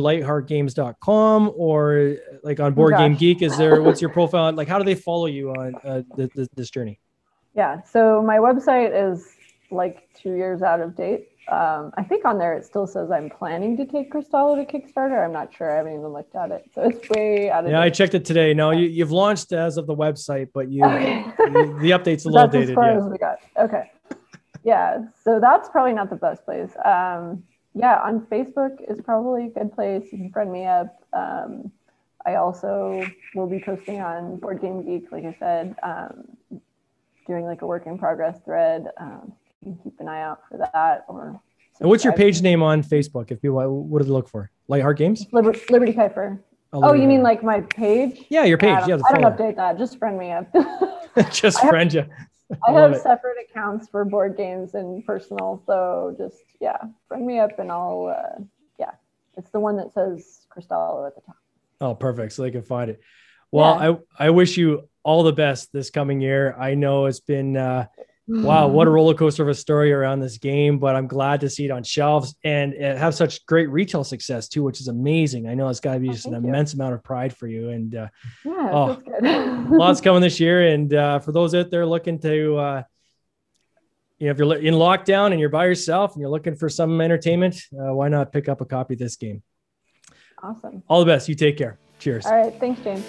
lightheartgames.com 0.54 1.52
or 1.56 2.16
like 2.44 2.60
on 2.60 2.72
Board 2.74 2.96
Game. 2.96 3.14
Geek? 3.16 3.42
Is 3.42 3.56
there 3.56 3.82
what's 3.82 4.00
your 4.00 4.10
profile? 4.10 4.52
Like 4.52 4.68
how 4.68 4.78
do 4.78 4.84
they 4.84 4.94
follow 4.94 5.26
you 5.26 5.50
on 5.50 5.74
uh, 5.84 6.02
th- 6.16 6.32
th- 6.34 6.48
this 6.54 6.70
journey? 6.70 7.00
Yeah, 7.54 7.82
so 7.82 8.22
my 8.22 8.36
website 8.36 8.92
is 8.94 9.26
like 9.72 10.08
two 10.14 10.34
years 10.34 10.62
out 10.62 10.80
of 10.80 10.94
date. 10.96 11.26
Um, 11.50 11.90
I 11.96 12.04
think 12.04 12.24
on 12.24 12.38
there 12.38 12.54
it 12.56 12.64
still 12.64 12.86
says 12.86 13.10
I'm 13.10 13.28
planning 13.28 13.76
to 13.78 13.84
take 13.84 14.12
Cristallo 14.12 14.54
to 14.54 14.64
Kickstarter. 14.72 15.24
I'm 15.24 15.32
not 15.32 15.52
sure. 15.52 15.72
I 15.72 15.78
haven't 15.78 15.94
even 15.94 16.08
looked 16.08 16.36
at 16.36 16.52
it, 16.52 16.70
so 16.72 16.82
it's 16.82 17.08
way 17.10 17.50
out 17.50 17.64
of 17.64 17.70
Yeah, 17.72 17.80
I 17.80 17.90
checked 17.90 18.14
it 18.14 18.24
today. 18.24 18.54
No, 18.54 18.70
you, 18.70 18.86
you've 18.86 19.10
launched 19.10 19.52
as 19.52 19.76
of 19.76 19.88
the 19.88 19.96
website, 19.96 20.48
but 20.54 20.70
you 20.70 20.84
Okay. 20.84 21.24
the, 21.38 21.78
the 21.80 21.90
update's 21.90 22.24
a 22.24 22.28
little 22.30 22.46
that's 22.46 22.54
as 22.54 22.60
dated. 22.62 22.74
far 22.76 22.92
Yeah. 22.92 22.98
as 22.98 23.04
we 23.10 23.18
got. 23.18 23.38
Okay. 23.58 23.90
Yeah, 24.64 25.05
so 25.25 25.40
that's 25.40 25.68
probably 25.68 25.92
not 25.94 26.11
the 26.11 26.16
best 26.16 26.44
place. 26.44 26.70
Um, 26.85 27.42
yeah, 27.75 28.01
on 28.03 28.20
Facebook 28.27 28.77
is 28.90 29.01
probably 29.01 29.46
a 29.46 29.49
good 29.49 29.73
place. 29.73 30.05
You 30.12 30.18
can 30.18 30.31
friend 30.33 30.53
me 30.53 30.66
up. 30.66 31.03
Um, 31.12 31.70
I 32.27 32.35
also 32.35 33.03
will 33.35 33.46
be 33.46 33.61
posting 33.61 34.01
on 34.01 34.37
Board 34.37 34.61
Game 34.61 34.85
Geek, 34.85 35.11
like 35.11 35.25
I 35.25 35.35
said, 35.38 35.77
um, 35.83 36.61
doing 37.27 37.44
like 37.44 37.62
a 37.62 37.66
work 37.66 37.87
in 37.87 37.99
progress 37.99 38.38
thread. 38.44 38.87
Um, 38.99 39.33
you 39.64 39.73
can 39.73 39.83
keep 39.85 40.01
an 40.01 40.09
eye 40.09 40.23
out 40.23 40.40
for 40.51 40.59
that. 40.59 41.05
Or 41.09 41.40
And 41.81 41.88
what's 41.88 42.05
your 42.05 42.12
page 42.12 42.42
name 42.42 42.62
on 42.62 42.83
Facebook? 42.83 43.31
If 43.31 43.40
people, 43.40 43.85
what 43.85 44.01
do 44.01 44.05
they 44.05 44.11
look 44.12 44.29
for? 44.29 44.51
Lightheart 44.68 44.99
Games? 44.99 45.27
Liber- 45.33 45.55
Liberty 45.70 45.92
Kifer. 45.92 46.38
I'll 46.73 46.85
Oh, 46.85 46.92
you 46.92 47.09
mean 47.09 47.23
like 47.23 47.42
my 47.42 47.62
page? 47.62 48.27
yeah, 48.29 48.44
your 48.44 48.59
page? 48.59 48.70
I 48.70 48.81
don't, 48.81 48.88
Yeah, 48.88 49.05
I 49.09 49.12
don't 49.18 49.37
update 49.37 49.57
that. 49.57 49.79
Just 49.79 49.99
friend 49.99 50.18
me 50.18 50.31
up. 50.33 50.46
just 51.33 51.61
friend 51.61 51.92
you. 51.92 52.05
I 52.68 52.72
have 52.72 52.92
it. 52.92 53.02
separate 53.02 53.36
accounts 53.48 53.88
for 53.88 54.04
board 54.04 54.36
games 54.36 54.74
and 54.74 55.04
personal, 55.04 55.62
so 55.66 56.14
just 56.18 56.44
yeah, 56.60 56.78
bring 57.08 57.26
me 57.26 57.38
up 57.38 57.58
and 57.58 57.70
I'll 57.70 58.14
uh, 58.16 58.42
yeah, 58.78 58.92
it's 59.36 59.50
the 59.50 59.60
one 59.60 59.76
that 59.76 59.92
says 59.92 60.46
Cristallo 60.54 61.06
at 61.06 61.14
the 61.14 61.22
top. 61.22 61.36
Oh, 61.80 61.94
perfect. 61.94 62.32
So 62.32 62.42
they 62.42 62.50
can 62.50 62.62
find 62.62 62.90
it. 62.90 63.00
Well, 63.52 64.04
I 64.18 64.26
I 64.26 64.30
wish 64.30 64.56
you 64.56 64.88
all 65.02 65.22
the 65.22 65.32
best 65.32 65.72
this 65.72 65.90
coming 65.90 66.20
year. 66.20 66.54
I 66.58 66.74
know 66.74 67.06
it's 67.06 67.20
been 67.20 67.56
uh, 67.56 67.86
wow, 68.30 68.68
what 68.68 68.86
a 68.86 68.90
roller 68.90 69.14
coaster 69.14 69.42
of 69.42 69.48
a 69.48 69.54
story 69.54 69.92
around 69.92 70.20
this 70.20 70.38
game, 70.38 70.78
but 70.78 70.94
I'm 70.94 71.06
glad 71.08 71.40
to 71.40 71.50
see 71.50 71.64
it 71.64 71.70
on 71.70 71.82
shelves 71.82 72.34
and 72.44 72.72
have 72.74 73.14
such 73.14 73.44
great 73.46 73.68
retail 73.70 74.04
success 74.04 74.48
too, 74.48 74.62
which 74.62 74.80
is 74.80 74.88
amazing. 74.88 75.48
I 75.48 75.54
know 75.54 75.68
it's 75.68 75.80
got 75.80 75.94
to 75.94 76.00
be 76.00 76.10
Oh, 76.10 76.12
an 76.32 76.42
you. 76.44 76.48
immense 76.48 76.74
amount 76.74 76.94
of 76.94 77.02
pride 77.02 77.36
for 77.36 77.46
you, 77.48 77.70
and 77.70 77.94
uh, 77.94 78.06
yeah, 78.44 78.70
Oh, 78.72 79.02
lots 79.70 80.00
coming 80.00 80.22
this 80.22 80.38
year. 80.40 80.68
And 80.68 80.94
uh, 80.94 81.18
for 81.18 81.32
those 81.32 81.54
out 81.54 81.70
there 81.70 81.84
looking 81.84 82.18
to, 82.20 82.56
uh, 82.56 82.82
you 84.18 84.26
know, 84.26 84.32
if 84.32 84.38
you're 84.38 84.54
in 84.56 84.74
lockdown 84.74 85.32
and 85.32 85.40
you're 85.40 85.48
by 85.48 85.64
yourself 85.66 86.12
and 86.12 86.20
you're 86.20 86.30
looking 86.30 86.54
for 86.54 86.68
some 86.68 87.00
entertainment, 87.00 87.56
uh, 87.74 87.92
why 87.94 88.08
not 88.08 88.32
pick 88.32 88.48
up 88.48 88.60
a 88.60 88.64
copy 88.66 88.94
of 88.94 89.00
this 89.00 89.16
game? 89.16 89.42
awesome. 90.42 90.82
All 90.88 91.00
the 91.00 91.06
best. 91.06 91.28
You 91.28 91.34
take 91.34 91.58
care. 91.58 91.78
Cheers. 91.98 92.24
All 92.26 92.32
right, 92.34 92.54
thanks, 92.60 92.80
James. 92.82 93.04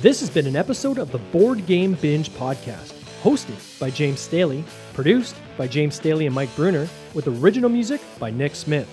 This 0.00 0.20
has 0.20 0.28
been 0.30 0.46
an 0.46 0.56
episode 0.56 0.98
of 0.98 1.12
the 1.12 1.18
Board 1.18 1.64
Game 1.66 1.94
Binge 1.94 2.28
podcast, 2.30 2.92
hosted 3.26 3.58
by 3.80 3.90
James 3.90 4.20
Staley, 4.20 4.62
produced 4.94 5.34
by 5.58 5.66
James 5.66 5.96
Staley 5.96 6.26
and 6.26 6.34
Mike 6.34 6.54
Bruner, 6.54 6.88
with 7.12 7.26
original 7.26 7.68
music 7.68 8.00
by 8.20 8.30
Nick 8.30 8.54
Smith. 8.54 8.88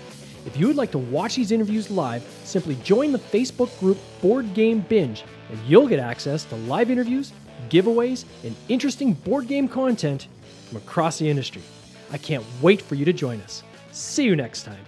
If 0.47 0.57
you 0.57 0.65
would 0.65 0.75
like 0.75 0.89
to 0.93 0.97
watch 0.97 1.35
these 1.35 1.51
interviews 1.51 1.91
live, 1.91 2.23
simply 2.43 2.73
join 2.77 3.11
the 3.11 3.19
Facebook 3.19 3.79
group 3.79 3.99
Board 4.23 4.51
Game 4.55 4.79
Binge, 4.89 5.23
and 5.51 5.59
you'll 5.67 5.87
get 5.87 5.99
access 5.99 6.45
to 6.45 6.55
live 6.55 6.89
interviews, 6.89 7.31
giveaways, 7.69 8.25
and 8.43 8.55
interesting 8.69 9.13
board 9.13 9.47
game 9.47 9.67
content 9.67 10.27
from 10.67 10.77
across 10.77 11.19
the 11.19 11.29
industry. 11.29 11.61
I 12.11 12.17
can't 12.17 12.43
wait 12.59 12.81
for 12.81 12.95
you 12.95 13.05
to 13.05 13.13
join 13.13 13.39
us. 13.41 13.61
See 13.91 14.23
you 14.23 14.35
next 14.35 14.63
time. 14.63 14.83